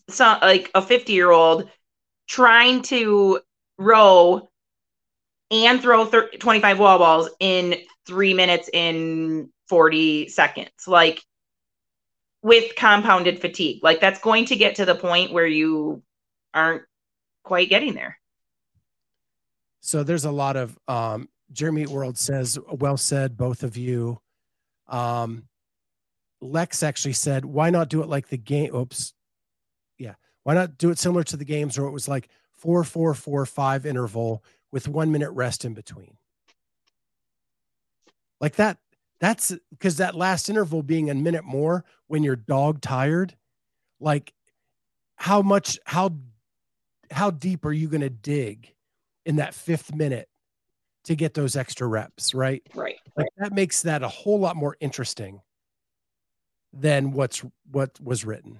some 0.09 0.39
like 0.41 0.69
a 0.75 0.81
50 0.81 1.13
year 1.13 1.31
old 1.31 1.69
trying 2.27 2.81
to 2.83 3.41
row 3.77 4.49
and 5.51 5.81
throw 5.81 6.05
thir- 6.05 6.29
25 6.39 6.79
wall 6.79 6.97
balls 6.99 7.29
in 7.39 7.75
three 8.05 8.33
minutes 8.33 8.69
in 8.71 9.49
40 9.67 10.27
seconds. 10.27 10.69
Like 10.87 11.21
with 12.41 12.75
compounded 12.75 13.39
fatigue, 13.41 13.83
like 13.83 13.99
that's 13.99 14.19
going 14.21 14.45
to 14.45 14.55
get 14.55 14.75
to 14.75 14.85
the 14.85 14.95
point 14.95 15.33
where 15.33 15.45
you 15.47 16.01
aren't 16.53 16.83
quite 17.43 17.69
getting 17.69 17.95
there. 17.95 18.18
So 19.81 20.03
there's 20.03 20.25
a 20.25 20.31
lot 20.31 20.55
of 20.55 20.77
um 20.87 21.29
Jeremy 21.51 21.87
World 21.87 22.17
says, 22.17 22.59
well 22.71 22.97
said, 22.97 23.37
both 23.37 23.63
of 23.63 23.77
you. 23.77 24.19
Um 24.87 25.43
Lex 26.41 26.83
actually 26.83 27.13
said, 27.13 27.43
why 27.45 27.69
not 27.69 27.89
do 27.89 28.01
it 28.01 28.07
like 28.07 28.29
the 28.29 28.37
game? 28.37 28.73
Oops. 28.73 29.13
Yeah. 29.97 30.15
Why 30.43 30.53
not 30.53 30.77
do 30.77 30.89
it 30.89 30.97
similar 30.97 31.23
to 31.25 31.37
the 31.37 31.45
games 31.45 31.77
where 31.77 31.87
it 31.87 31.91
was 31.91 32.07
like 32.07 32.29
four, 32.53 32.83
four, 32.83 33.13
four, 33.13 33.45
five 33.45 33.85
interval 33.85 34.43
with 34.71 34.87
one 34.87 35.11
minute 35.11 35.31
rest 35.31 35.65
in 35.65 35.73
between? 35.73 36.17
Like 38.39 38.55
that, 38.55 38.77
that's 39.19 39.53
because 39.69 39.97
that 39.97 40.15
last 40.15 40.49
interval 40.49 40.81
being 40.81 41.09
a 41.09 41.15
minute 41.15 41.43
more 41.43 41.83
when 42.07 42.23
you're 42.23 42.37
dog 42.37 42.79
tired, 42.79 43.35
like 43.99 44.33
how 45.17 45.41
much, 45.41 45.77
how, 45.85 46.13
how 47.11 47.31
deep 47.31 47.65
are 47.65 47.73
you 47.73 47.89
going 47.89 47.99
to 47.99 48.09
dig 48.09 48.73
in 49.29 49.35
that 49.35 49.53
fifth 49.53 49.93
minute 49.93 50.27
to 51.03 51.15
get 51.15 51.35
those 51.35 51.55
extra 51.55 51.87
reps, 51.87 52.33
right? 52.33 52.63
Right. 52.73 52.97
Like 53.15 53.27
that 53.37 53.53
makes 53.53 53.83
that 53.83 54.01
a 54.01 54.07
whole 54.07 54.39
lot 54.39 54.55
more 54.55 54.75
interesting 54.79 55.41
than 56.73 57.11
what's 57.11 57.43
what 57.71 57.91
was 58.01 58.25
written. 58.25 58.57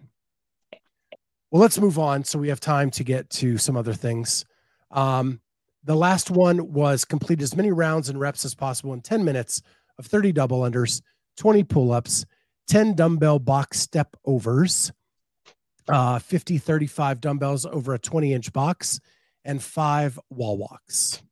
Well, 1.50 1.60
let's 1.60 1.80
move 1.80 1.98
on 1.98 2.24
so 2.24 2.38
we 2.38 2.50
have 2.50 2.60
time 2.60 2.92
to 2.92 3.04
get 3.04 3.32
to 3.32 3.58
some 3.58 3.76
other 3.76 3.96
things. 3.96 4.46
Um, 4.92 5.42
the 5.84 5.96
last 5.96 6.30
one 6.30 6.72
was 6.72 7.04
complete 7.04 7.42
as 7.42 7.56
many 7.56 7.72
rounds 7.72 8.10
and 8.10 8.20
reps 8.20 8.46
as 8.46 8.54
possible 8.54 8.94
in 8.94 9.02
10 9.02 9.26
minutes 9.26 9.64
of 9.98 10.06
30 10.06 10.32
double 10.34 10.62
unders, 10.62 11.02
20 11.38 11.64
pull-ups, 11.64 12.28
10 12.68 12.94
dumbbell 12.94 13.40
box 13.40 13.80
step 13.80 14.16
overs, 14.24 14.92
uh, 15.88 16.20
50 16.20 16.60
35 16.60 17.22
dumbbells 17.22 17.66
over 17.66 17.96
a 17.96 18.00
20 18.00 18.34
inch 18.34 18.54
box, 18.54 19.00
and 19.50 19.64
five 19.64 20.20
wall 20.30 20.60
walks. 20.60 21.24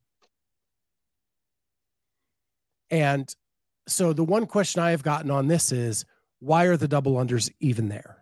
And 2.89 3.31
so 3.87 4.11
the 4.11 4.23
one 4.23 4.47
question 4.47 4.81
I 4.81 4.89
have 4.89 5.03
gotten 5.03 5.29
on 5.29 5.47
this 5.47 5.71
is 5.71 6.03
why 6.39 6.63
are 6.63 6.77
the 6.77 6.87
double 6.87 7.13
unders 7.13 7.51
even 7.59 7.89
there? 7.89 8.17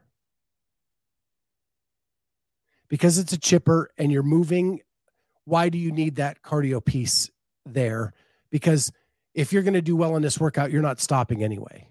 Because 2.89 3.17
it's 3.17 3.31
a 3.31 3.37
chipper 3.37 3.89
and 3.97 4.11
you're 4.11 4.21
moving. 4.21 4.81
Why 5.45 5.69
do 5.69 5.77
you 5.77 5.93
need 5.93 6.17
that 6.17 6.41
cardio 6.41 6.83
piece 6.83 7.29
there? 7.65 8.11
Because 8.51 8.91
if 9.33 9.53
you're 9.53 9.63
going 9.63 9.75
to 9.75 9.81
do 9.81 9.95
well 9.95 10.17
in 10.17 10.21
this 10.21 10.41
workout, 10.41 10.71
you're 10.71 10.81
not 10.81 10.99
stopping 10.99 11.41
anyway. 11.41 11.87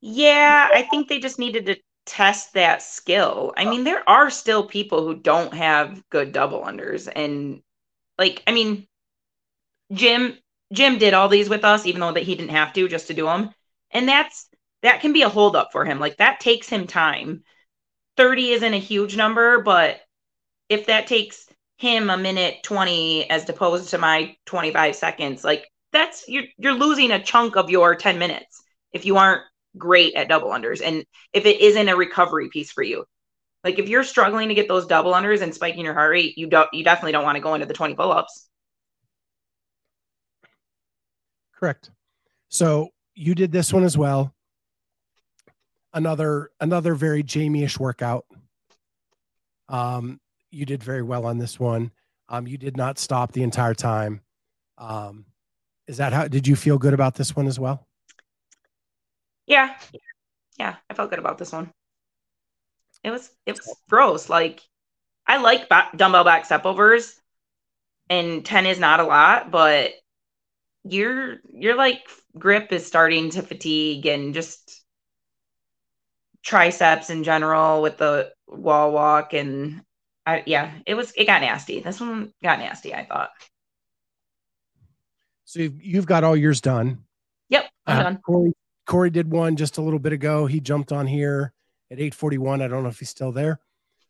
Yeah, 0.00 0.68
I 0.74 0.82
think 0.90 1.08
they 1.08 1.20
just 1.20 1.38
needed 1.38 1.66
to 1.66 1.76
test 2.10 2.54
that 2.54 2.82
skill. 2.82 3.54
I 3.56 3.64
mean, 3.64 3.84
there 3.84 4.06
are 4.08 4.30
still 4.30 4.66
people 4.66 5.06
who 5.06 5.14
don't 5.14 5.54
have 5.54 6.02
good 6.10 6.32
double 6.32 6.62
unders. 6.62 7.08
And 7.14 7.62
like, 8.18 8.42
I 8.48 8.52
mean, 8.52 8.88
Jim 9.92 10.36
Jim 10.72 10.98
did 10.98 11.14
all 11.14 11.28
these 11.28 11.48
with 11.48 11.64
us, 11.64 11.86
even 11.86 12.00
though 12.00 12.12
that 12.12 12.24
he 12.24 12.34
didn't 12.34 12.50
have 12.50 12.72
to 12.72 12.88
just 12.88 13.06
to 13.06 13.14
do 13.14 13.26
them. 13.26 13.50
And 13.92 14.08
that's 14.08 14.48
that 14.82 15.00
can 15.00 15.12
be 15.12 15.22
a 15.22 15.28
holdup 15.28 15.70
for 15.70 15.84
him. 15.84 16.00
Like 16.00 16.16
that 16.16 16.40
takes 16.40 16.68
him 16.68 16.88
time. 16.88 17.44
30 18.16 18.50
isn't 18.50 18.74
a 18.74 18.78
huge 18.78 19.16
number, 19.16 19.62
but 19.62 20.00
if 20.68 20.86
that 20.86 21.06
takes 21.06 21.46
him 21.78 22.10
a 22.10 22.16
minute 22.16 22.62
20 22.64 23.30
as 23.30 23.48
opposed 23.48 23.90
to 23.90 23.98
my 23.98 24.36
25 24.46 24.96
seconds, 24.96 25.44
like 25.44 25.70
that's 25.92 26.28
you're 26.28 26.44
you're 26.58 26.74
losing 26.74 27.12
a 27.12 27.22
chunk 27.22 27.56
of 27.56 27.70
your 27.70 27.94
10 27.94 28.18
minutes 28.18 28.62
if 28.92 29.06
you 29.06 29.16
aren't 29.16 29.42
great 29.76 30.14
at 30.14 30.28
double 30.28 30.50
unders 30.50 30.82
and 30.84 31.04
if 31.32 31.46
it 31.46 31.60
isn't 31.60 31.88
a 31.88 31.96
recovery 31.96 32.48
piece 32.48 32.72
for 32.72 32.82
you. 32.82 33.04
Like 33.62 33.78
if 33.78 33.88
you're 33.88 34.04
struggling 34.04 34.48
to 34.48 34.54
get 34.54 34.68
those 34.68 34.86
double 34.86 35.12
unders 35.12 35.42
and 35.42 35.54
spiking 35.54 35.84
your 35.84 35.94
heart 35.94 36.10
rate, 36.10 36.38
you 36.38 36.48
don't 36.48 36.68
you 36.72 36.82
definitely 36.82 37.12
don't 37.12 37.24
want 37.24 37.36
to 37.36 37.42
go 37.42 37.54
into 37.54 37.66
the 37.66 37.74
20 37.74 37.94
pull-ups. 37.94 38.48
Correct. 41.54 41.90
So 42.48 42.88
you 43.14 43.34
did 43.34 43.52
this 43.52 43.72
one 43.72 43.84
as 43.84 43.98
well. 43.98 44.34
Another 45.92 46.50
another 46.60 46.94
very 46.94 47.22
Jamie-ish 47.22 47.78
workout. 47.78 48.24
Um, 49.68 50.20
you 50.50 50.64
did 50.64 50.82
very 50.82 51.02
well 51.02 51.26
on 51.26 51.38
this 51.38 51.60
one. 51.60 51.90
Um, 52.28 52.46
you 52.46 52.56
did 52.56 52.76
not 52.76 52.98
stop 52.98 53.32
the 53.32 53.42
entire 53.42 53.74
time. 53.74 54.22
Um, 54.78 55.26
is 55.86 55.98
that 55.98 56.12
how 56.12 56.28
did 56.28 56.46
you 56.46 56.56
feel 56.56 56.78
good 56.78 56.94
about 56.94 57.14
this 57.14 57.36
one 57.36 57.46
as 57.46 57.58
well? 57.58 57.86
Yeah. 59.50 59.74
Yeah, 60.60 60.76
I 60.88 60.94
felt 60.94 61.10
good 61.10 61.18
about 61.18 61.38
this 61.38 61.50
one. 61.50 61.72
It 63.02 63.10
was 63.10 63.28
it 63.46 63.52
was 63.52 63.76
gross. 63.88 64.28
Like 64.28 64.60
I 65.26 65.38
like 65.38 65.68
back, 65.68 65.96
dumbbell 65.96 66.22
back 66.22 66.44
step 66.44 66.64
overs 66.64 67.18
and 68.08 68.44
10 68.44 68.66
is 68.66 68.78
not 68.78 69.00
a 69.00 69.04
lot, 69.04 69.50
but 69.50 69.92
your 70.84 71.38
your 71.52 71.74
like 71.74 72.02
grip 72.38 72.72
is 72.72 72.86
starting 72.86 73.30
to 73.30 73.42
fatigue 73.42 74.06
and 74.06 74.34
just 74.34 74.84
triceps 76.44 77.10
in 77.10 77.24
general 77.24 77.82
with 77.82 77.98
the 77.98 78.32
wall 78.46 78.92
walk 78.92 79.34
and 79.34 79.82
I 80.26 80.44
yeah, 80.46 80.70
it 80.86 80.94
was 80.94 81.12
it 81.16 81.24
got 81.24 81.40
nasty. 81.40 81.80
This 81.80 82.00
one 82.00 82.32
got 82.40 82.60
nasty, 82.60 82.94
I 82.94 83.04
thought. 83.04 83.30
So 85.44 85.58
you've, 85.58 85.82
you've 85.82 86.06
got 86.06 86.22
all 86.22 86.36
yours 86.36 86.60
done. 86.60 87.02
Yep, 87.48 87.64
I'm 87.86 87.98
Uh, 87.98 88.02
done. 88.04 88.20
Corey, 88.24 88.52
Corey 88.90 89.10
did 89.10 89.30
one 89.30 89.54
just 89.54 89.78
a 89.78 89.80
little 89.80 90.00
bit 90.00 90.12
ago. 90.12 90.46
He 90.46 90.58
jumped 90.58 90.90
on 90.90 91.06
here 91.06 91.52
at 91.92 91.98
841. 92.00 92.60
I 92.60 92.66
don't 92.66 92.82
know 92.82 92.88
if 92.88 92.98
he's 92.98 93.08
still 93.08 93.30
there 93.30 93.60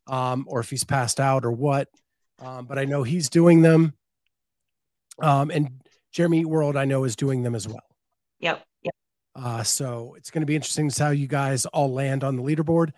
um, 0.06 0.46
or 0.48 0.60
if 0.60 0.70
he's 0.70 0.84
passed 0.84 1.20
out 1.20 1.44
or 1.44 1.52
what, 1.52 1.90
um, 2.38 2.64
but 2.64 2.78
I 2.78 2.86
know 2.86 3.02
he's 3.02 3.28
doing 3.28 3.60
them. 3.60 3.92
Um, 5.20 5.50
and 5.50 5.82
Jeremy 6.12 6.46
World, 6.46 6.78
I 6.78 6.86
know, 6.86 7.04
is 7.04 7.14
doing 7.14 7.42
them 7.42 7.54
as 7.54 7.68
well. 7.68 7.84
Yep. 8.38 8.64
Yep. 8.84 8.94
Uh, 9.36 9.62
so 9.64 10.14
it's 10.16 10.30
going 10.30 10.40
to 10.40 10.46
be 10.46 10.56
interesting 10.56 10.88
to 10.88 10.94
see 10.94 11.04
how 11.04 11.10
you 11.10 11.26
guys 11.26 11.66
all 11.66 11.92
land 11.92 12.24
on 12.24 12.36
the 12.36 12.42
leaderboard. 12.42 12.92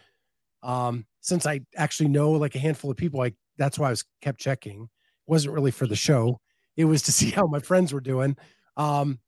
Um, 0.63 1.05
since 1.21 1.47
I 1.47 1.63
actually 1.77 2.11
know 2.11 2.31
like 2.31 2.55
a 2.55 2.61
handful 2.61 2.93
of 2.93 2.97
people, 2.97 3.23
I 3.23 3.33
that's 3.59 3.77
why 3.77 3.89
I 3.89 3.91
was 3.91 4.05
kept 4.21 4.39
checking. 4.39 4.85
It 4.85 4.89
wasn't 5.27 5.55
really 5.55 5.73
for 5.73 5.89
the 5.89 5.97
show. 5.97 6.41
It 6.77 6.85
was 6.85 7.03
to 7.03 7.13
see 7.13 7.31
how 7.31 7.49
my 7.49 7.59
friends 7.59 7.93
were 7.93 8.01
doing. 8.01 8.37
Um, 8.77 9.19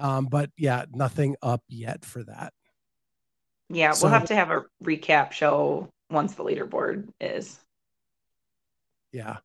um, 0.00 0.26
but 0.26 0.50
yeah, 0.56 0.84
nothing 0.92 1.36
up 1.42 1.62
yet 1.68 2.04
for 2.04 2.24
that. 2.24 2.52
Yeah, 3.68 3.92
So- 3.92 4.06
we'll 4.06 4.14
have 4.14 4.26
to 4.28 4.34
have 4.34 4.50
a 4.50 4.64
recap 4.82 5.32
show 5.32 5.92
once 6.10 6.34
the 6.34 6.42
leaderboard 6.44 7.08
is. 7.20 7.60
Yeah. 9.12 9.38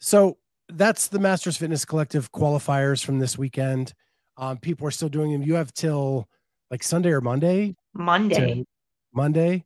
So 0.00 0.38
that's 0.68 1.08
the 1.08 1.18
Masters 1.18 1.56
Fitness 1.56 1.84
Collective 1.84 2.30
qualifiers 2.32 3.04
from 3.04 3.18
this 3.18 3.38
weekend. 3.38 3.94
Um, 4.36 4.58
people 4.58 4.86
are 4.86 4.90
still 4.90 5.08
doing 5.08 5.32
them. 5.32 5.42
You 5.42 5.54
have 5.54 5.72
till 5.72 6.28
like 6.70 6.82
Sunday 6.82 7.10
or 7.10 7.20
Monday, 7.20 7.76
Monday. 7.94 8.64
Monday, 9.12 9.64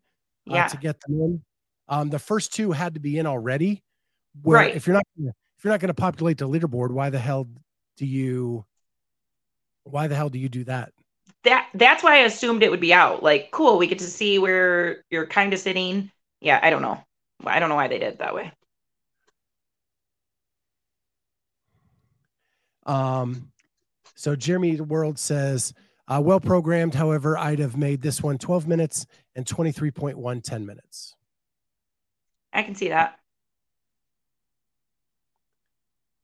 uh, 0.50 0.54
Yeah. 0.54 0.66
to 0.68 0.76
get 0.76 1.00
them 1.00 1.20
in. 1.20 1.42
Um, 1.88 2.10
the 2.10 2.18
first 2.18 2.52
two 2.52 2.72
had 2.72 2.94
to 2.94 3.00
be 3.00 3.18
in 3.18 3.26
already. 3.26 3.82
Where 4.42 4.58
Right. 4.58 4.74
if 4.74 4.86
you're 4.86 4.94
not 4.94 5.04
if 5.16 5.64
you're 5.64 5.72
not 5.72 5.80
going 5.80 5.88
to 5.88 5.94
populate 5.94 6.38
the 6.38 6.48
leaderboard, 6.48 6.90
why 6.92 7.10
the 7.10 7.18
hell 7.18 7.48
do 7.96 8.06
you 8.06 8.64
Why 9.90 10.06
the 10.06 10.14
hell 10.14 10.28
do 10.28 10.38
you 10.38 10.48
do 10.48 10.64
that? 10.64 10.92
That 11.44 11.68
that's 11.74 12.02
why 12.02 12.16
I 12.16 12.24
assumed 12.24 12.62
it 12.62 12.70
would 12.70 12.80
be 12.80 12.92
out. 12.92 13.22
Like, 13.22 13.50
cool, 13.52 13.78
we 13.78 13.86
get 13.86 13.98
to 14.00 14.04
see 14.04 14.38
where 14.38 15.04
you're 15.10 15.26
kind 15.26 15.52
of 15.52 15.58
sitting. 15.58 16.10
Yeah, 16.40 16.58
I 16.62 16.70
don't 16.70 16.82
know. 16.82 17.02
I 17.44 17.60
don't 17.60 17.68
know 17.68 17.76
why 17.76 17.88
they 17.88 17.98
did 17.98 18.14
it 18.14 18.18
that 18.18 18.34
way. 18.34 18.52
Um, 22.86 23.52
so 24.14 24.34
Jeremy 24.34 24.80
World 24.80 25.18
says, 25.18 25.74
uh, 26.08 26.20
well 26.22 26.40
programmed. 26.40 26.94
However, 26.94 27.36
I'd 27.36 27.58
have 27.58 27.76
made 27.76 28.00
this 28.00 28.22
one 28.22 28.38
12 28.38 28.66
minutes 28.66 29.06
and 29.36 29.44
23.1 29.44 30.42
10 30.42 30.66
minutes. 30.66 31.14
I 32.52 32.62
can 32.62 32.74
see 32.74 32.88
that. 32.88 33.18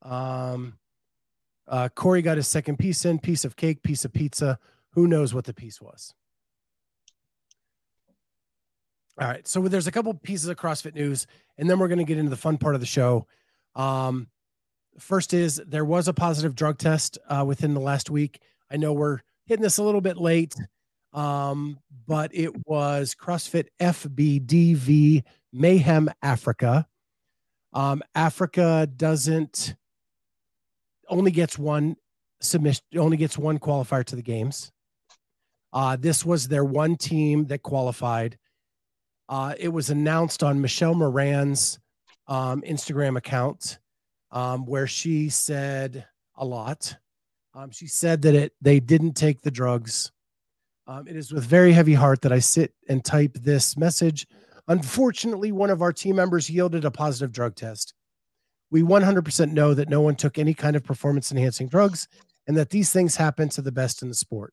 Um, 0.02 0.78
uh, 1.66 1.88
Corey 1.94 2.22
got 2.22 2.36
his 2.36 2.48
second 2.48 2.78
piece 2.78 3.04
in, 3.04 3.18
piece 3.18 3.44
of 3.44 3.56
cake, 3.56 3.82
piece 3.82 4.04
of 4.04 4.12
pizza. 4.12 4.58
Who 4.90 5.06
knows 5.06 5.34
what 5.34 5.44
the 5.44 5.54
piece 5.54 5.80
was? 5.80 6.14
All 9.20 9.28
right. 9.28 9.46
So 9.46 9.60
there's 9.68 9.86
a 9.86 9.92
couple 9.92 10.12
pieces 10.14 10.48
of 10.48 10.56
CrossFit 10.56 10.94
news, 10.94 11.26
and 11.56 11.70
then 11.70 11.78
we're 11.78 11.88
going 11.88 11.98
to 11.98 12.04
get 12.04 12.18
into 12.18 12.30
the 12.30 12.36
fun 12.36 12.58
part 12.58 12.74
of 12.74 12.80
the 12.80 12.86
show. 12.86 13.26
Um, 13.74 14.28
first 14.98 15.32
is 15.32 15.60
there 15.66 15.84
was 15.84 16.08
a 16.08 16.14
positive 16.14 16.54
drug 16.54 16.78
test 16.78 17.18
uh, 17.28 17.44
within 17.46 17.74
the 17.74 17.80
last 17.80 18.10
week. 18.10 18.40
I 18.70 18.76
know 18.76 18.92
we're 18.92 19.20
hitting 19.46 19.62
this 19.62 19.78
a 19.78 19.82
little 19.82 20.00
bit 20.00 20.16
late, 20.16 20.54
um, 21.12 21.78
but 22.06 22.30
it 22.34 22.66
was 22.66 23.14
CrossFit 23.14 23.66
FBDV 23.80 25.22
Mayhem 25.52 26.10
Africa. 26.22 26.86
Um, 27.72 28.02
Africa 28.14 28.88
doesn't 28.96 29.76
only 31.08 31.30
gets 31.30 31.58
one 31.58 31.96
submission, 32.40 32.82
only 32.96 33.16
gets 33.16 33.38
one 33.38 33.58
qualifier 33.58 34.04
to 34.04 34.16
the 34.16 34.22
games. 34.22 34.70
Uh, 35.72 35.96
this 35.96 36.24
was 36.24 36.46
their 36.46 36.64
one 36.64 36.96
team 36.96 37.46
that 37.46 37.62
qualified. 37.62 38.38
Uh, 39.28 39.54
it 39.58 39.68
was 39.68 39.90
announced 39.90 40.42
on 40.42 40.60
Michelle 40.60 40.94
Moran's 40.94 41.78
um, 42.28 42.62
Instagram 42.62 43.16
account, 43.16 43.78
um, 44.30 44.66
where 44.66 44.86
she 44.86 45.28
said 45.28 46.06
a 46.36 46.44
lot. 46.44 46.96
Um, 47.54 47.70
she 47.70 47.86
said 47.86 48.22
that 48.22 48.34
it 48.34 48.52
they 48.60 48.80
didn't 48.80 49.14
take 49.14 49.40
the 49.40 49.50
drugs. 49.50 50.12
Um, 50.86 51.08
it 51.08 51.16
is 51.16 51.32
with 51.32 51.44
very 51.44 51.72
heavy 51.72 51.94
heart 51.94 52.20
that 52.22 52.32
I 52.32 52.40
sit 52.40 52.74
and 52.88 53.04
type 53.04 53.32
this 53.34 53.76
message. 53.76 54.26
Unfortunately, 54.68 55.52
one 55.52 55.70
of 55.70 55.82
our 55.82 55.92
team 55.92 56.16
members 56.16 56.50
yielded 56.50 56.84
a 56.84 56.90
positive 56.90 57.32
drug 57.32 57.54
test. 57.54 57.94
We 58.74 58.82
100% 58.82 59.52
know 59.52 59.72
that 59.72 59.88
no 59.88 60.00
one 60.00 60.16
took 60.16 60.36
any 60.36 60.52
kind 60.52 60.74
of 60.74 60.82
performance 60.82 61.30
enhancing 61.30 61.68
drugs 61.68 62.08
and 62.48 62.56
that 62.56 62.70
these 62.70 62.90
things 62.90 63.14
happen 63.14 63.48
to 63.50 63.62
the 63.62 63.70
best 63.70 64.02
in 64.02 64.08
the 64.08 64.16
sport. 64.16 64.52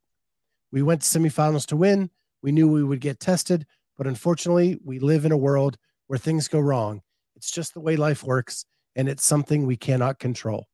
We 0.72 0.84
went 0.84 1.01
to 1.01 1.07
semifinals 1.07 1.65
to 1.69 1.76
win. 1.76 2.11
We 2.43 2.51
knew 2.51 2.67
we 2.67 2.84
would 2.84 3.01
get 3.01 3.19
tested, 3.19 3.65
but 3.97 4.05
unfortunately, 4.05 4.78
we 4.86 4.99
live 4.99 5.26
in 5.26 5.32
a 5.32 5.38
world 5.38 5.80
where 6.05 6.19
things 6.19 6.47
go 6.47 6.59
wrong. 6.59 7.01
It's 7.36 7.49
just 7.49 7.74
the 7.74 7.80
way 7.80 7.95
life 7.95 8.24
works, 8.24 8.63
and 8.95 9.09
it's 9.09 9.26
something 9.26 9.65
we 9.65 9.76
cannot 9.76 10.19
control. 10.19 10.67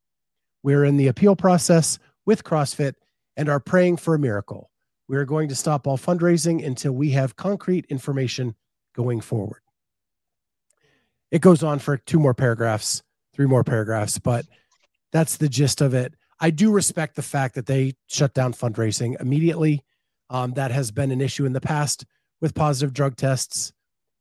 We're 0.62 0.84
in 0.84 0.98
the 0.98 1.08
appeal 1.08 1.38
process 1.38 2.00
with 2.26 2.44
CrossFit 2.44 2.96
and 3.38 3.48
are 3.48 3.62
praying 3.62 3.96
for 3.96 4.14
a 4.14 4.20
miracle. 4.20 4.72
We 5.08 5.16
are 5.16 5.24
going 5.24 5.48
to 5.48 5.56
stop 5.56 5.88
all 5.88 5.98
fundraising 5.98 6.66
until 6.66 6.92
we 6.92 7.12
have 7.12 7.38
concrete 7.38 7.86
information 7.88 8.56
going 8.94 9.22
forward. 9.22 9.62
It 11.32 11.40
goes 11.40 11.64
on 11.64 11.80
for 11.80 11.96
two 11.96 12.20
more 12.20 12.34
paragraphs, 12.34 13.04
three 13.38 13.46
more 13.46 13.64
paragraphs, 13.64 14.20
but 14.20 14.46
that's 15.14 15.38
the 15.38 15.48
gist 15.48 15.80
of 15.80 15.94
it. 15.94 16.14
I 16.40 16.50
do 16.50 16.72
respect 16.72 17.16
the 17.16 17.22
fact 17.22 17.56
that 17.56 17.68
they 17.68 17.94
shut 18.08 18.34
down 18.34 18.54
fundraising 18.54 19.20
immediately. 19.22 19.84
Um, 20.30 20.52
that 20.54 20.72
has 20.72 20.92
been 20.92 21.12
an 21.12 21.22
issue 21.22 21.46
in 21.46 21.54
the 21.54 21.62
past 21.62 22.06
with 22.42 22.54
positive 22.54 22.94
drug 22.94 23.16
tests 23.16 23.72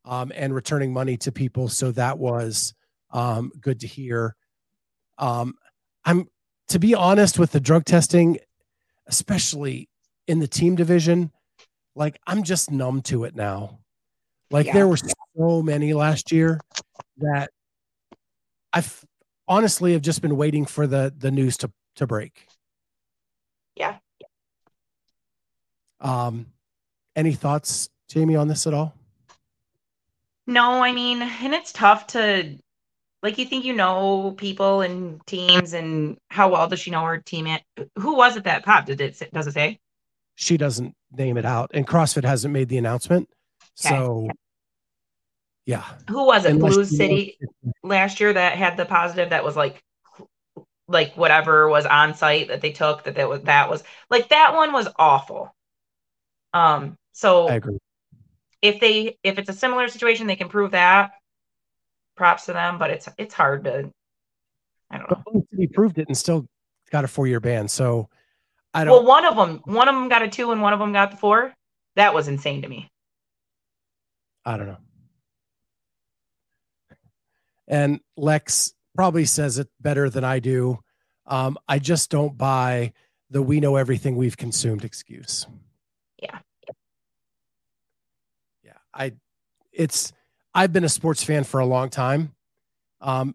um, 0.04 0.30
and 0.36 0.54
returning 0.54 0.92
money 0.92 1.16
to 1.16 1.32
people. 1.32 1.68
So 1.68 1.90
that 1.92 2.18
was 2.18 2.74
um, 3.10 3.50
good 3.60 3.80
to 3.80 3.88
hear. 3.88 4.36
Um, 5.18 5.54
I'm 6.04 6.28
to 6.68 6.78
be 6.78 6.94
honest 6.94 7.38
with 7.38 7.50
the 7.50 7.60
drug 7.60 7.84
testing, 7.84 8.38
especially 9.08 9.88
in 10.28 10.38
the 10.38 10.48
team 10.48 10.76
division, 10.76 11.32
like 11.96 12.20
I'm 12.26 12.44
just 12.44 12.70
numb 12.70 13.02
to 13.02 13.24
it 13.24 13.34
now. 13.34 13.80
Like 14.50 14.66
yeah. 14.66 14.74
there 14.74 14.88
were 14.88 14.98
so 14.98 15.62
many 15.62 15.92
last 15.92 16.30
year 16.30 16.60
that 17.18 17.50
I've 18.72 19.04
honestly 19.48 19.92
have 19.92 20.02
just 20.02 20.22
been 20.22 20.36
waiting 20.36 20.66
for 20.66 20.86
the 20.86 21.12
the 21.16 21.30
news 21.30 21.56
to 21.58 21.70
to 21.96 22.06
break. 22.06 22.46
Yeah. 23.74 23.96
Um, 26.00 26.46
any 27.14 27.32
thoughts, 27.32 27.88
Jamie, 28.08 28.36
on 28.36 28.48
this 28.48 28.66
at 28.66 28.74
all? 28.74 28.94
No, 30.46 30.82
I 30.82 30.92
mean, 30.92 31.22
and 31.22 31.54
it's 31.54 31.72
tough 31.72 32.06
to 32.08 32.58
like 33.22 33.38
you 33.38 33.44
think 33.44 33.64
you 33.64 33.72
know 33.72 34.32
people 34.36 34.82
and 34.82 35.24
teams 35.26 35.72
and 35.72 36.16
how 36.28 36.48
well 36.50 36.68
does 36.68 36.80
she 36.80 36.90
know 36.90 37.04
her 37.04 37.18
team 37.18 37.48
who 37.98 38.14
was 38.14 38.36
it 38.36 38.44
that 38.44 38.64
popped 38.64 38.86
did 38.86 39.00
it 39.00 39.18
does 39.32 39.46
it 39.46 39.54
say 39.54 39.78
she 40.36 40.56
doesn't 40.56 40.94
name 41.10 41.36
it 41.36 41.44
out 41.44 41.70
and 41.74 41.86
crossfit 41.88 42.24
hasn't 42.24 42.52
made 42.52 42.68
the 42.68 42.78
announcement 42.78 43.28
okay. 43.84 43.96
so 43.96 44.28
yeah. 45.66 45.82
Who 46.08 46.24
was 46.24 46.44
it? 46.44 46.52
Unless 46.52 46.74
blue 46.74 46.84
city 46.84 47.38
last 47.82 48.20
year 48.20 48.32
that 48.32 48.56
had 48.56 48.76
the 48.76 48.86
positive 48.86 49.30
that 49.30 49.44
was 49.44 49.56
like 49.56 49.82
like 50.88 51.16
whatever 51.16 51.68
was 51.68 51.84
on 51.84 52.14
site 52.14 52.48
that 52.48 52.60
they 52.60 52.70
took 52.70 53.02
that 53.02 53.16
that 53.16 53.28
was 53.28 53.42
that 53.42 53.68
was 53.68 53.82
like 54.08 54.28
that 54.28 54.54
one 54.54 54.72
was 54.72 54.88
awful. 54.96 55.54
Um 56.54 56.96
so 57.12 57.48
i 57.48 57.54
agree. 57.56 57.78
if 58.62 58.78
they 58.80 59.18
if 59.24 59.38
it's 59.38 59.48
a 59.48 59.52
similar 59.52 59.88
situation 59.88 60.28
they 60.28 60.36
can 60.36 60.48
prove 60.48 60.70
that. 60.70 61.10
Props 62.16 62.46
to 62.46 62.52
them 62.52 62.78
but 62.78 62.90
it's 62.90 63.08
it's 63.18 63.34
hard 63.34 63.64
to 63.64 63.90
i 64.90 64.98
don't 64.98 65.10
know. 65.10 65.44
He 65.54 65.66
proved 65.66 65.98
it 65.98 66.06
and 66.06 66.16
still 66.16 66.46
got 66.90 67.04
a 67.04 67.08
four 67.08 67.26
year 67.26 67.40
ban 67.40 67.68
so 67.68 68.08
i 68.72 68.84
don't 68.84 68.92
well 68.92 69.04
one 69.04 69.26
of 69.26 69.36
them 69.36 69.60
one 69.64 69.88
of 69.88 69.94
them 69.94 70.08
got 70.08 70.22
a 70.22 70.28
two 70.28 70.52
and 70.52 70.62
one 70.62 70.72
of 70.72 70.78
them 70.78 70.92
got 70.92 71.10
the 71.10 71.16
four? 71.16 71.52
That 71.96 72.14
was 72.14 72.28
insane 72.28 72.62
to 72.62 72.68
me. 72.68 72.88
I 74.44 74.56
don't 74.56 74.66
know 74.66 74.78
and 77.68 78.00
lex 78.16 78.74
probably 78.94 79.24
says 79.24 79.58
it 79.58 79.68
better 79.80 80.08
than 80.08 80.24
I 80.24 80.38
do. 80.38 80.78
Um, 81.26 81.58
I 81.68 81.78
just 81.78 82.10
don't 82.10 82.36
buy 82.36 82.92
the 83.30 83.42
we 83.42 83.60
know 83.60 83.76
everything 83.76 84.16
we've 84.16 84.36
consumed 84.36 84.84
excuse. 84.84 85.46
Yeah. 86.22 86.38
Yeah. 88.64 88.78
I, 88.94 89.12
it's, 89.72 90.12
I've 90.54 90.72
been 90.72 90.84
a 90.84 90.88
sports 90.88 91.22
fan 91.22 91.44
for 91.44 91.60
a 91.60 91.66
long 91.66 91.90
time. 91.90 92.34
Um, 93.00 93.34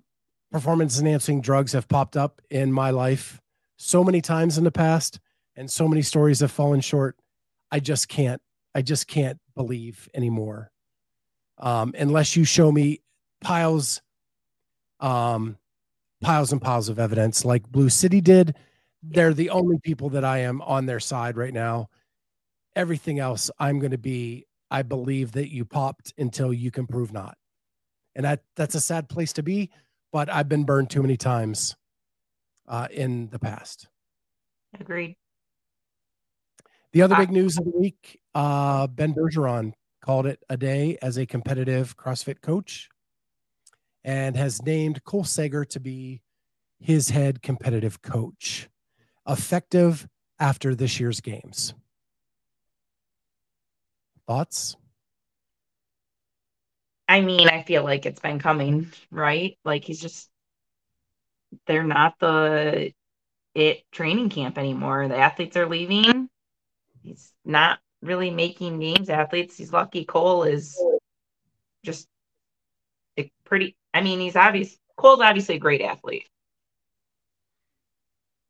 performance 0.52 1.00
enhancing 1.00 1.42
drugs 1.42 1.74
have 1.74 1.88
popped 1.88 2.18
up 2.18 2.42
in 2.50 2.72
my 2.72 2.90
life 2.90 3.40
so 3.78 4.04
many 4.04 4.22
times 4.22 4.58
in 4.58 4.64
the 4.64 4.72
past, 4.72 5.20
and 5.56 5.70
so 5.70 5.88
many 5.88 6.02
stories 6.02 6.40
have 6.40 6.52
fallen 6.52 6.82
short. 6.82 7.18
I 7.72 7.80
just 7.80 8.08
can't, 8.08 8.42
I 8.74 8.82
just 8.82 9.08
can't 9.08 9.40
believe 9.56 10.10
anymore. 10.14 10.72
Um, 11.58 11.94
unless 11.98 12.36
you 12.36 12.44
show 12.44 12.72
me 12.72 13.02
piles 13.42 14.02
um, 15.02 15.58
piles 16.22 16.52
and 16.52 16.62
piles 16.62 16.88
of 16.88 17.00
evidence 17.00 17.44
like 17.44 17.68
Blue 17.70 17.90
City 17.90 18.22
did. 18.22 18.56
They're 19.04 19.34
the 19.34 19.50
only 19.50 19.80
people 19.80 20.10
that 20.12 20.24
I 20.24 20.40
am 20.40 20.62
on 20.62 20.86
their 20.86 21.00
side 21.00 21.36
right 21.36 21.54
now. 21.54 21.90
Everything 22.76 23.20
else, 23.20 23.50
I'm 23.60 23.80
going 23.80 23.92
to 23.92 23.98
be, 23.98 24.46
I 24.70 24.84
believe 24.84 25.34
that 25.34 25.52
you 25.52 25.66
popped 25.66 26.14
until 26.18 26.54
you 26.54 26.72
can 26.72 26.88
prove 26.88 27.12
not. 27.12 27.38
And 28.16 28.26
that 28.26 28.44
that's 28.56 28.76
a 28.76 28.82
sad 28.82 29.10
place 29.10 29.34
to 29.34 29.44
be, 29.44 29.72
but 30.12 30.30
I've 30.30 30.48
been 30.48 30.66
burned 30.66 30.90
too 30.90 31.02
many 31.02 31.18
times 31.18 31.76
uh, 32.68 32.88
in 32.92 33.30
the 33.30 33.40
past. 33.40 33.88
Agreed. 34.80 35.18
The 36.94 37.02
other 37.02 37.16
big 37.16 37.32
news 37.32 37.58
of 37.58 37.66
the 37.66 37.72
week 37.72 38.20
uh, 38.36 38.88
Ben 38.88 39.14
Bergeron 39.14 39.74
called 40.02 40.26
it 40.26 40.44
a 40.50 40.58
day 40.58 40.98
as 41.02 41.18
a 41.18 41.26
competitive 41.26 41.96
CrossFit 41.96 42.42
coach 42.42 42.90
and 44.04 44.36
has 44.36 44.62
named 44.64 45.04
Cole 45.04 45.24
Sager 45.24 45.66
to 45.66 45.80
be 45.80 46.22
his 46.80 47.10
head 47.10 47.42
competitive 47.42 48.02
coach, 48.02 48.70
effective 49.28 50.08
after 50.40 50.74
this 50.74 51.00
year's 51.00 51.22
games. 51.22 51.74
Thoughts? 54.28 54.76
I 57.08 57.22
mean, 57.22 57.50
I 57.50 57.64
feel 57.64 57.84
like 57.84 58.06
it's 58.06 58.22
been 58.22 58.40
coming, 58.40 58.92
right? 59.12 59.58
Like 59.66 59.84
he's 59.84 60.00
just 60.00 60.30
they're 61.68 61.84
not 61.84 62.16
the 62.20 62.94
it 63.54 63.84
training 63.92 64.30
camp 64.30 64.58
anymore. 64.58 65.08
The 65.08 65.18
athletes 65.18 65.58
are 65.58 65.68
leaving. 65.68 66.30
He's 67.04 67.34
not 67.44 67.80
really 68.02 68.32
making 68.32 68.80
games 68.80 69.10
athletes. 69.10 69.58
He's 69.58 69.74
lucky 69.74 70.06
Cole 70.06 70.44
is 70.44 70.82
just 71.84 72.08
pretty 73.44 73.76
I 73.94 74.02
mean, 74.02 74.20
he's 74.20 74.36
obvious. 74.36 74.78
Cole's 74.98 75.22
obviously 75.22 75.56
a 75.56 75.60
great 75.60 75.82
athlete. 75.82 76.28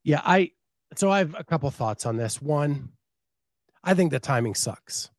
Yeah, 0.03 0.21
I 0.23 0.51
so 0.95 1.09
I 1.09 1.19
have 1.19 1.35
a 1.37 1.43
couple 1.43 1.69
thoughts 1.71 2.05
on 2.05 2.17
this. 2.17 2.41
One, 2.41 2.89
I 3.83 3.93
think 3.93 4.11
the 4.11 4.19
timing 4.19 4.55
sucks. 4.55 5.09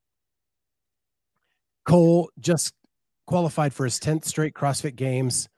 Cole 1.85 2.29
just 2.39 2.73
qualified 3.25 3.73
for 3.73 3.85
his 3.85 3.99
10th 3.99 4.25
straight 4.25 4.53
CrossFit 4.53 4.95
games. 4.95 5.49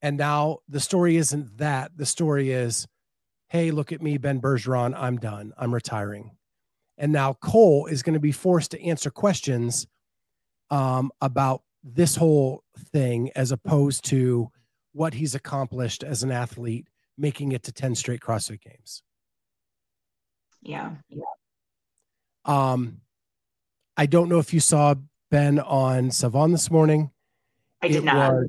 And 0.00 0.16
now 0.16 0.58
the 0.68 0.80
story 0.80 1.16
isn't 1.16 1.58
that. 1.58 1.90
The 1.96 2.06
story 2.06 2.52
is, 2.52 2.86
hey, 3.48 3.70
look 3.70 3.92
at 3.92 4.02
me, 4.02 4.16
Ben 4.18 4.40
Bergeron. 4.40 4.94
I'm 4.96 5.16
done. 5.16 5.52
I'm 5.58 5.74
retiring. 5.74 6.30
And 6.96 7.12
now 7.12 7.34
Cole 7.34 7.86
is 7.86 8.02
going 8.02 8.14
to 8.14 8.20
be 8.20 8.32
forced 8.32 8.70
to 8.72 8.82
answer 8.82 9.10
questions 9.10 9.86
um, 10.70 11.10
about 11.20 11.62
this 11.82 12.16
whole 12.16 12.64
thing 12.92 13.30
as 13.34 13.52
opposed 13.52 14.04
to 14.06 14.50
what 14.92 15.14
he's 15.14 15.34
accomplished 15.34 16.02
as 16.02 16.22
an 16.22 16.30
athlete, 16.30 16.88
making 17.16 17.52
it 17.52 17.62
to 17.64 17.72
10 17.72 17.94
straight 17.94 18.20
CrossFit 18.20 18.60
games. 18.60 19.02
Yeah. 20.62 20.92
Yeah. 21.08 21.22
Um, 22.44 23.00
I 23.96 24.06
don't 24.06 24.28
know 24.28 24.38
if 24.38 24.52
you 24.52 24.60
saw 24.60 24.94
Ben 25.30 25.58
on 25.58 26.08
Sevan 26.08 26.52
this 26.52 26.70
morning. 26.70 27.10
I 27.82 27.88
did 27.88 27.96
it 27.98 28.04
not. 28.04 28.32
Was, 28.32 28.48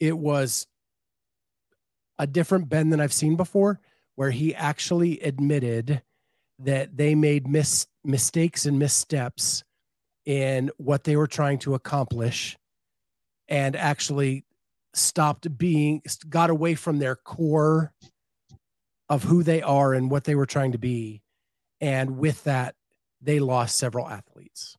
it 0.00 0.18
was 0.18 0.66
a 2.18 2.26
different 2.26 2.68
Ben 2.68 2.90
than 2.90 3.00
I've 3.00 3.12
seen 3.12 3.36
before, 3.36 3.80
where 4.16 4.30
he 4.30 4.54
actually 4.54 5.20
admitted 5.20 6.02
that 6.58 6.96
they 6.96 7.14
made 7.14 7.46
mis- 7.48 7.86
mistakes 8.04 8.66
and 8.66 8.78
missteps 8.78 9.64
in 10.26 10.70
what 10.76 11.04
they 11.04 11.16
were 11.16 11.26
trying 11.26 11.58
to 11.60 11.74
accomplish 11.74 12.58
and 13.48 13.76
actually 13.76 14.44
stopped 14.94 15.56
being 15.56 16.02
got 16.28 16.50
away 16.50 16.74
from 16.74 16.98
their 16.98 17.16
core 17.16 17.92
of 19.08 19.24
who 19.24 19.42
they 19.42 19.62
are 19.62 19.94
and 19.94 20.10
what 20.10 20.24
they 20.24 20.34
were 20.34 20.46
trying 20.46 20.72
to 20.72 20.78
be 20.78 21.22
and 21.80 22.18
with 22.18 22.44
that 22.44 22.74
they 23.20 23.38
lost 23.38 23.76
several 23.76 24.08
athletes 24.08 24.76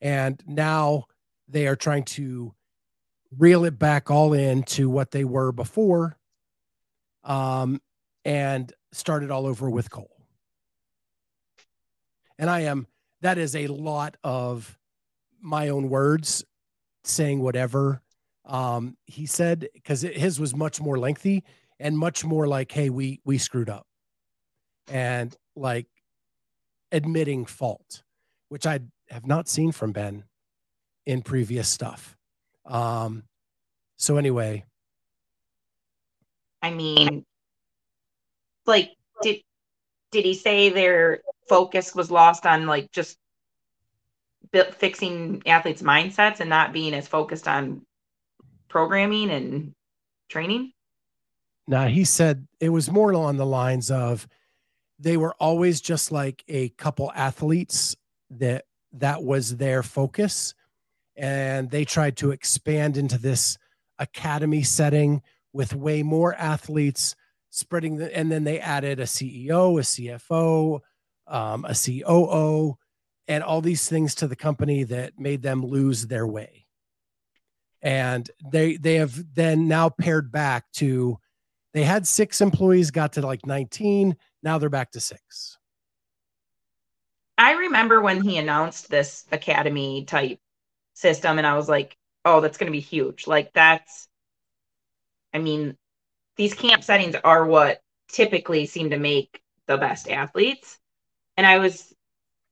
and 0.00 0.42
now 0.46 1.04
they 1.48 1.66
are 1.66 1.76
trying 1.76 2.04
to 2.04 2.54
reel 3.38 3.64
it 3.64 3.78
back 3.78 4.10
all 4.10 4.32
in 4.32 4.62
to 4.62 4.88
what 4.88 5.10
they 5.10 5.24
were 5.24 5.52
before 5.52 6.16
um, 7.24 7.80
and 8.24 8.72
start 8.92 9.22
it 9.22 9.30
all 9.30 9.46
over 9.46 9.70
with 9.70 9.90
Cole. 9.90 10.16
And 12.38 12.48
I 12.48 12.60
am, 12.60 12.86
that 13.20 13.38
is 13.38 13.54
a 13.54 13.66
lot 13.66 14.16
of 14.24 14.78
my 15.40 15.68
own 15.68 15.88
words 15.88 16.44
saying 17.04 17.40
whatever 17.40 18.02
um, 18.50 18.96
he 19.06 19.26
said, 19.26 19.68
because 19.72 20.02
his 20.02 20.40
was 20.40 20.54
much 20.54 20.80
more 20.80 20.98
lengthy 20.98 21.44
and 21.78 21.96
much 21.96 22.24
more 22.24 22.48
like, 22.48 22.72
hey, 22.72 22.90
we, 22.90 23.20
we 23.24 23.38
screwed 23.38 23.70
up. 23.70 23.86
And 24.88 25.34
like 25.54 25.86
admitting 26.90 27.46
fault, 27.46 28.02
which 28.48 28.66
I 28.66 28.80
have 29.08 29.24
not 29.24 29.48
seen 29.48 29.70
from 29.70 29.92
Ben 29.92 30.24
in 31.06 31.22
previous 31.22 31.68
stuff. 31.68 32.16
Um, 32.66 33.22
so 33.96 34.16
anyway, 34.16 34.64
I 36.60 36.70
mean, 36.70 37.24
like, 38.66 38.90
did 39.22 39.42
did 40.10 40.24
he 40.24 40.34
say 40.34 40.70
their 40.70 41.20
focus 41.48 41.94
was 41.94 42.10
lost 42.10 42.46
on 42.46 42.66
like 42.66 42.90
just 42.90 43.16
fixing 44.72 45.42
athletes' 45.46 45.82
mindsets 45.82 46.40
and 46.40 46.50
not 46.50 46.72
being 46.72 46.94
as 46.94 47.06
focused 47.06 47.46
on 47.46 47.82
programming 48.70 49.30
and 49.30 49.74
training? 50.30 50.72
Now 51.66 51.86
he 51.86 52.04
said 52.04 52.48
it 52.58 52.70
was 52.70 52.90
more 52.90 53.10
along 53.10 53.36
the 53.36 53.44
lines 53.44 53.90
of 53.90 54.26
they 54.98 55.16
were 55.16 55.34
always 55.38 55.80
just 55.80 56.10
like 56.10 56.42
a 56.48 56.70
couple 56.70 57.12
athletes 57.14 57.96
that 58.30 58.64
that 58.92 59.22
was 59.22 59.56
their 59.56 59.82
focus 59.82 60.54
and 61.16 61.70
they 61.70 61.84
tried 61.84 62.16
to 62.16 62.30
expand 62.30 62.96
into 62.96 63.18
this 63.18 63.58
academy 63.98 64.62
setting 64.62 65.22
with 65.52 65.74
way 65.74 66.02
more 66.02 66.34
athletes 66.34 67.14
spreading 67.50 67.96
the 67.96 68.16
and 68.16 68.30
then 68.30 68.44
they 68.44 68.58
added 68.60 69.00
a 69.00 69.04
ceo 69.04 69.78
a 69.78 69.82
cfo 69.82 70.80
um, 71.26 71.64
a 71.64 71.74
coo 71.74 72.76
and 73.28 73.44
all 73.44 73.60
these 73.60 73.88
things 73.88 74.14
to 74.14 74.26
the 74.26 74.36
company 74.36 74.82
that 74.82 75.18
made 75.18 75.42
them 75.42 75.64
lose 75.64 76.06
their 76.06 76.26
way 76.26 76.59
and 77.82 78.30
they 78.50 78.76
they 78.76 78.96
have 78.96 79.34
then 79.34 79.68
now 79.68 79.88
paired 79.88 80.30
back 80.30 80.70
to 80.72 81.18
they 81.72 81.84
had 81.84 82.06
six 82.06 82.40
employees 82.40 82.90
got 82.90 83.12
to 83.14 83.22
like 83.22 83.46
19 83.46 84.16
now 84.42 84.58
they're 84.58 84.68
back 84.68 84.92
to 84.92 85.00
six. 85.00 85.58
I 87.36 87.52
remember 87.52 88.00
when 88.00 88.22
he 88.22 88.36
announced 88.36 88.90
this 88.90 89.24
academy 89.32 90.04
type 90.04 90.38
system, 90.94 91.38
and 91.38 91.46
I 91.46 91.56
was 91.56 91.68
like, 91.68 91.96
oh, 92.24 92.40
that's 92.40 92.58
going 92.58 92.70
to 92.70 92.76
be 92.76 92.80
huge. 92.80 93.26
Like, 93.26 93.52
that's, 93.52 94.08
I 95.32 95.38
mean, 95.38 95.76
these 96.36 96.54
camp 96.54 96.84
settings 96.84 97.16
are 97.24 97.46
what 97.46 97.80
typically 98.10 98.66
seem 98.66 98.90
to 98.90 98.98
make 98.98 99.40
the 99.66 99.78
best 99.78 100.10
athletes. 100.10 100.78
And 101.36 101.46
I 101.46 101.58
was 101.58 101.94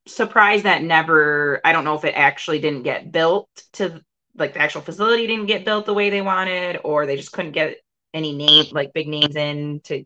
surprised 0.07 0.65
that 0.65 0.83
never, 0.83 1.61
I 1.65 1.73
don't 1.73 1.85
know 1.85 1.97
if 1.97 2.05
it 2.05 2.15
actually 2.15 2.59
didn't 2.59 2.85
get 2.85 3.13
built 3.13 3.49
to 3.75 4.03
like 4.39 4.55
the 4.55 4.61
actual 4.61 4.81
facility 4.81 5.27
didn't 5.27 5.47
get 5.47 5.65
built 5.65 5.87
the 5.87 5.95
way 5.95 6.11
they 6.11 6.23
wanted, 6.23 6.81
or 6.85 7.07
they 7.07 7.17
just 7.17 7.33
couldn't 7.33 7.53
get 7.53 7.79
any 8.15 8.35
name, 8.35 8.67
like 8.73 8.93
big 8.93 9.09
names 9.09 9.37
in 9.37 9.81
to 9.85 10.05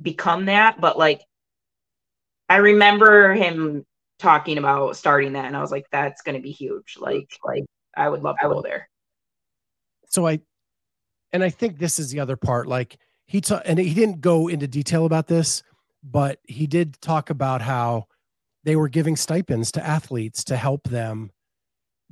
become 0.00 0.46
that, 0.46 0.80
but 0.80 0.98
like 0.98 1.22
I 2.48 2.56
remember 2.56 3.34
him 3.34 3.84
talking 4.18 4.58
about 4.58 4.96
starting 4.96 5.32
that 5.32 5.46
and 5.46 5.56
I 5.56 5.60
was 5.60 5.70
like 5.70 5.86
that's 5.90 6.22
going 6.22 6.34
to 6.36 6.42
be 6.42 6.50
huge. 6.50 6.96
Like 6.98 7.32
like 7.44 7.64
I 7.96 8.08
would 8.08 8.22
love 8.22 8.36
to 8.40 8.48
go 8.48 8.62
there. 8.62 8.88
So 10.06 10.26
I 10.26 10.40
and 11.32 11.44
I 11.44 11.50
think 11.50 11.78
this 11.78 11.98
is 11.98 12.10
the 12.10 12.20
other 12.20 12.36
part 12.36 12.66
like 12.66 12.98
he 13.26 13.40
ta- 13.40 13.62
and 13.64 13.78
he 13.78 13.94
didn't 13.94 14.20
go 14.20 14.48
into 14.48 14.66
detail 14.66 15.06
about 15.06 15.28
this, 15.28 15.62
but 16.02 16.40
he 16.44 16.66
did 16.66 17.00
talk 17.00 17.30
about 17.30 17.62
how 17.62 18.06
they 18.64 18.76
were 18.76 18.88
giving 18.88 19.16
stipends 19.16 19.70
to 19.72 19.86
athletes 19.86 20.44
to 20.44 20.56
help 20.56 20.84
them 20.88 21.30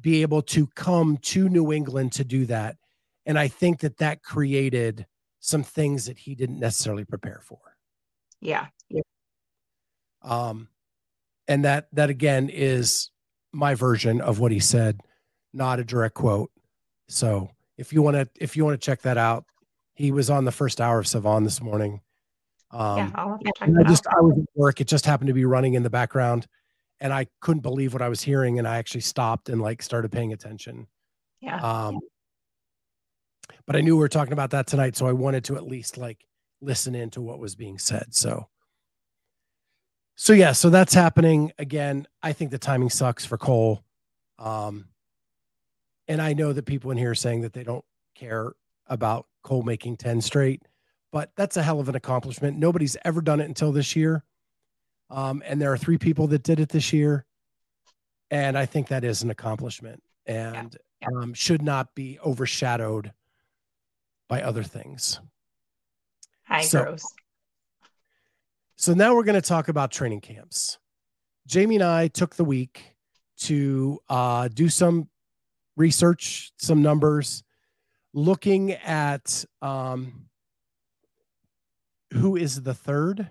be 0.01 0.22
able 0.22 0.42
to 0.42 0.66
come 0.68 1.16
to 1.18 1.49
New 1.49 1.72
England 1.72 2.12
to 2.12 2.24
do 2.24 2.46
that. 2.46 2.76
And 3.26 3.38
I 3.38 3.49
think 3.49 3.80
that 3.80 3.99
that 3.99 4.22
created 4.22 5.07
some 5.40 5.62
things 5.62 6.07
that 6.07 6.18
he 6.18 6.34
didn't 6.34 6.59
necessarily 6.59 7.05
prepare 7.05 7.40
for. 7.42 7.59
Yeah. 8.40 8.66
yeah. 8.88 9.03
Um, 10.22 10.68
and 11.46 11.64
that 11.64 11.88
that 11.92 12.11
again 12.11 12.49
is 12.51 13.11
my 13.53 13.74
version 13.74 14.20
of 14.20 14.38
what 14.38 14.53
he 14.53 14.61
said, 14.61 15.01
not 15.53 15.78
a 15.78 15.84
direct 15.84 16.14
quote. 16.14 16.51
So 17.09 17.51
if 17.76 17.92
you 17.92 18.03
want 18.03 18.16
to 18.16 18.28
if 18.40 18.57
you 18.57 18.64
want 18.64 18.80
to 18.80 18.84
check 18.84 19.03
that 19.03 19.16
out, 19.16 19.44
he 19.94 20.12
was 20.12 20.30
on 20.30 20.44
the 20.44 20.53
first 20.53 20.80
hour 20.80 20.99
of 20.99 21.07
Sevan 21.07 21.44
this 21.44 21.61
morning. 21.61 22.01
Um, 22.70 22.99
yeah, 22.99 23.11
I'll 23.14 23.38
I 23.61 23.82
just 23.84 24.07
I 24.07 24.20
was 24.20 24.38
at 24.38 24.44
work. 24.55 24.80
It 24.80 24.88
just 24.88 25.07
happened 25.07 25.28
to 25.28 25.34
be 25.34 25.46
running 25.46 25.74
in 25.74 25.82
the 25.82 25.90
background, 25.90 26.46
and 27.01 27.12
I 27.12 27.26
couldn't 27.40 27.61
believe 27.61 27.92
what 27.92 28.03
I 28.03 28.09
was 28.09 28.22
hearing, 28.22 28.59
and 28.59 28.66
I 28.66 28.78
actually 28.78 29.03
stopped 29.03 29.49
and 29.49 29.61
like 29.61 29.82
started 29.82 30.11
paying 30.11 30.32
attention. 30.32 30.86
Yeah. 31.40 31.57
Um, 31.61 32.01
but 33.66 33.76
I 33.76 33.80
knew 33.80 33.96
we 33.96 34.01
were 34.01 34.09
talking 34.09 34.32
about 34.32 34.51
that 34.51 34.66
tonight, 34.66 34.96
so 34.96 35.07
I 35.07 35.12
wanted 35.12 35.44
to 35.44 35.57
at 35.57 35.66
least 35.66 35.96
like 35.96 36.24
listen 36.61 36.94
into 36.94 37.20
what 37.20 37.38
was 37.38 37.55
being 37.55 37.78
said. 37.78 38.14
So, 38.14 38.49
so 40.16 40.32
yeah, 40.32 40.53
so 40.53 40.70
that's 40.70 40.94
happening 40.94 41.53
again. 41.59 42.07
I 42.22 42.32
think 42.32 42.51
the 42.51 42.59
timing 42.59 42.90
sucks 42.90 43.24
for 43.24 43.38
Cole. 43.38 43.84
Um, 44.38 44.86
and 46.09 46.22
I 46.22 46.32
know 46.32 46.53
that 46.53 46.64
people 46.64 46.90
in 46.90 46.99
here 46.99 47.11
are 47.11 47.14
saying 47.14 47.42
that 47.42 47.53
they 47.53 47.62
don't 47.62 47.84
care 48.14 48.53
about 48.86 49.26
Cole 49.42 49.62
making 49.62 49.99
10 49.99 50.20
straight, 50.22 50.62
but 51.12 51.30
that's 51.36 51.57
a 51.57 51.62
hell 51.62 51.80
of 51.80 51.88
an 51.88 51.94
accomplishment. 51.94 52.57
Nobody's 52.57 52.96
ever 53.05 53.20
done 53.20 53.40
it 53.40 53.49
until 53.49 53.72
this 53.72 53.94
year. 53.94 54.24
Um, 55.11 55.43
and 55.47 55.61
there 55.61 55.73
are 55.73 55.79
three 55.79 55.99
people 55.99 56.27
that 56.29 56.43
did 56.43 56.61
it 56.61 56.69
this 56.69 56.93
year. 56.93 57.25
And 58.31 58.59
I 58.59 58.67
think 58.67 58.89
that 58.89 59.05
is 59.05 59.23
an 59.23 59.31
accomplishment 59.31 60.03
and 60.27 60.77
yeah. 61.01 61.09
um, 61.17 61.33
should 61.33 61.63
not 61.63 61.95
be 61.95 62.19
overshadowed 62.25 63.13
by 64.29 64.43
other 64.43 64.63
things. 64.63 65.21
Hi, 66.45 66.63
so, 66.63 66.85
gross. 66.85 67.05
So 68.77 68.95
now 68.95 69.15
we're 69.15 69.25
going 69.25 69.41
to 69.41 69.47
talk 69.47 69.69
about 69.69 69.91
training 69.91 70.21
camps. 70.21 70.79
Jamie 71.47 71.77
and 71.77 71.85
I 71.85 72.09
took 72.09 72.37
the 72.37 72.45
week 72.45 72.95
to 73.39 73.99
uh, 74.09 74.49
do 74.49 74.69
some 74.69 75.09
research, 75.77 76.53
some 76.59 76.83
numbers, 76.83 77.43
looking 78.13 78.73
at 78.73 79.45
um, 79.63 80.29
who 82.13 82.37
is 82.37 82.63
the 82.63 82.75
third. 82.75 83.29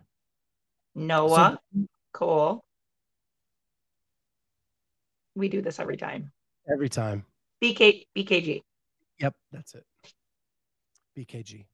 Noah 0.98 1.60
so, 1.74 1.86
Cole. 2.14 2.64
We 5.36 5.48
do 5.48 5.62
this 5.62 5.80
every 5.80 5.98
time. 5.98 6.32
Every 6.72 6.90
time. 6.90 7.26
BK 7.64 8.08
BKG. 8.16 8.64
Yep, 9.20 9.36
that's 9.52 9.76
it. 9.76 9.86
BKG. 11.18 11.66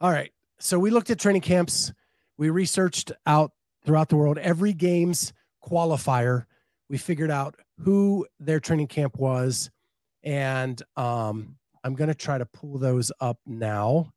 All 0.00 0.10
right. 0.10 0.32
So 0.58 0.78
we 0.78 0.90
looked 0.90 1.10
at 1.10 1.18
training 1.18 1.42
camps 1.42 1.92
we 2.36 2.50
researched 2.50 3.12
out 3.26 3.52
throughout 3.84 4.08
the 4.08 4.16
world 4.16 4.38
every 4.38 4.72
games 4.72 5.32
qualifier. 5.62 6.46
We 6.88 6.98
figured 6.98 7.30
out 7.30 7.56
who 7.80 8.26
their 8.40 8.60
training 8.60 8.88
camp 8.88 9.16
was, 9.16 9.70
and 10.22 10.80
um, 10.96 11.56
I'm 11.82 11.94
going 11.94 12.08
to 12.08 12.14
try 12.14 12.38
to 12.38 12.46
pull 12.46 12.78
those 12.78 13.10
up 13.20 13.38
now. 13.46 14.12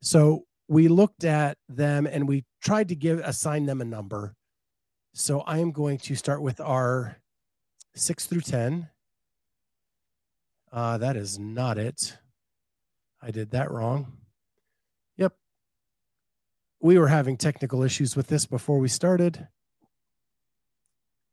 So 0.00 0.44
we 0.68 0.88
looked 0.88 1.24
at 1.24 1.56
them 1.68 2.06
and 2.06 2.28
we 2.28 2.44
tried 2.62 2.88
to 2.88 2.94
give 2.94 3.18
assign 3.20 3.66
them 3.66 3.80
a 3.80 3.84
number. 3.84 4.34
So 5.14 5.40
I 5.40 5.58
am 5.58 5.72
going 5.72 5.98
to 5.98 6.14
start 6.14 6.42
with 6.42 6.60
our 6.60 7.16
six 7.94 8.26
through 8.26 8.42
ten. 8.42 8.88
Uh, 10.70 10.98
that 10.98 11.16
is 11.16 11.38
not 11.38 11.78
it. 11.78 12.18
I 13.22 13.30
did 13.30 13.50
that 13.50 13.70
wrong. 13.70 14.12
Yep. 15.16 15.34
We 16.80 16.98
were 16.98 17.08
having 17.08 17.36
technical 17.36 17.82
issues 17.82 18.14
with 18.14 18.28
this 18.28 18.46
before 18.46 18.78
we 18.78 18.88
started. 18.88 19.48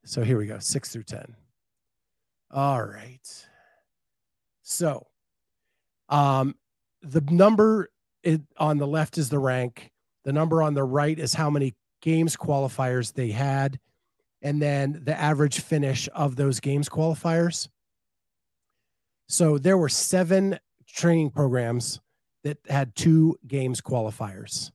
So 0.05 0.23
here 0.23 0.37
we 0.37 0.47
go, 0.47 0.59
six 0.59 0.91
through 0.91 1.03
10. 1.03 1.35
All 2.51 2.83
right. 2.83 3.45
So 4.61 5.07
um, 6.09 6.55
the 7.01 7.21
number 7.21 7.89
it, 8.25 8.41
on 8.57 8.77
the 8.77 8.87
left 8.87 9.17
is 9.17 9.29
the 9.29 9.39
rank. 9.39 9.91
The 10.25 10.33
number 10.33 10.61
on 10.61 10.73
the 10.73 10.83
right 10.83 11.17
is 11.17 11.33
how 11.33 11.49
many 11.49 11.75
games 12.01 12.35
qualifiers 12.35 13.13
they 13.13 13.31
had. 13.31 13.79
And 14.41 14.61
then 14.61 15.01
the 15.03 15.17
average 15.17 15.61
finish 15.61 16.09
of 16.13 16.35
those 16.35 16.59
games 16.59 16.89
qualifiers. 16.89 17.69
So 19.27 19.57
there 19.57 19.77
were 19.77 19.89
seven 19.89 20.59
training 20.87 21.31
programs 21.31 21.99
that 22.43 22.57
had 22.67 22.95
two 22.95 23.37
games 23.47 23.81
qualifiers. 23.81 24.71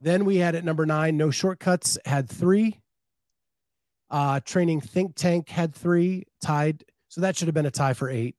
Then 0.00 0.24
we 0.24 0.36
had 0.36 0.54
at 0.54 0.64
number 0.64 0.86
nine, 0.86 1.16
No 1.16 1.30
Shortcuts 1.30 1.98
had 2.04 2.28
three. 2.28 2.80
Uh, 4.10 4.40
training 4.40 4.80
Think 4.80 5.14
Tank 5.14 5.48
had 5.48 5.72
three, 5.72 6.24
tied. 6.42 6.84
So 7.08 7.20
that 7.20 7.36
should 7.36 7.48
have 7.48 7.54
been 7.54 7.66
a 7.66 7.70
tie 7.70 7.94
for 7.94 8.08
eight. 8.08 8.34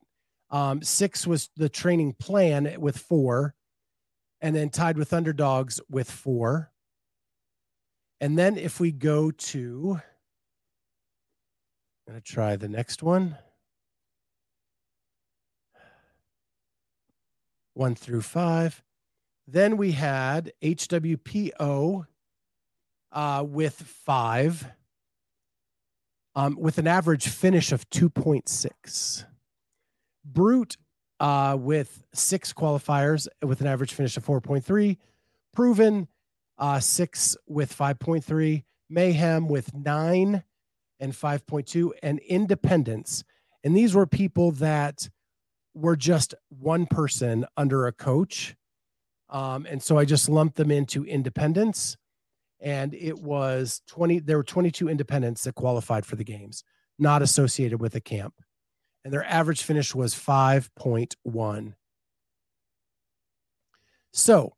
Um, 0.52 0.82
six 0.82 1.26
was 1.26 1.50
the 1.56 1.70
training 1.70 2.14
plan 2.14 2.76
with 2.80 2.98
four, 2.98 3.56
and 4.42 4.56
then 4.56 4.70
tied 4.70 4.98
with 4.98 5.14
underdogs 5.14 5.80
with 5.90 6.12
four. 6.12 6.72
And 8.20 8.38
then 8.38 8.58
if 8.58 8.80
we 8.80 8.92
go 8.92 9.32
to, 9.32 10.02
I'm 12.08 12.14
going 12.14 12.22
to 12.22 12.32
try 12.32 12.56
the 12.58 12.68
next 12.68 13.02
one. 13.02 13.38
One 17.74 17.96
through 17.96 18.22
five. 18.22 18.84
Then 19.48 19.78
we 19.78 19.94
had 19.94 20.52
HWPO 20.62 22.06
uh, 23.12 23.46
with 23.48 23.74
five, 23.74 24.68
um, 26.36 26.58
with 26.60 26.78
an 26.78 26.88
average 26.88 27.28
finish 27.28 27.72
of 27.72 27.90
2.6. 27.90 29.26
Brute 30.24 30.78
uh, 31.20 31.56
with 31.60 32.04
six 32.14 32.52
qualifiers 32.52 33.28
with 33.44 33.62
an 33.62 33.68
average 33.68 33.94
finish 33.94 34.18
of 34.18 34.26
4.3. 34.26 34.98
Proven 35.54 36.08
uh, 36.58 36.80
six 36.80 37.38
with 37.48 37.76
5.3. 37.78 38.64
Mayhem 38.90 39.48
with 39.48 39.74
nine 39.74 40.44
and 41.00 41.14
5.2. 41.14 41.92
And 42.02 42.20
Independence. 42.20 43.24
And 43.64 43.78
these 43.78 43.94
were 43.94 44.08
people 44.08 44.52
that 44.54 45.10
were 45.74 45.96
just 45.96 46.34
one 46.50 46.88
person 46.88 47.46
under 47.56 47.86
a 47.86 47.92
coach. 47.92 48.56
Um, 49.30 49.66
and 49.70 49.82
so 49.82 49.98
I 49.98 50.06
just 50.06 50.28
lumped 50.28 50.58
them 50.58 50.72
into 50.72 51.06
independence. 51.06 51.98
And 52.60 52.94
it 52.94 53.22
was 53.22 53.82
20, 53.88 54.20
there 54.20 54.38
were 54.38 54.44
22 54.44 54.90
independents 54.90 55.44
that 55.44 55.56
qualified 55.56 56.06
for 56.06 56.16
the 56.16 56.24
games, 56.24 56.64
not 57.00 57.22
associated 57.22 57.80
with 57.80 57.96
a 57.96 58.02
camp 58.02 58.34
and 59.04 59.14
their 59.14 59.26
average 59.26 59.64
finish 59.64 59.96
was 59.96 60.14
5.1. 60.14 61.74
So, 64.14 64.54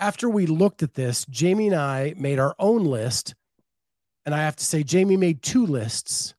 after 0.00 0.28
we 0.28 0.46
looked 0.46 0.82
at 0.82 0.94
this, 0.94 1.24
Jamie 1.30 1.68
and 1.68 1.76
I 1.76 2.14
made 2.16 2.38
our 2.38 2.54
own 2.58 2.84
list. 2.84 3.34
And 4.26 4.34
I 4.34 4.38
have 4.38 4.56
to 4.56 4.64
say, 4.64 4.82
Jamie 4.82 5.16
made 5.16 5.42
two 5.42 5.64
lists. 5.64 6.34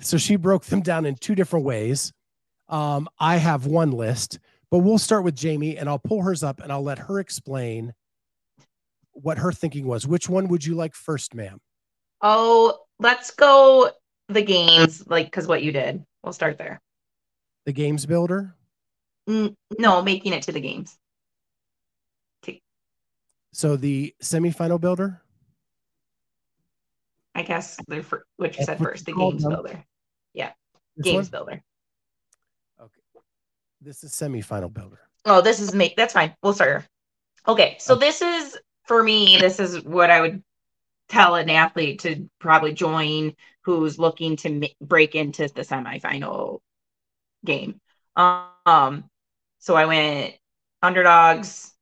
So 0.00 0.16
she 0.16 0.36
broke 0.36 0.64
them 0.64 0.80
down 0.80 1.06
in 1.06 1.14
two 1.14 1.34
different 1.34 1.64
ways. 1.64 2.12
Um, 2.68 3.08
I 3.18 3.36
have 3.36 3.66
one 3.66 3.90
list, 3.92 4.38
but 4.70 4.78
we'll 4.78 4.98
start 4.98 5.24
with 5.24 5.36
Jamie 5.36 5.76
and 5.76 5.88
I'll 5.88 5.98
pull 5.98 6.22
hers 6.22 6.42
up 6.42 6.60
and 6.60 6.72
I'll 6.72 6.82
let 6.82 6.98
her 6.98 7.20
explain 7.20 7.92
what 9.12 9.38
her 9.38 9.52
thinking 9.52 9.86
was. 9.86 10.06
Which 10.06 10.28
one 10.28 10.48
would 10.48 10.64
you 10.64 10.74
like 10.74 10.94
first, 10.94 11.34
ma'am? 11.34 11.60
Oh, 12.22 12.78
let's 12.98 13.30
go 13.30 13.90
the 14.28 14.42
games, 14.42 15.06
like, 15.06 15.26
because 15.26 15.46
what 15.46 15.62
you 15.62 15.72
did. 15.72 16.04
We'll 16.22 16.32
start 16.32 16.58
there. 16.58 16.80
The 17.66 17.72
games 17.72 18.06
builder? 18.06 18.54
Mm, 19.28 19.54
no, 19.78 20.02
making 20.02 20.32
it 20.32 20.42
to 20.44 20.52
the 20.52 20.60
games. 20.60 20.98
So 23.52 23.76
the 23.76 24.14
semifinal 24.22 24.80
builder? 24.80 25.20
I 27.34 27.42
guess 27.42 27.76
the 27.88 28.04
which 28.36 28.58
you 28.58 28.64
said 28.64 28.78
first, 28.78 29.06
the 29.06 29.12
games 29.12 29.42
them. 29.42 29.52
builder. 29.52 29.84
Yeah. 30.34 30.52
This 30.96 31.04
games 31.04 31.30
one? 31.30 31.46
builder. 31.46 31.62
Okay. 32.80 33.00
This 33.80 34.04
is 34.04 34.12
semifinal 34.12 34.72
builder. 34.72 35.00
Oh, 35.24 35.40
this 35.40 35.60
is 35.60 35.74
make 35.74 35.96
that's 35.96 36.12
fine. 36.12 36.34
We'll 36.42 36.52
start. 36.52 36.70
Here. 36.70 36.86
Okay. 37.48 37.76
So 37.78 37.94
okay. 37.94 38.06
this 38.06 38.22
is 38.22 38.58
for 38.86 39.02
me, 39.02 39.36
this 39.38 39.58
is 39.58 39.82
what 39.84 40.10
I 40.10 40.20
would 40.20 40.42
tell 41.10 41.34
an 41.34 41.50
athlete 41.50 42.00
to 42.00 42.30
probably 42.38 42.72
join 42.72 43.34
who's 43.62 43.98
looking 43.98 44.36
to 44.36 44.48
m- 44.48 44.70
break 44.80 45.14
into 45.14 45.48
the 45.48 45.62
semifinal 45.62 46.60
game. 47.44 47.80
Um, 48.16 49.04
so 49.58 49.74
I 49.76 49.86
went 49.86 50.34
underdogs, 50.82 51.72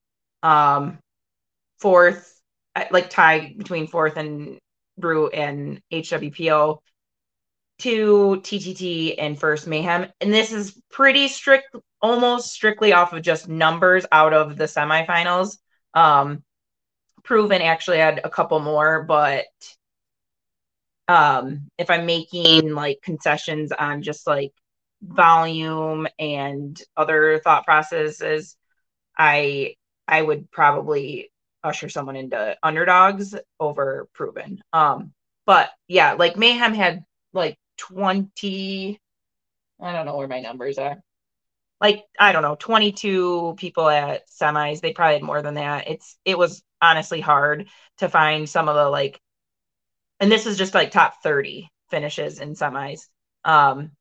um, 0.42 0.98
fourth, 1.80 2.40
like 2.90 3.10
tie 3.10 3.54
between 3.56 3.86
fourth 3.86 4.16
and 4.16 4.58
Brute 4.96 5.34
and 5.34 5.80
HWPO, 5.92 6.80
two 7.78 8.40
TTT 8.42 9.14
and 9.18 9.38
first 9.38 9.66
Mayhem. 9.66 10.06
And 10.20 10.32
this 10.32 10.52
is 10.52 10.80
pretty 10.90 11.28
strict, 11.28 11.76
almost 12.02 12.52
strictly 12.52 12.92
off 12.92 13.12
of 13.12 13.22
just 13.22 13.48
numbers 13.48 14.06
out 14.10 14.32
of 14.32 14.56
the 14.56 14.64
semifinals. 14.64 15.58
Um, 15.94 16.42
proven 17.28 17.60
actually 17.60 17.98
had 17.98 18.22
a 18.24 18.30
couple 18.30 18.58
more, 18.58 19.02
but 19.02 19.44
um 21.08 21.68
if 21.78 21.90
I'm 21.90 22.06
making 22.06 22.74
like 22.74 23.00
concessions 23.02 23.70
on 23.70 24.02
just 24.02 24.26
like 24.26 24.52
volume 25.02 26.06
and 26.18 26.80
other 26.96 27.38
thought 27.38 27.66
processes, 27.66 28.56
I 29.18 29.74
I 30.08 30.22
would 30.22 30.50
probably 30.50 31.30
usher 31.62 31.90
someone 31.90 32.16
into 32.16 32.56
underdogs 32.62 33.34
over 33.60 34.08
proven. 34.14 34.62
Um 34.72 35.12
but 35.46 35.70
yeah, 35.86 36.14
like 36.14 36.38
Mayhem 36.38 36.72
had 36.74 37.04
like 37.34 37.58
20 37.76 38.98
I 39.80 39.92
don't 39.92 40.06
know 40.06 40.16
where 40.16 40.28
my 40.28 40.40
numbers 40.40 40.78
are 40.78 40.98
like 41.80 42.04
I 42.18 42.32
don't 42.32 42.42
know, 42.42 42.56
22 42.56 43.54
people 43.56 43.88
at 43.88 44.28
semis. 44.30 44.80
They 44.80 44.92
probably 44.92 45.14
had 45.14 45.22
more 45.22 45.42
than 45.42 45.54
that. 45.54 45.88
It's 45.88 46.16
it 46.24 46.38
was 46.38 46.62
honestly 46.80 47.20
hard 47.20 47.68
to 47.98 48.08
find 48.08 48.48
some 48.48 48.68
of 48.68 48.76
the 48.76 48.88
like 48.88 49.20
and 50.20 50.30
this 50.30 50.46
is 50.46 50.58
just 50.58 50.74
like 50.74 50.90
top 50.90 51.22
30 51.22 51.70
finishes 51.90 52.40
in 52.40 52.54
semis. 52.54 53.02
Um 53.44 53.92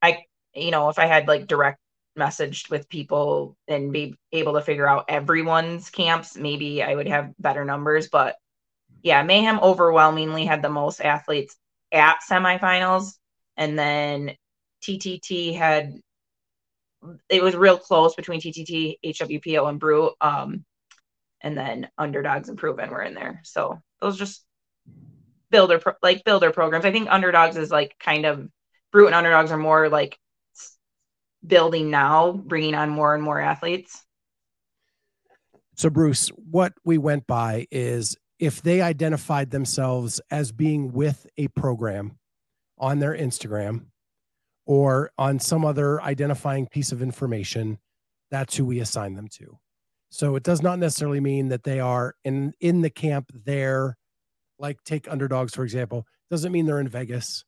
I 0.00 0.24
you 0.54 0.70
know, 0.70 0.88
if 0.90 0.98
I 0.98 1.06
had 1.06 1.28
like 1.28 1.46
direct 1.46 1.78
messaged 2.18 2.70
with 2.70 2.88
people 2.88 3.56
and 3.68 3.92
be 3.92 4.16
able 4.32 4.54
to 4.54 4.62
figure 4.62 4.86
out 4.86 5.06
everyone's 5.08 5.88
camps, 5.90 6.36
maybe 6.36 6.82
I 6.82 6.94
would 6.94 7.08
have 7.08 7.32
better 7.38 7.64
numbers, 7.64 8.08
but 8.08 8.36
yeah, 9.02 9.22
Mayhem 9.22 9.58
overwhelmingly 9.60 10.44
had 10.44 10.62
the 10.62 10.68
most 10.68 11.00
athletes 11.00 11.56
at 11.90 12.18
semifinals 12.28 13.14
and 13.56 13.78
then 13.78 14.36
TTT 14.82 15.56
had 15.56 15.94
it 17.28 17.42
was 17.42 17.54
real 17.54 17.78
close 17.78 18.14
between 18.14 18.40
TTT, 18.40 18.96
HWPO, 19.04 19.68
and 19.68 19.80
Brute. 19.80 20.12
Um, 20.20 20.64
and 21.40 21.56
then 21.56 21.88
underdogs 21.98 22.48
and 22.48 22.56
proven 22.56 22.90
were 22.90 23.02
in 23.02 23.14
there. 23.14 23.40
So 23.44 23.82
those 24.00 24.16
just 24.16 24.44
builder 25.50 25.78
pro- 25.78 25.94
like 26.02 26.24
builder 26.24 26.52
programs. 26.52 26.84
I 26.84 26.92
think 26.92 27.08
underdogs 27.10 27.56
is 27.56 27.70
like 27.70 27.96
kind 27.98 28.24
of 28.24 28.48
Brute 28.92 29.06
and 29.06 29.14
underdogs 29.14 29.50
are 29.50 29.58
more 29.58 29.88
like 29.88 30.18
building 31.44 31.90
now, 31.90 32.32
bringing 32.32 32.74
on 32.74 32.90
more 32.90 33.14
and 33.14 33.22
more 33.22 33.40
athletes. 33.40 34.04
So 35.74 35.90
Bruce, 35.90 36.28
what 36.28 36.74
we 36.84 36.98
went 36.98 37.26
by 37.26 37.66
is 37.70 38.16
if 38.38 38.62
they 38.62 38.82
identified 38.82 39.50
themselves 39.50 40.20
as 40.30 40.52
being 40.52 40.92
with 40.92 41.26
a 41.36 41.48
program 41.48 42.18
on 42.78 42.98
their 42.98 43.16
Instagram 43.16 43.86
or 44.66 45.10
on 45.18 45.38
some 45.38 45.64
other 45.64 46.00
identifying 46.02 46.66
piece 46.66 46.92
of 46.92 47.02
information, 47.02 47.78
that's 48.30 48.56
who 48.56 48.64
we 48.64 48.80
assign 48.80 49.14
them 49.14 49.28
to. 49.28 49.58
So 50.10 50.36
it 50.36 50.42
does 50.42 50.62
not 50.62 50.78
necessarily 50.78 51.20
mean 51.20 51.48
that 51.48 51.64
they 51.64 51.80
are 51.80 52.14
in 52.24 52.52
in 52.60 52.82
the 52.82 52.90
camp 52.90 53.30
there. 53.44 53.96
Like 54.58 54.82
take 54.84 55.10
underdogs 55.10 55.54
for 55.54 55.64
example, 55.64 56.06
doesn't 56.30 56.52
mean 56.52 56.66
they're 56.66 56.80
in 56.80 56.88
Vegas. 56.88 57.44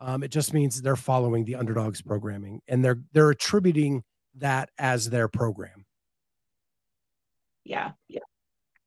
Um, 0.00 0.22
it 0.22 0.30
just 0.30 0.52
means 0.52 0.82
they're 0.82 0.96
following 0.96 1.44
the 1.44 1.54
underdogs 1.54 2.02
programming 2.02 2.60
and 2.68 2.84
they're 2.84 3.00
they're 3.12 3.30
attributing 3.30 4.02
that 4.36 4.70
as 4.78 5.08
their 5.08 5.28
program. 5.28 5.86
Yeah, 7.64 7.92
yeah. 8.08 8.20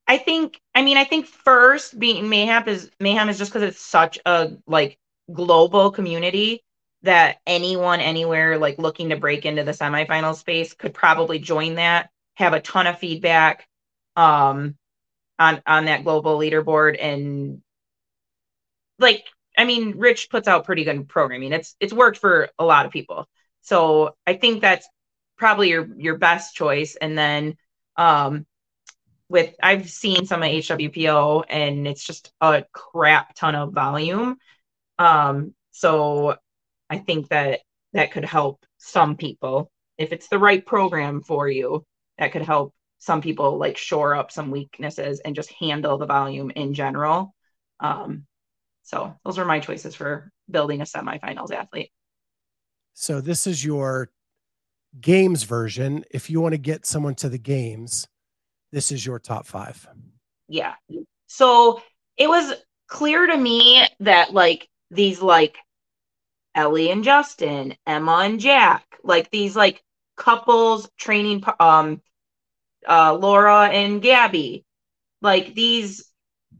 I 0.08 0.18
think. 0.18 0.62
I 0.76 0.84
mean, 0.84 0.98
I 0.98 1.04
think 1.04 1.26
first 1.26 1.98
being 1.98 2.30
mayhem 2.30 2.68
is 2.68 2.92
mayhem 3.00 3.30
is 3.30 3.38
just 3.38 3.52
because 3.52 3.68
it's 3.68 3.82
such 3.82 4.20
a 4.26 4.52
like 4.68 5.00
global 5.34 5.92
community 5.92 6.64
that 7.04 7.38
anyone 7.46 8.00
anywhere 8.00 8.58
like 8.58 8.78
looking 8.80 9.10
to 9.10 9.18
break 9.18 9.46
into 9.46 9.64
the 9.64 9.72
semifinal 9.72 10.36
space 10.36 10.74
could 10.74 10.94
probably 10.94 11.40
join 11.40 11.76
that 11.76 12.10
have 12.36 12.54
a 12.54 12.62
ton 12.62 12.88
of 12.88 13.00
feedback 13.00 13.68
um 14.16 14.76
on 15.40 15.62
on 15.66 15.86
that 15.86 16.04
global 16.04 16.38
leaderboard 16.38 16.98
and 17.00 17.62
like 19.00 19.26
i 19.58 19.66
mean 19.66 19.98
rich 19.98 20.30
puts 20.30 20.48
out 20.48 20.66
pretty 20.66 20.84
good 20.84 21.08
programming. 21.08 21.54
It's 21.54 21.76
it's 21.80 21.94
worked 21.94 22.18
for 22.18 22.50
a 22.60 22.66
lot 22.66 22.86
of 22.86 22.92
people. 22.92 23.28
So 23.62 24.16
i 24.26 24.34
think 24.34 24.62
that's 24.62 24.88
probably 25.38 25.70
your 25.70 25.88
your 25.98 26.18
best 26.18 26.56
choice. 26.56 26.96
And 26.96 27.18
then 27.18 27.58
um 27.96 28.46
with 29.30 29.54
i've 29.62 29.90
seen 29.90 30.26
some 30.26 30.42
of 30.44 30.50
hwpo 30.50 31.44
and 31.50 31.88
it's 31.88 32.04
just 32.04 32.32
a 32.42 32.66
crap 32.72 33.36
ton 33.36 33.56
of 33.56 33.74
volume. 33.74 34.38
Um 35.00 35.54
so 35.72 36.38
I 36.90 36.98
think 36.98 37.30
that 37.30 37.62
that 37.94 38.12
could 38.12 38.26
help 38.26 38.66
some 38.78 39.16
people 39.16 39.72
if 39.98 40.12
it's 40.12 40.28
the 40.28 40.40
right 40.40 40.66
program 40.66 41.22
for 41.22 41.48
you. 41.48 41.86
That 42.18 42.32
could 42.32 42.42
help 42.44 42.74
some 43.00 43.22
people 43.22 43.58
like 43.58 43.78
shore 43.78 44.16
up 44.16 44.32
some 44.32 44.52
weaknesses 44.52 45.20
and 45.20 45.36
just 45.36 45.52
handle 45.60 45.98
the 45.98 46.06
volume 46.06 46.52
in 46.52 46.74
general. 46.74 47.34
Um, 47.80 48.26
so 48.84 49.14
those 49.24 49.38
are 49.38 49.46
my 49.46 49.60
choices 49.60 49.96
for 49.96 50.32
building 50.50 50.82
a 50.82 50.86
semifinals 50.86 51.52
athlete. 51.52 51.92
So 52.94 53.22
this 53.22 53.46
is 53.46 53.64
your 53.64 54.10
games 55.00 55.44
version. 55.44 56.06
If 56.10 56.30
you 56.30 56.42
want 56.42 56.54
to 56.54 56.58
get 56.58 56.86
someone 56.86 57.16
to 57.16 57.30
the 57.30 57.38
games, 57.38 58.08
this 58.72 58.92
is 58.92 59.06
your 59.06 59.20
top 59.20 59.46
five. 59.46 59.88
Yeah. 60.48 60.74
So 61.28 61.82
it 62.18 62.28
was 62.28 62.54
clear 62.88 63.28
to 63.28 63.38
me 63.38 63.86
that 64.00 64.34
like 64.34 64.68
these 64.90 65.22
like 65.22 65.58
Ellie 66.58 66.90
and 66.90 67.04
Justin, 67.04 67.76
Emma 67.86 68.22
and 68.24 68.40
Jack, 68.40 68.84
like 69.04 69.30
these 69.30 69.56
like 69.56 69.84
couples 70.18 70.90
training 70.98 71.44
um 71.60 72.02
uh 72.90 73.14
Laura 73.14 73.68
and 73.68 74.02
Gabby. 74.02 74.66
Like 75.22 75.54
these 75.54 76.12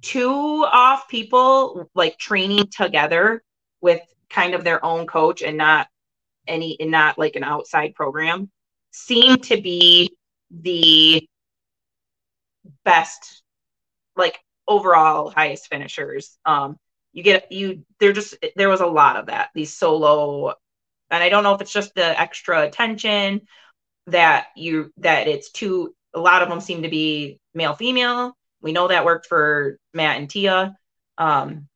two 0.02 0.66
off 0.72 1.10
people 1.10 1.90
like 1.96 2.20
training 2.20 2.68
together 2.68 3.44
with 3.82 4.02
kind 4.30 4.54
of 4.54 4.64
their 4.64 4.84
own 4.86 5.08
coach 5.08 5.42
and 5.42 5.58
not 5.58 5.88
any 6.48 6.78
and 6.80 6.92
not 6.92 7.18
like 7.18 7.36
an 7.36 7.44
outside 7.44 7.96
program 7.96 8.52
seem 8.92 9.38
to 9.38 9.60
be 9.60 10.16
the 10.52 11.28
best 12.84 13.42
like 14.16 14.40
overall 14.68 15.30
highest 15.30 15.68
finishers 15.68 16.38
um 16.46 16.78
you 17.18 17.24
get 17.24 17.52
you 17.52 17.84
there 18.00 18.14
just 18.14 18.36
there 18.56 18.70
was 18.70 18.82
a 18.82 18.86
lot 18.86 19.16
of 19.16 19.26
that 19.26 19.50
these 19.56 19.76
solo 19.76 20.54
and 21.10 21.24
i 21.24 21.30
don't 21.30 21.44
know 21.44 21.56
if 21.56 21.62
it's 21.62 21.74
just 21.74 21.96
the 21.96 22.20
extra 22.22 22.62
attention 22.62 23.42
that 24.06 24.48
you 24.56 24.94
that 24.98 25.28
it's 25.28 25.50
too 25.52 25.96
a 26.14 26.20
lot 26.20 26.44
of 26.44 26.50
them 26.50 26.62
seem 26.62 26.84
to 26.84 26.90
be 26.90 27.40
male 27.54 27.74
female. 27.74 28.36
We 28.62 28.72
know 28.72 28.88
that 28.88 29.06
worked 29.06 29.28
for 29.28 29.78
matt 29.94 30.18
and 30.18 30.30
tia. 30.30 30.76
Um 31.18 31.68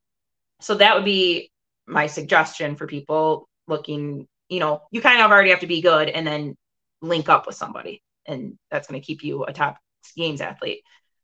so 0.59 0.75
that 0.75 0.95
would 0.95 1.05
be 1.05 1.49
my 1.87 2.05
suggestion 2.05 2.75
for 2.75 2.85
people 2.85 3.49
looking 3.67 4.27
you 4.47 4.59
know 4.59 4.83
you 4.91 5.01
kind 5.01 5.21
of 5.21 5.31
already 5.31 5.49
have 5.49 5.61
to 5.61 5.67
be 5.67 5.81
good 5.81 6.07
and 6.07 6.25
then 6.25 6.55
link 7.01 7.29
up 7.29 7.47
with 7.47 7.55
somebody 7.55 8.03
and 8.27 8.59
that's 8.69 8.87
going 8.87 9.01
to 9.01 9.05
keep 9.05 9.23
you 9.23 9.43
a 9.43 9.53
top 9.53 9.77
games 10.15 10.39
athlete. 10.39 10.83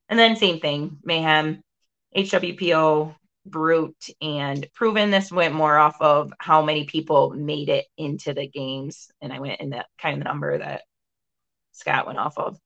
And 0.09 0.17
then 0.17 0.35
same 0.35 0.59
thing 0.59 0.97
mayhem 1.03 1.61
hwpo 2.15 3.15
brute 3.49 4.09
and 4.21 4.67
proven 4.73 5.11
this 5.11 5.31
went 5.31 5.53
more 5.53 5.77
off 5.77 5.99
of 6.01 6.33
how 6.39 6.63
many 6.63 6.85
people 6.85 7.31
made 7.31 7.69
it 7.69 7.85
into 7.97 8.33
the 8.33 8.47
games. 8.47 9.11
And 9.21 9.31
i 9.33 9.39
went 9.39 9.61
in 9.61 9.71
that 9.71 9.87
kind 9.99 10.17
of 10.17 10.23
number 10.23 10.57
that 10.57 10.83
scott 11.71 12.07
went 12.07 12.19
off 12.19 12.37
of. 12.37 12.59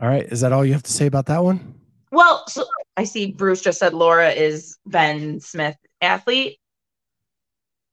All 0.00 0.08
right. 0.08 0.24
Is 0.24 0.40
that 0.40 0.52
all 0.52 0.64
you 0.64 0.72
have 0.72 0.82
to 0.82 0.92
say 0.92 1.06
about 1.06 1.26
that 1.26 1.42
one? 1.44 1.74
Well 2.10 2.44
so 2.48 2.64
i 2.96 3.04
see 3.04 3.32
bruce 3.32 3.60
just 3.60 3.80
said 3.80 3.92
laura 3.92 4.30
is 4.30 4.76
ben 4.86 5.40
smith 5.40 5.76
athlete. 6.00 6.58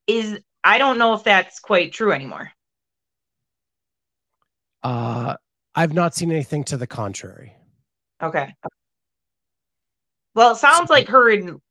Is 0.07 0.39
i 0.63 0.78
don't 0.78 0.97
know 0.97 1.13
if 1.13 1.24
that's 1.24 1.59
quite 1.59 1.93
true 1.93 2.11
anymore. 2.11 2.51
Uh 4.84 5.36
i've 5.74 5.93
not 5.93 6.13
seen 6.15 6.32
anything 6.32 6.63
to 6.65 6.78
the 6.78 6.88
contrary. 6.88 7.53
Okay 8.22 8.53
well, 10.36 10.51
it 10.51 10.57
sounds 10.57 10.89
like 10.89 11.07
her 11.09 11.32
and 11.32 11.61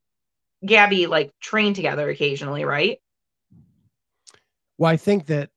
Gabby 0.65 1.07
like 1.07 1.31
train 1.39 1.73
together 1.73 2.09
occasionally, 2.09 2.63
right? 2.65 2.99
Well, 4.77 4.91
I 4.91 4.97
think 4.97 5.27
that 5.27 5.49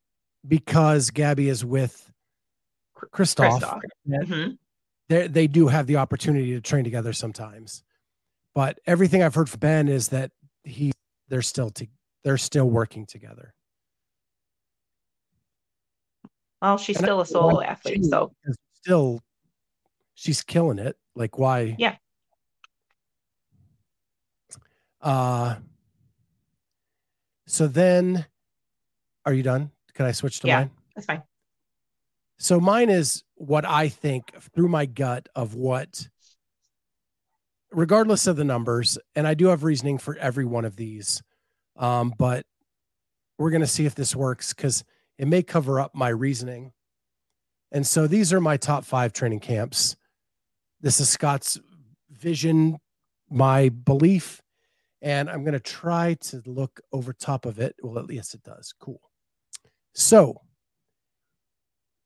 because 0.47 1.11
Gabby 1.11 1.49
is 1.49 1.65
with 1.65 2.11
Christoph, 2.95 3.63
mm-hmm. 4.09 4.53
they 5.09 5.27
they 5.27 5.47
do 5.47 5.69
have 5.69 5.87
the 5.87 5.97
opportunity 5.97 6.53
to 6.53 6.61
train 6.61 6.85
together 6.85 7.13
sometimes. 7.13 7.83
But 8.55 8.79
everything 8.87 9.23
I've 9.23 9.35
heard 9.35 9.51
from 9.51 9.61
Ben 9.61 9.89
is 9.89 10.09
that 10.09 10.31
he 10.63 10.93
they're 11.29 11.43
still 11.43 11.71
to, 11.71 11.87
they're 12.23 12.39
still 12.39 12.69
working 12.71 13.05
together. 13.05 13.55
Well, 16.63 16.79
she's 16.79 16.97
and 16.97 17.05
still 17.05 17.21
a 17.21 17.27
solo 17.27 17.61
athlete, 17.61 18.05
so 18.05 18.33
still 18.73 19.21
she's 20.15 20.43
killing 20.43 20.79
it. 20.79 20.97
Like 21.15 21.39
why? 21.39 21.77
Yeah. 21.79 21.97
Uh, 25.05 25.57
so 27.47 27.67
then, 27.67 28.25
are 29.27 29.35
you 29.35 29.43
done? 29.43 29.71
Can 29.93 30.07
I 30.07 30.13
switch 30.13 30.41
to 30.41 30.49
yeah, 30.49 30.61
mine? 30.61 30.71
That's 30.97 31.07
fine. 31.07 31.23
So 32.39 32.59
mine 32.59 32.89
is 32.89 33.23
what 33.35 33.67
I 33.67 33.89
think 33.91 34.33
through 34.55 34.69
my 34.69 34.87
gut 34.87 35.29
of 35.37 35.55
what, 35.55 36.09
regardless 37.71 38.27
of 38.27 38.37
the 38.37 38.45
numbers, 38.45 38.99
and 39.15 39.29
I 39.29 39.35
do 39.35 39.49
have 39.49 39.63
reasoning 39.63 39.99
for 39.99 40.17
every 40.17 40.47
one 40.47 40.65
of 40.65 40.77
these, 40.77 41.23
um, 41.77 42.15
but 42.19 42.47
we're 43.39 43.51
going 43.51 43.61
to 43.61 43.67
see 43.67 43.85
if 43.85 43.95
this 43.95 44.17
works 44.17 44.55
because 44.55 44.85
it 45.19 45.29
may 45.29 45.43
cover 45.43 45.81
up 45.81 45.95
my 45.95 46.09
reasoning. 46.09 46.73
And 47.71 47.87
so 47.87 48.07
these 48.07 48.33
are 48.33 48.41
my 48.41 48.57
top 48.57 48.85
five 48.85 49.13
training 49.13 49.41
camps. 49.41 49.97
This 50.81 50.99
is 50.99 51.09
Scott's 51.09 51.59
vision, 52.11 52.79
my 53.29 53.69
belief, 53.69 54.41
and 55.05 55.29
I'm 55.29 55.45
going 55.45 55.53
to 55.53 55.61
try 55.61 56.15
to 56.15 56.43
look 56.47 56.81
over 56.91 57.13
top 57.13 57.45
of 57.45 57.59
it. 57.59 57.77
Well, 57.83 57.99
at 57.99 58.07
least 58.07 58.35
it 58.35 58.43
does. 58.43 58.73
Cool. 58.81 59.03
So, 59.93 60.41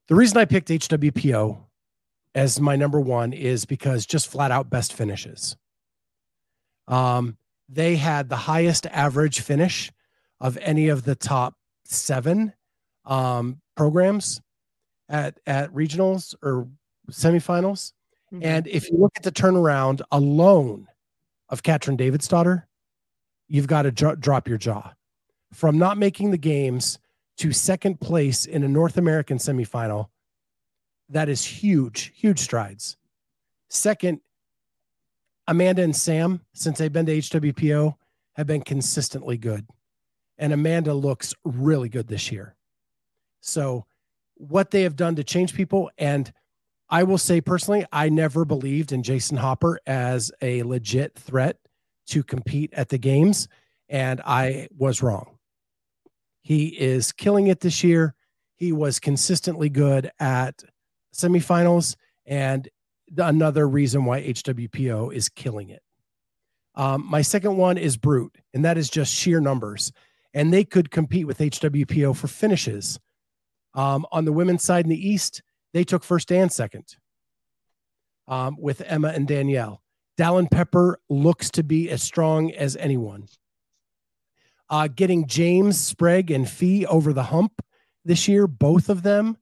the 0.08 0.16
reason 0.16 0.36
I 0.36 0.44
picked 0.44 0.68
HWPO 0.68 1.58
as 2.34 2.60
my 2.60 2.74
number 2.74 3.00
one 3.00 3.32
is 3.32 3.64
because 3.64 4.04
just 4.04 4.26
flat 4.26 4.50
out 4.50 4.68
best 4.68 4.94
finishes. 4.94 5.56
Um, 6.88 7.36
they 7.68 7.96
had 7.96 8.28
the 8.28 8.36
highest 8.36 8.86
average 8.86 9.40
finish 9.40 9.92
of 10.40 10.58
any 10.60 10.88
of 10.88 11.04
the 11.04 11.14
top 11.14 11.54
seven 11.84 12.52
um, 13.04 13.60
programs 13.76 14.40
at 15.08 15.38
at 15.46 15.72
regionals 15.72 16.34
or 16.42 16.68
semifinals. 17.10 17.92
Mm-hmm. 18.32 18.44
And 18.44 18.66
if 18.66 18.90
you 18.90 18.96
look 18.98 19.12
at 19.16 19.22
the 19.22 19.32
turnaround 19.32 20.00
alone 20.10 20.88
of 21.48 21.62
Katrin 21.62 21.96
Davidsdottir, 21.96 22.64
you've 23.48 23.66
got 23.66 23.82
to 23.82 23.90
dro- 23.90 24.14
drop 24.14 24.48
your 24.48 24.58
jaw. 24.58 24.92
From 25.52 25.78
not 25.78 25.98
making 25.98 26.30
the 26.30 26.38
games 26.38 26.98
to 27.38 27.52
second 27.52 28.00
place 28.00 28.44
in 28.44 28.62
a 28.62 28.68
North 28.68 28.98
American 28.98 29.38
semifinal, 29.38 30.08
that 31.08 31.28
is 31.28 31.44
huge, 31.44 32.12
huge 32.14 32.38
strides. 32.38 32.96
Second, 33.68 34.20
Amanda 35.46 35.82
and 35.82 35.96
Sam, 35.96 36.42
since 36.52 36.78
they've 36.78 36.92
been 36.92 37.06
to 37.06 37.18
HWPO, 37.18 37.94
have 38.34 38.46
been 38.46 38.62
consistently 38.62 39.38
good. 39.38 39.66
And 40.36 40.52
Amanda 40.52 40.94
looks 40.94 41.34
really 41.44 41.88
good 41.88 42.08
this 42.08 42.30
year. 42.30 42.54
So, 43.40 43.86
what 44.34 44.70
they 44.70 44.82
have 44.82 44.94
done 44.94 45.16
to 45.16 45.24
change 45.24 45.54
people, 45.54 45.90
and 45.98 46.32
I 46.88 47.02
will 47.02 47.18
say 47.18 47.40
personally, 47.40 47.84
I 47.92 48.08
never 48.08 48.44
believed 48.44 48.92
in 48.92 49.02
Jayson 49.02 49.38
Hopper 49.38 49.80
as 49.86 50.30
a 50.40 50.62
legit 50.62 51.18
threat 51.18 51.58
to 52.08 52.22
compete 52.22 52.72
at 52.72 52.88
the 52.88 52.98
games, 52.98 53.48
and 53.88 54.20
I 54.24 54.68
was 54.76 55.02
wrong. 55.02 55.38
He 56.42 56.68
is 56.68 57.12
killing 57.12 57.48
it 57.48 57.60
this 57.60 57.84
year. 57.84 58.14
He 58.56 58.72
was 58.72 58.98
consistently 58.98 59.68
good 59.68 60.10
at 60.18 60.62
semifinals, 61.14 61.96
and 62.26 62.68
another 63.16 63.68
reason 63.68 64.04
why 64.04 64.22
HWPO 64.22 65.12
is 65.12 65.28
killing 65.28 65.70
it. 65.70 65.82
Um, 66.74 67.04
my 67.08 67.22
second 67.22 67.56
one 67.56 67.76
is 67.76 67.96
Brute, 67.96 68.36
and 68.54 68.64
that 68.64 68.78
is 68.78 68.88
just 68.88 69.14
sheer 69.14 69.40
numbers. 69.40 69.92
And 70.34 70.52
they 70.52 70.64
could 70.64 70.90
compete 70.90 71.26
with 71.26 71.38
HWPO 71.38 72.16
for 72.16 72.28
finishes. 72.28 73.00
Um, 73.74 74.06
on 74.12 74.24
the 74.24 74.32
women's 74.32 74.62
side 74.62 74.84
in 74.84 74.90
the 74.90 75.08
East, 75.08 75.42
they 75.72 75.84
took 75.84 76.04
first 76.04 76.30
and 76.30 76.52
second 76.52 76.96
um, 78.28 78.56
with 78.58 78.82
Emma 78.82 79.08
and 79.08 79.26
Danielle. 79.26 79.82
Dallin 80.18 80.50
Pepper 80.50 80.98
looks 81.08 81.48
to 81.50 81.62
be 81.62 81.88
as 81.88 82.02
strong 82.02 82.50
as 82.52 82.76
anyone. 82.76 83.28
Uh, 84.68 84.88
getting 84.88 85.26
James, 85.26 85.80
Sprague, 85.80 86.30
and 86.30 86.48
Fee 86.48 86.84
over 86.84 87.12
the 87.12 87.22
hump 87.22 87.52
this 88.04 88.26
year, 88.26 88.46
both 88.46 88.88
of 88.88 89.02
them 89.02 89.38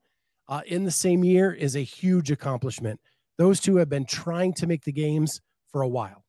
uh, 0.49 0.61
in 0.67 0.85
the 0.85 0.91
same 0.91 1.25
year, 1.25 1.53
is 1.53 1.75
a 1.75 1.81
huge 1.81 2.31
accomplishment. 2.31 3.01
Those 3.39 3.59
two 3.61 3.77
have 3.77 3.89
been 3.89 4.05
trying 4.05 4.53
to 4.55 4.67
make 4.67 4.85
the 4.85 4.93
games 4.93 5.41
for 5.73 5.83
a 5.83 5.89
while. 5.89 6.25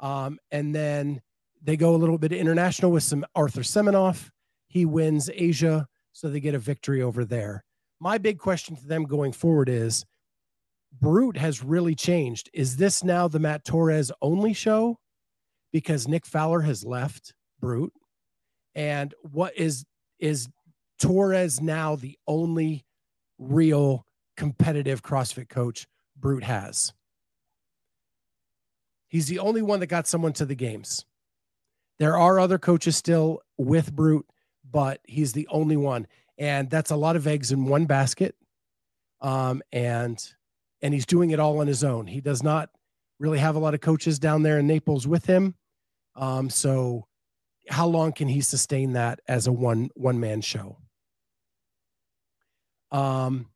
Um, 0.00 0.38
and 0.50 0.74
then 0.74 1.20
they 1.62 1.76
go 1.76 1.94
a 1.94 1.98
little 1.98 2.18
bit 2.18 2.32
international 2.32 2.90
with 2.90 3.02
some 3.02 3.24
Arthur 3.34 3.60
Semenov. 3.60 4.30
He 4.68 4.86
wins 4.86 5.28
Asia, 5.32 5.86
so 6.12 6.30
they 6.30 6.40
get 6.40 6.54
a 6.54 6.58
victory 6.58 7.02
over 7.02 7.24
there. 7.24 7.64
My 8.00 8.16
big 8.16 8.38
question 8.38 8.76
to 8.76 8.86
them 8.86 9.04
going 9.04 9.32
forward 9.32 9.68
is 9.68 10.06
Brute 10.92 11.36
has 11.36 11.62
really 11.62 11.94
changed. 11.94 12.50
Is 12.52 12.76
this 12.76 13.04
now 13.04 13.28
the 13.28 13.38
Matt 13.38 13.64
Torres 13.64 14.12
only 14.20 14.52
show? 14.52 14.98
Because 15.72 16.08
Nick 16.08 16.26
Fowler 16.26 16.60
has 16.60 16.84
left 16.84 17.34
Brute. 17.60 17.92
And 18.74 19.14
what 19.22 19.56
is 19.56 19.84
is 20.18 20.48
Torres 20.98 21.60
now 21.60 21.96
the 21.96 22.18
only 22.26 22.84
real 23.38 24.04
competitive 24.36 25.02
CrossFit 25.02 25.48
coach 25.48 25.86
Brute 26.16 26.44
has? 26.44 26.92
He's 29.08 29.26
the 29.26 29.38
only 29.38 29.62
one 29.62 29.80
that 29.80 29.86
got 29.86 30.06
someone 30.06 30.32
to 30.34 30.44
the 30.44 30.54
games. 30.54 31.04
There 31.98 32.16
are 32.16 32.38
other 32.38 32.58
coaches 32.58 32.96
still 32.96 33.42
with 33.58 33.92
Brute, 33.92 34.26
but 34.68 35.00
he's 35.04 35.32
the 35.32 35.48
only 35.50 35.76
one. 35.76 36.06
And 36.38 36.70
that's 36.70 36.90
a 36.90 36.96
lot 36.96 37.16
of 37.16 37.26
eggs 37.26 37.52
in 37.52 37.66
one 37.66 37.86
basket. 37.86 38.34
Um, 39.20 39.62
and 39.72 40.18
and 40.82 40.94
he's 40.94 41.06
doing 41.06 41.30
it 41.30 41.40
all 41.40 41.60
on 41.60 41.66
his 41.66 41.84
own. 41.84 42.06
He 42.06 42.20
does 42.20 42.42
not 42.42 42.70
really 43.18 43.38
have 43.38 43.56
a 43.56 43.58
lot 43.58 43.74
of 43.74 43.80
coaches 43.80 44.18
down 44.18 44.42
there 44.42 44.58
in 44.58 44.66
Naples 44.66 45.06
with 45.06 45.26
him. 45.26 45.54
Um, 46.16 46.50
so 46.50 47.06
how 47.68 47.86
long 47.86 48.12
can 48.12 48.28
he 48.28 48.40
sustain 48.40 48.94
that 48.94 49.20
as 49.28 49.46
a 49.46 49.52
one 49.52 49.90
one 49.94 50.18
man 50.18 50.40
show? 50.40 50.78
Um, 52.90 53.46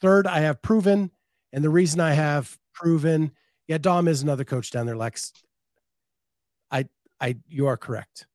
third, 0.00 0.26
I 0.26 0.40
have 0.40 0.62
proven, 0.62 1.10
and 1.52 1.62
the 1.62 1.70
reason 1.70 2.00
I 2.00 2.12
have 2.12 2.58
proven 2.72 3.32
yeah, 3.70 3.78
Dom 3.78 4.08
is 4.08 4.20
another 4.20 4.42
coach 4.42 4.72
down 4.72 4.86
there, 4.86 4.96
Lex. 4.96 5.32
I, 6.72 6.86
I, 7.20 7.36
you 7.46 7.68
are 7.68 7.76
correct. 7.76 8.26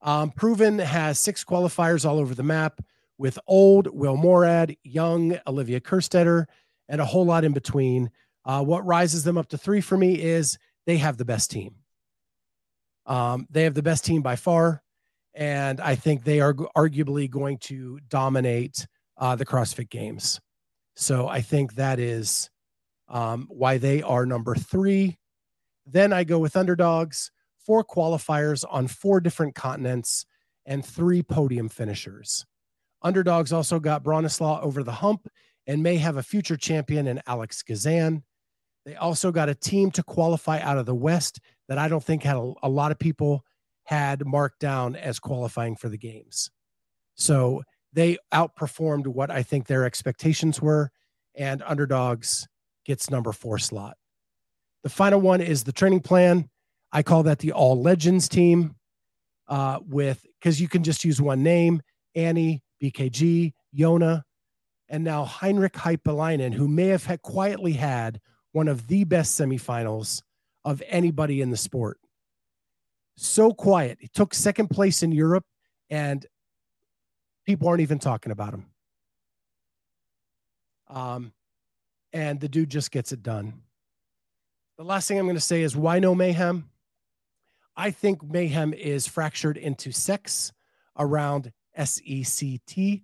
Um, 0.00 0.30
Proven 0.30 0.78
has 0.78 1.18
six 1.18 1.44
qualifiers 1.44 2.08
all 2.08 2.20
over 2.20 2.32
the 2.32 2.44
map 2.44 2.80
with 3.18 3.36
old 3.48 3.88
Will 3.88 4.16
Morad, 4.16 4.76
young 4.84 5.36
Olivia 5.48 5.80
Kerstetter, 5.80 6.44
and 6.88 7.00
a 7.00 7.04
whole 7.04 7.24
lot 7.24 7.44
in 7.44 7.52
between. 7.52 8.10
Uh, 8.44 8.62
what 8.62 8.84
rises 8.84 9.24
them 9.24 9.38
up 9.38 9.48
to 9.48 9.58
three 9.58 9.80
for 9.80 9.96
me 9.96 10.20
is 10.20 10.58
they 10.86 10.98
have 10.98 11.16
the 11.16 11.24
best 11.24 11.50
team. 11.50 11.76
Um, 13.06 13.46
they 13.50 13.64
have 13.64 13.74
the 13.74 13.82
best 13.82 14.04
team 14.04 14.22
by 14.22 14.36
far, 14.36 14.82
and 15.34 15.80
I 15.80 15.94
think 15.94 16.24
they 16.24 16.40
are 16.40 16.54
arguably 16.54 17.28
going 17.28 17.58
to 17.58 17.98
dominate 18.08 18.86
uh, 19.18 19.36
the 19.36 19.46
CrossFit 19.46 19.90
Games. 19.90 20.40
So 20.94 21.28
I 21.28 21.40
think 21.40 21.74
that 21.74 21.98
is 21.98 22.50
um, 23.08 23.46
why 23.50 23.78
they 23.78 24.02
are 24.02 24.26
number 24.26 24.54
three. 24.54 25.18
Then 25.86 26.12
I 26.12 26.24
go 26.24 26.38
with 26.38 26.56
underdogs, 26.56 27.30
four 27.58 27.84
qualifiers 27.84 28.64
on 28.70 28.88
four 28.88 29.20
different 29.20 29.54
continents, 29.54 30.24
and 30.66 30.84
three 30.84 31.22
podium 31.22 31.68
finishers. 31.68 32.46
Underdogs 33.02 33.52
also 33.52 33.78
got 33.78 34.02
Bronislaw 34.02 34.62
over 34.62 34.82
the 34.82 34.92
hump 34.92 35.28
and 35.66 35.82
may 35.82 35.96
have 35.96 36.16
a 36.16 36.22
future 36.22 36.56
champion 36.56 37.06
in 37.06 37.20
Alex 37.26 37.62
Gazan. 37.62 38.22
They 38.84 38.96
also 38.96 39.32
got 39.32 39.48
a 39.48 39.54
team 39.54 39.90
to 39.92 40.02
qualify 40.02 40.60
out 40.60 40.78
of 40.78 40.86
the 40.86 40.94
West 40.94 41.40
that 41.68 41.78
I 41.78 41.88
don't 41.88 42.04
think 42.04 42.22
had 42.22 42.36
a, 42.36 42.52
a 42.62 42.68
lot 42.68 42.90
of 42.90 42.98
people 42.98 43.44
had 43.84 44.26
marked 44.26 44.60
down 44.60 44.96
as 44.96 45.18
qualifying 45.18 45.76
for 45.76 45.88
the 45.88 45.98
games. 45.98 46.50
So 47.14 47.62
they 47.92 48.18
outperformed 48.32 49.06
what 49.06 49.30
I 49.30 49.42
think 49.42 49.66
their 49.66 49.84
expectations 49.84 50.60
were, 50.60 50.90
and 51.34 51.62
underdogs 51.64 52.46
gets 52.84 53.10
number 53.10 53.32
four 53.32 53.58
slot. 53.58 53.96
The 54.82 54.90
final 54.90 55.20
one 55.20 55.40
is 55.40 55.64
the 55.64 55.72
training 55.72 56.00
plan. 56.00 56.50
I 56.92 57.02
call 57.02 57.22
that 57.24 57.38
the 57.38 57.52
All 57.52 57.80
Legends 57.80 58.28
team 58.28 58.76
uh, 59.48 59.78
with 59.86 60.24
because 60.38 60.60
you 60.60 60.68
can 60.68 60.82
just 60.82 61.04
use 61.04 61.20
one 61.20 61.42
name 61.42 61.82
Annie, 62.14 62.62
BKG, 62.82 63.52
Yona, 63.76 64.22
and 64.88 65.04
now 65.04 65.24
Heinrich 65.24 65.74
Haapalainen, 65.74 66.54
who 66.54 66.68
may 66.68 66.88
have 66.88 67.06
had, 67.06 67.22
quietly 67.22 67.72
had 67.72 68.20
one 68.52 68.68
of 68.68 68.86
the 68.86 69.04
best 69.04 69.38
semifinals 69.38 70.22
of 70.64 70.82
anybody 70.86 71.40
in 71.40 71.50
the 71.50 71.56
sport. 71.56 71.98
So 73.16 73.52
quiet. 73.52 73.98
He 74.00 74.08
took 74.08 74.34
second 74.34 74.68
place 74.68 75.02
in 75.02 75.12
Europe, 75.12 75.44
and 75.90 76.24
people 77.44 77.68
aren't 77.68 77.80
even 77.80 77.98
talking 77.98 78.32
about 78.32 78.54
him. 78.54 78.66
Um, 80.88 81.32
and 82.12 82.40
the 82.40 82.48
dude 82.48 82.70
just 82.70 82.90
gets 82.90 83.12
it 83.12 83.22
done. 83.22 83.62
The 84.76 84.84
last 84.84 85.08
thing 85.08 85.18
I'm 85.18 85.26
going 85.26 85.36
to 85.36 85.40
say 85.40 85.62
is 85.62 85.76
why 85.76 85.98
no 85.98 86.14
mayhem? 86.14 86.68
I 87.76 87.90
think 87.90 88.22
mayhem 88.22 88.72
is 88.72 89.06
fractured 89.06 89.56
into 89.56 89.92
sex 89.92 90.52
around 90.96 91.52
S 91.74 92.00
E 92.04 92.22
C 92.22 92.60
T 92.66 93.02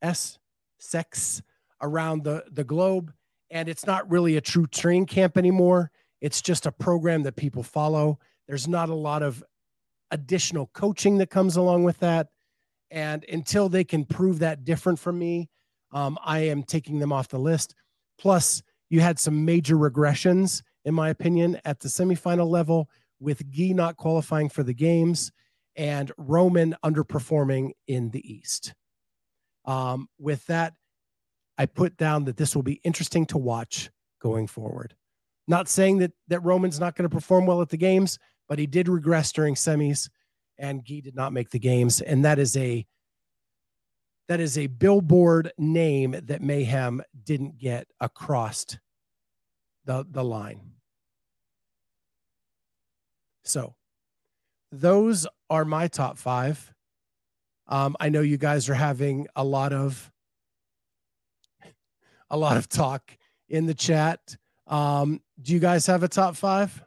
S 0.00 0.38
sex 0.78 1.42
around 1.80 2.24
the, 2.24 2.44
the 2.50 2.64
globe. 2.64 3.12
And 3.50 3.68
it's 3.68 3.86
not 3.86 4.10
really 4.10 4.36
a 4.36 4.40
true 4.40 4.66
training 4.66 5.06
camp 5.06 5.36
anymore. 5.38 5.90
It's 6.20 6.42
just 6.42 6.66
a 6.66 6.72
program 6.72 7.22
that 7.22 7.36
people 7.36 7.62
follow. 7.62 8.18
There's 8.46 8.68
not 8.68 8.88
a 8.88 8.94
lot 8.94 9.22
of 9.22 9.42
additional 10.10 10.70
coaching 10.72 11.18
that 11.18 11.30
comes 11.30 11.56
along 11.56 11.84
with 11.84 11.98
that. 12.00 12.28
And 12.90 13.24
until 13.30 13.68
they 13.68 13.84
can 13.84 14.04
prove 14.04 14.38
that 14.40 14.64
different 14.64 14.98
from 14.98 15.18
me, 15.18 15.50
um, 15.92 16.18
I 16.24 16.40
am 16.40 16.62
taking 16.62 16.98
them 16.98 17.12
off 17.12 17.28
the 17.28 17.38
list. 17.38 17.74
Plus, 18.18 18.62
you 18.90 19.00
had 19.00 19.18
some 19.18 19.44
major 19.44 19.76
regressions, 19.76 20.62
in 20.84 20.94
my 20.94 21.10
opinion, 21.10 21.60
at 21.64 21.80
the 21.80 21.88
semifinal 21.88 22.48
level 22.48 22.88
with 23.20 23.50
Gee 23.50 23.74
not 23.74 23.96
qualifying 23.96 24.48
for 24.48 24.62
the 24.62 24.74
games 24.74 25.32
and 25.76 26.10
Roman 26.16 26.74
underperforming 26.84 27.70
in 27.86 28.10
the 28.10 28.32
East. 28.32 28.74
Um, 29.68 30.08
with 30.18 30.46
that, 30.46 30.72
I 31.58 31.66
put 31.66 31.98
down 31.98 32.24
that 32.24 32.38
this 32.38 32.56
will 32.56 32.62
be 32.62 32.80
interesting 32.84 33.26
to 33.26 33.38
watch 33.38 33.90
going 34.20 34.46
forward. 34.46 34.94
Not 35.46 35.68
saying 35.68 35.98
that 35.98 36.12
that 36.28 36.40
Roman's 36.40 36.80
not 36.80 36.96
going 36.96 37.08
to 37.08 37.14
perform 37.14 37.44
well 37.44 37.60
at 37.60 37.68
the 37.68 37.76
games, 37.76 38.18
but 38.48 38.58
he 38.58 38.66
did 38.66 38.88
regress 38.88 39.30
during 39.30 39.54
semis, 39.54 40.08
and 40.56 40.84
Gee 40.84 41.02
did 41.02 41.14
not 41.14 41.34
make 41.34 41.50
the 41.50 41.58
games, 41.58 42.00
and 42.00 42.24
that 42.24 42.38
is 42.38 42.56
a 42.56 42.86
that 44.28 44.40
is 44.40 44.56
a 44.56 44.68
billboard 44.68 45.52
name 45.58 46.16
that 46.24 46.42
Mayhem 46.42 47.02
didn't 47.24 47.58
get 47.58 47.88
across 48.00 48.64
the, 49.84 50.06
the 50.08 50.24
line. 50.24 50.60
So 53.44 53.74
those 54.70 55.26
are 55.48 55.64
my 55.64 55.88
top 55.88 56.18
five. 56.18 56.74
Um, 57.68 57.96
I 58.00 58.08
know 58.08 58.22
you 58.22 58.38
guys 58.38 58.68
are 58.68 58.74
having 58.74 59.26
a 59.36 59.44
lot 59.44 59.72
of 59.72 60.10
a 62.30 62.36
lot 62.36 62.56
of 62.56 62.68
talk 62.68 63.16
in 63.48 63.66
the 63.66 63.74
chat. 63.74 64.36
Um, 64.66 65.20
do 65.40 65.52
you 65.52 65.58
guys 65.58 65.86
have 65.86 66.02
a 66.02 66.08
top 66.08 66.36
five? 66.36 66.82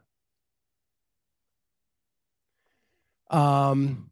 Um, 3.30 4.12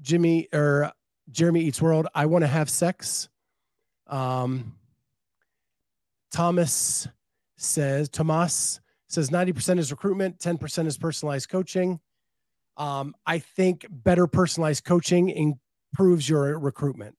Jimmy 0.00 0.48
or 0.52 0.92
Jeremy 1.30 1.62
Eats 1.62 1.82
World, 1.82 2.06
I 2.14 2.26
want 2.26 2.42
to 2.42 2.48
have 2.48 2.70
sex. 2.70 3.28
Um, 4.06 4.76
Thomas 6.30 7.08
says, 7.56 8.08
Tomas 8.08 8.80
says 9.08 9.30
90% 9.30 9.78
is 9.78 9.90
recruitment, 9.90 10.38
10% 10.38 10.86
is 10.86 10.96
personalized 10.96 11.48
coaching. 11.48 12.00
Um, 12.76 13.14
I 13.26 13.38
think 13.38 13.86
better 13.90 14.26
personalized 14.26 14.84
coaching 14.84 15.30
improves 15.30 16.28
your 16.28 16.58
recruitment. 16.58 17.16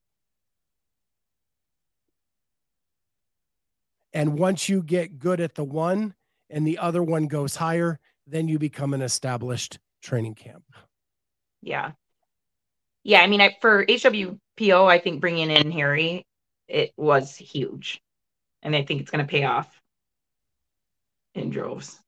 And 4.12 4.38
once 4.38 4.68
you 4.68 4.82
get 4.82 5.18
good 5.18 5.40
at 5.40 5.54
the 5.54 5.64
one 5.64 6.14
and 6.48 6.66
the 6.66 6.78
other 6.78 7.02
one 7.02 7.26
goes 7.26 7.56
higher, 7.56 7.98
then 8.26 8.48
you 8.48 8.58
become 8.58 8.94
an 8.94 9.02
established 9.02 9.78
training 10.00 10.34
camp. 10.34 10.64
Yeah 11.60 11.92
yeah, 13.08 13.20
I 13.20 13.26
mean, 13.26 13.40
I, 13.40 13.56
for 13.62 13.86
HWPO, 13.86 14.86
I 14.86 14.98
think 14.98 15.22
bringing 15.22 15.50
in 15.50 15.70
Harry 15.70 16.26
it 16.68 16.92
was 16.98 17.34
huge. 17.34 18.02
And 18.62 18.76
I 18.76 18.84
think 18.84 19.00
it's 19.00 19.10
going 19.10 19.24
to 19.24 19.30
pay 19.30 19.44
off 19.44 19.80
in 21.34 21.48
droves. 21.48 21.98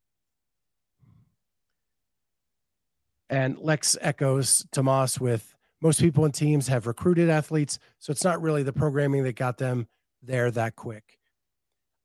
And 3.31 3.57
Lex 3.59 3.97
echoes 4.01 4.66
Tomas 4.73 5.20
with 5.20 5.55
most 5.81 6.01
people 6.01 6.24
in 6.24 6.32
teams 6.32 6.66
have 6.66 6.89
recruited 6.89 7.31
athletes, 7.31 7.78
so 8.01 8.11
it's 8.11 8.24
not 8.24 8.43
really 8.43 8.65
the 8.65 8.73
programming 8.73 9.23
that 9.23 9.36
got 9.36 9.57
them 9.57 9.86
there 10.20 10.51
that 10.51 10.74
quick. 10.74 11.16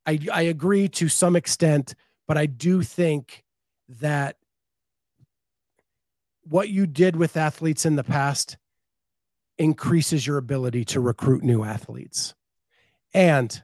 I, 0.06 0.20
I 0.32 0.42
agree 0.42 0.88
to 0.90 1.08
some 1.08 1.34
extent, 1.34 1.94
but 2.28 2.38
I 2.38 2.46
do 2.46 2.82
think 2.82 3.44
that 3.88 4.36
what 6.44 6.68
you 6.68 6.86
did 6.86 7.16
with 7.16 7.36
athletes 7.36 7.84
in 7.84 7.96
the 7.96 8.04
past 8.04 8.56
increases 9.58 10.26
your 10.26 10.38
ability 10.38 10.84
to 10.84 11.00
recruit 11.00 11.42
new 11.42 11.64
athletes. 11.64 12.34
And 13.12 13.62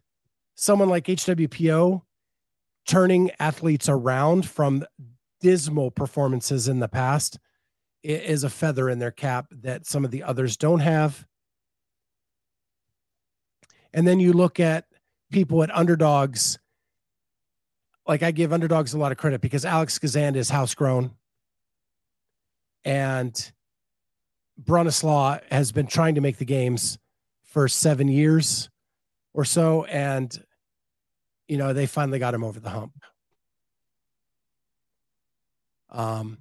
someone 0.56 0.88
like 0.88 1.04
HWPO 1.04 2.02
turning 2.86 3.30
athletes 3.38 3.88
around 3.88 4.48
from 4.48 4.84
dismal 5.40 5.92
performances 5.92 6.66
in 6.66 6.80
the 6.80 6.88
past 6.88 7.38
is 8.02 8.44
a 8.44 8.50
feather 8.50 8.88
in 8.88 8.98
their 8.98 9.10
cap 9.10 9.46
that 9.62 9.86
some 9.86 10.04
of 10.04 10.10
the 10.10 10.22
others 10.22 10.56
don't 10.56 10.80
have. 10.80 11.26
And 13.92 14.06
then 14.06 14.20
you 14.20 14.32
look 14.32 14.58
at 14.58 14.86
people 15.30 15.62
at 15.62 15.74
underdogs. 15.74 16.58
Like 18.06 18.22
I 18.22 18.30
give 18.30 18.52
underdogs 18.52 18.94
a 18.94 18.98
lot 18.98 19.12
of 19.12 19.18
credit 19.18 19.40
because 19.40 19.64
Alex 19.64 19.98
Gazan 19.98 20.34
is 20.34 20.50
house 20.50 20.74
grown. 20.74 21.12
And 22.84 23.52
Bronislaw 24.60 25.40
has 25.52 25.70
been 25.70 25.86
trying 25.86 26.16
to 26.16 26.20
make 26.20 26.38
the 26.38 26.44
games 26.44 26.98
for 27.44 27.68
seven 27.68 28.08
years 28.08 28.68
or 29.34 29.44
so. 29.44 29.84
And, 29.84 30.36
you 31.46 31.58
know, 31.58 31.72
they 31.72 31.86
finally 31.86 32.18
got 32.18 32.34
him 32.34 32.42
over 32.42 32.58
the 32.58 32.70
hump. 32.70 32.92
Um, 35.90 36.38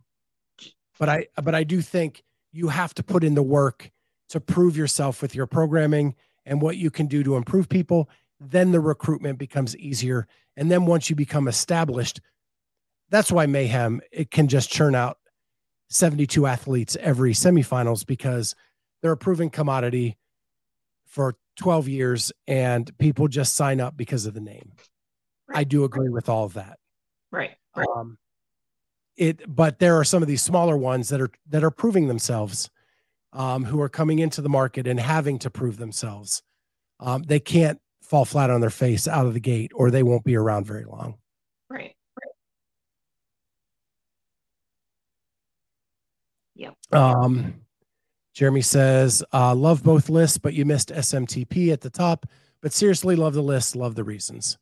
but 1.02 1.10
I 1.10 1.26
but 1.42 1.56
I 1.56 1.64
do 1.64 1.82
think 1.82 2.22
you 2.54 2.68
have 2.68 2.94
to 2.94 3.02
put 3.02 3.24
in 3.24 3.34
the 3.34 3.42
work 3.42 3.90
to 4.30 4.40
prove 4.40 4.78
yourself 4.78 5.20
with 5.24 5.34
your 5.34 5.48
programming 5.48 6.14
and 6.46 6.62
what 6.62 6.78
you 6.78 6.92
can 6.92 7.08
do 7.08 7.24
to 7.24 7.38
improve 7.38 7.68
people. 7.68 8.08
Then 8.40 8.72
the 8.72 8.80
recruitment 8.80 9.40
becomes 9.40 9.76
easier. 9.78 10.28
And 10.56 10.70
then 10.70 10.86
once 10.86 11.10
you 11.10 11.16
become 11.16 11.48
established, 11.48 12.22
that's 13.10 13.32
why 13.32 13.48
Mayhem 13.48 14.00
it 14.12 14.30
can 14.30 14.48
just 14.48 14.70
churn 14.70 14.94
out 14.94 15.18
72 15.90 16.46
athletes 16.46 16.96
every 17.00 17.34
semifinals 17.34 18.06
because 18.06 18.54
they're 19.02 19.14
a 19.14 19.18
proven 19.18 19.50
commodity 19.50 20.20
for 21.08 21.36
12 21.56 21.88
years 21.88 22.32
and 22.46 22.96
people 23.00 23.28
just 23.28 23.56
sign 23.56 23.82
up 23.82 23.98
because 23.98 24.28
of 24.28 24.36
the 24.36 24.40
name. 24.40 24.74
Right. 25.48 25.62
I 25.62 25.64
do 25.64 25.84
agree 25.84 26.10
with 26.10 26.30
all 26.30 26.46
of 26.46 26.54
that. 26.54 26.78
Right. 27.32 27.56
right. 27.76 27.88
Um, 27.98 28.20
it 29.18 29.42
but 29.48 29.80
there 29.80 29.96
are 29.98 30.04
some 30.04 30.22
of 30.22 30.28
these 30.28 30.42
smaller 30.42 30.78
ones 30.78 31.10
that 31.10 31.22
are 31.22 31.32
that 31.50 31.64
are 31.64 31.72
proving 31.72 32.08
themselves 32.08 32.70
um, 33.34 33.64
who 33.64 33.82
are 33.82 33.90
coming 33.90 34.20
into 34.20 34.42
the 34.42 34.50
market 34.50 34.88
and 34.88 35.00
having 35.00 35.40
to 35.40 35.50
prove 35.50 35.78
themselves. 35.78 36.44
Um, 37.00 37.24
they 37.24 37.40
can't 37.40 37.80
fall 38.02 38.26
flat 38.26 38.50
on 38.50 38.62
their 38.62 38.70
face 38.70 39.08
out 39.08 39.26
of 39.26 39.34
the 39.34 39.40
gate 39.40 39.72
or 39.74 39.90
they 39.90 40.04
won't 40.04 40.24
be 40.24 40.36
around 40.36 40.66
very 40.66 40.84
long. 40.84 41.18
Right 41.70 41.96
right. 42.20 42.32
Yep. 46.56 46.76
Um 46.92 47.54
jeremy 48.34 48.62
says 48.62 49.24
uh, 49.34 49.54
love 49.54 49.84
both 49.84 50.10
lists 50.10 50.38
but 50.38 50.54
you 50.54 50.64
missed 50.66 50.90
smtp 50.90 51.72
at 51.72 51.82
the 51.82 51.90
top. 51.90 52.26
But 52.62 52.74
seriously 52.74 53.16
love 53.16 53.34
the 53.34 53.42
list 53.42 53.76
love 53.76 53.96
the 53.96 54.04
reasons. 54.04 54.58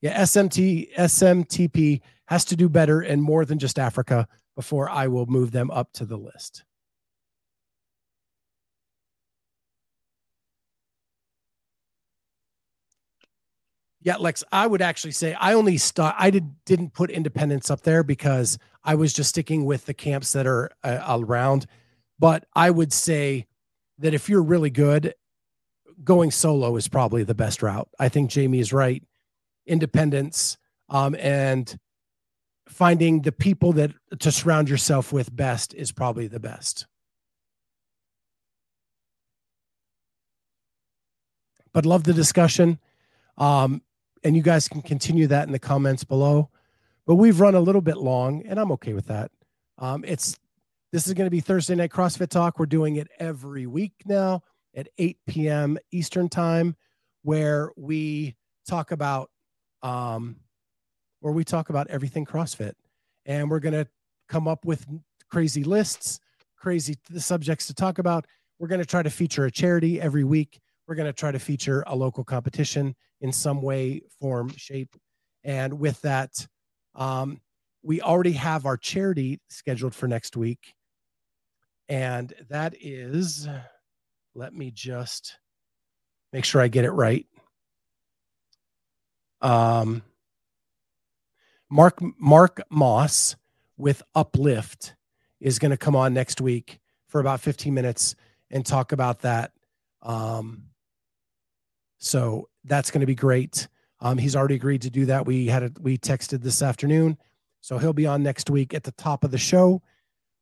Yeah 0.00 0.18
smt 0.22 0.94
smtp 0.96 2.00
has 2.28 2.44
to 2.44 2.56
do 2.56 2.68
better 2.68 3.00
and 3.00 3.22
more 3.22 3.46
than 3.46 3.58
just 3.58 3.78
Africa 3.78 4.28
before 4.54 4.90
I 4.90 5.08
will 5.08 5.24
move 5.24 5.50
them 5.50 5.70
up 5.70 5.92
to 5.94 6.04
the 6.04 6.18
list. 6.18 6.62
Yeah, 14.02 14.16
Lex, 14.16 14.44
I 14.52 14.66
would 14.66 14.82
actually 14.82 15.12
say 15.12 15.32
I 15.34 15.54
only 15.54 15.78
start. 15.78 16.14
I 16.18 16.30
did 16.30 16.64
didn't 16.66 16.92
put 16.92 17.10
independence 17.10 17.70
up 17.70 17.80
there 17.80 18.02
because 18.02 18.58
I 18.84 18.94
was 18.94 19.14
just 19.14 19.30
sticking 19.30 19.64
with 19.64 19.86
the 19.86 19.94
camps 19.94 20.32
that 20.32 20.46
are 20.46 20.70
uh, 20.84 21.18
around. 21.20 21.66
But 22.18 22.44
I 22.54 22.70
would 22.70 22.92
say 22.92 23.46
that 23.98 24.12
if 24.12 24.28
you're 24.28 24.42
really 24.42 24.70
good, 24.70 25.14
going 26.04 26.30
solo 26.30 26.76
is 26.76 26.88
probably 26.88 27.24
the 27.24 27.34
best 27.34 27.62
route. 27.62 27.88
I 27.98 28.10
think 28.10 28.30
Jamie 28.30 28.60
is 28.60 28.72
right. 28.72 29.02
Independence 29.66 30.58
um, 30.90 31.16
and 31.18 31.74
finding 32.68 33.22
the 33.22 33.32
people 33.32 33.72
that 33.72 33.92
to 34.20 34.30
surround 34.30 34.68
yourself 34.68 35.12
with 35.12 35.34
best 35.34 35.74
is 35.74 35.92
probably 35.92 36.26
the 36.26 36.40
best. 36.40 36.86
But 41.72 41.86
love 41.86 42.04
the 42.04 42.14
discussion. 42.14 42.78
Um, 43.36 43.82
and 44.24 44.36
you 44.36 44.42
guys 44.42 44.68
can 44.68 44.82
continue 44.82 45.26
that 45.28 45.46
in 45.46 45.52
the 45.52 45.58
comments 45.58 46.04
below. 46.04 46.50
But 47.06 47.14
we've 47.14 47.40
run 47.40 47.54
a 47.54 47.60
little 47.60 47.80
bit 47.80 47.96
long, 47.96 48.44
and 48.46 48.58
I'm 48.58 48.72
okay 48.72 48.92
with 48.92 49.06
that. 49.06 49.30
Um, 49.78 50.04
it's 50.06 50.38
this 50.92 51.06
is 51.06 51.14
going 51.14 51.26
to 51.26 51.30
be 51.30 51.40
Thursday 51.40 51.74
night 51.74 51.90
CrossFit 51.90 52.28
Talk. 52.28 52.58
We're 52.58 52.66
doing 52.66 52.96
it 52.96 53.08
every 53.18 53.66
week 53.66 53.92
now 54.06 54.42
at 54.74 54.88
8 54.98 55.18
p.m. 55.26 55.78
Eastern 55.90 56.28
time, 56.28 56.76
where 57.22 57.70
we 57.76 58.36
talk 58.66 58.90
about 58.90 59.30
um, 59.82 60.36
where 61.20 61.32
we 61.32 61.44
talk 61.44 61.70
about 61.70 61.88
everything 61.88 62.24
CrossFit. 62.24 62.72
And 63.26 63.50
we're 63.50 63.60
going 63.60 63.74
to 63.74 63.86
come 64.28 64.48
up 64.48 64.64
with 64.64 64.86
crazy 65.30 65.64
lists, 65.64 66.20
crazy 66.56 66.96
subjects 67.16 67.66
to 67.66 67.74
talk 67.74 67.98
about. 67.98 68.26
We're 68.58 68.68
going 68.68 68.80
to 68.80 68.86
try 68.86 69.02
to 69.02 69.10
feature 69.10 69.44
a 69.44 69.50
charity 69.50 70.00
every 70.00 70.24
week. 70.24 70.60
We're 70.86 70.94
going 70.94 71.06
to 71.06 71.12
try 71.12 71.30
to 71.30 71.38
feature 71.38 71.84
a 71.86 71.94
local 71.94 72.24
competition 72.24 72.94
in 73.20 73.32
some 73.32 73.62
way, 73.62 74.02
form, 74.18 74.50
shape. 74.56 74.96
And 75.44 75.78
with 75.78 76.00
that, 76.02 76.46
um, 76.94 77.40
we 77.82 78.00
already 78.00 78.32
have 78.32 78.66
our 78.66 78.76
charity 78.76 79.40
scheduled 79.48 79.94
for 79.94 80.08
next 80.08 80.36
week. 80.36 80.74
And 81.88 82.32
that 82.50 82.74
is, 82.80 83.48
let 84.34 84.52
me 84.52 84.70
just 84.70 85.38
make 86.32 86.44
sure 86.44 86.60
I 86.60 86.68
get 86.68 86.84
it 86.84 86.90
right. 86.90 87.26
Um, 89.40 90.02
Mark 91.70 91.98
Mark 92.18 92.62
Moss 92.70 93.36
with 93.76 94.02
Uplift 94.14 94.94
is 95.40 95.58
going 95.58 95.70
to 95.70 95.76
come 95.76 95.94
on 95.94 96.14
next 96.14 96.40
week 96.40 96.78
for 97.06 97.20
about 97.20 97.40
15 97.40 97.72
minutes 97.72 98.14
and 98.50 98.64
talk 98.64 98.92
about 98.92 99.20
that. 99.20 99.52
Um, 100.02 100.64
so 101.98 102.48
that's 102.64 102.90
going 102.90 103.00
to 103.00 103.06
be 103.06 103.14
great. 103.14 103.68
Um, 104.00 104.18
he's 104.18 104.36
already 104.36 104.54
agreed 104.54 104.82
to 104.82 104.90
do 104.90 105.06
that. 105.06 105.26
We 105.26 105.46
had 105.46 105.62
a, 105.62 105.72
we 105.80 105.98
texted 105.98 106.42
this 106.42 106.62
afternoon, 106.62 107.18
so 107.60 107.78
he'll 107.78 107.92
be 107.92 108.06
on 108.06 108.22
next 108.22 108.48
week 108.48 108.72
at 108.74 108.84
the 108.84 108.92
top 108.92 109.24
of 109.24 109.30
the 109.30 109.38
show. 109.38 109.82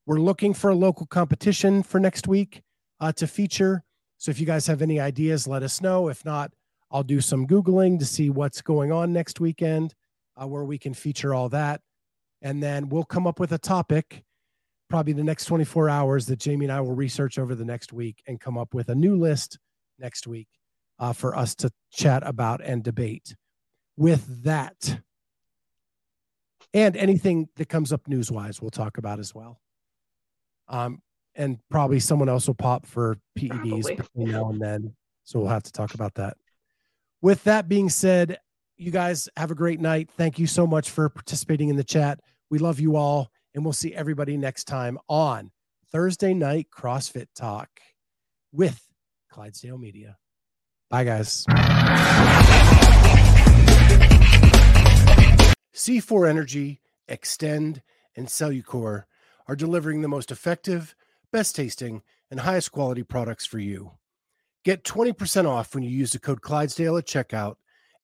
We're 0.05 0.21
looking 0.21 0.55
for 0.55 0.71
a 0.71 0.75
local 0.75 1.07
competition 1.07 1.83
for 1.83 1.99
next 1.99 2.29
week 2.29 2.63
uh, 3.01 3.13
to 3.13 3.27
feature. 3.27 3.83
So 4.19 4.31
if 4.31 4.39
you 4.39 4.47
guys 4.47 4.67
have 4.67 4.83
any 4.83 5.01
ideas, 5.01 5.49
let 5.49 5.63
us 5.63 5.81
know. 5.81 6.09
If 6.09 6.25
not, 6.25 6.53
I'll 6.91 7.03
do 7.03 7.21
some 7.21 7.47
googling 7.47 7.99
to 7.99 8.05
see 8.05 8.31
what's 8.31 8.63
going 8.63 8.93
on 8.93 9.13
next 9.13 9.41
weekend 9.41 9.95
uh, 10.41 10.47
where 10.47 10.65
we 10.65 10.79
can 10.79 10.95
feature 10.95 11.35
all 11.35 11.49
that. 11.51 11.81
And 12.43 12.63
then 12.63 12.89
we'll 12.89 13.05
come 13.05 13.27
up 13.27 13.41
with 13.41 13.53
a 13.53 13.59
topic, 13.59 14.23
probably 14.89 15.13
the 15.13 15.25
next 15.25 15.47
24 15.47 15.89
hours, 15.89 16.27
that 16.27 16.39
Jamie 16.39 16.67
and 16.67 16.73
I 16.73 16.81
will 16.81 16.95
research 16.95 17.39
over 17.39 17.55
the 17.55 17.65
next 17.65 17.93
week 17.93 18.23
and 18.27 18.41
come 18.41 18.59
up 18.59 18.75
with 18.75 18.89
a 18.89 18.95
new 18.95 19.17
list 19.17 19.59
next 19.99 20.27
week 20.27 20.49
uh, 20.99 21.13
for 21.13 21.37
us 21.37 21.55
to 21.57 21.71
chat 21.93 22.23
about 22.27 22.61
and 22.63 22.83
debate. 22.83 23.35
With 23.97 24.45
that, 24.45 25.01
and 26.75 26.97
anything 26.97 27.49
that 27.57 27.69
comes 27.71 27.93
up 27.93 28.07
news 28.07 28.31
wise, 28.31 28.61
we'll 28.61 28.71
talk 28.71 28.99
about 28.99 29.19
as 29.19 29.35
well. 29.35 29.61
Um, 30.69 31.01
and 31.35 31.59
probably 31.71 32.01
someone 32.01 32.29
else 32.29 32.47
will 32.47 32.55
pop 32.55 32.87
for 32.87 33.17
PEDs 33.39 33.51
probably. 33.51 33.95
between 33.95 34.31
now 34.31 34.51
and 34.51 34.61
then. 34.61 34.95
So 35.25 35.41
we'll 35.41 35.49
have 35.49 35.63
to 35.65 35.73
talk 35.73 35.95
about 35.95 36.15
that. 36.15 36.37
With 37.23 37.45
that 37.45 37.69
being 37.69 37.89
said, 37.89 38.39
you 38.77 38.91
guys 38.91 39.29
have 39.37 39.51
a 39.51 39.55
great 39.55 39.81
night. 39.81 40.11
Thank 40.17 40.39
you 40.39 40.47
so 40.47 40.67
much 40.67 40.91
for 40.91 41.09
participating 41.09 41.69
in 41.69 41.77
the 41.77 41.85
chat. 41.85 42.21
We 42.51 42.59
love 42.59 42.79
you 42.79 42.97
all, 42.97 43.31
and 43.55 43.65
we'll 43.65 43.73
see 43.73 43.95
everybody 43.95 44.37
next 44.37 44.65
time 44.65 44.99
on 45.09 45.51
Thursday 45.91 46.35
night 46.35 46.69
CrossFit 46.71 47.29
Talk 47.35 47.69
with 48.53 48.87
Clydesdale 49.31 49.79
Media. 49.79 50.19
Bye, 50.91 51.05
guys. 51.05 51.45
C4 55.75 56.29
Energy, 56.29 56.81
Xtend, 57.09 57.81
and 58.15 58.29
Cellucor 58.29 59.05
are 59.49 59.57
delivering 59.57 60.03
the 60.03 60.09
most 60.09 60.31
effective, 60.31 60.95
best 61.33 61.57
tasting, 61.57 62.03
and 62.31 62.41
highest 62.41 62.73
quality 62.73 63.03
products 63.03 63.47
for 63.47 63.59
you. 63.59 63.93
Get 64.65 64.85
20% 64.85 65.49
off 65.49 65.75
when 65.75 65.85
you 65.85 65.91
use 65.91 66.13
the 66.13 66.19
code 66.19 66.43
Clydesdale 66.43 66.97
at 66.97 67.07
checkout 67.07 67.57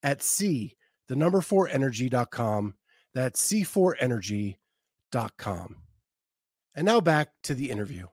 at 0.02 0.22
C, 0.22 0.76
the 1.08 1.16
number 1.16 1.40
4 1.40 1.68
energy.com. 1.68 2.74
That's 3.14 3.52
C4energy.com. 3.52 5.76
And 6.74 6.86
now 6.86 7.00
back 7.00 7.28
to 7.42 7.54
the 7.54 7.70
interview. 7.70 8.06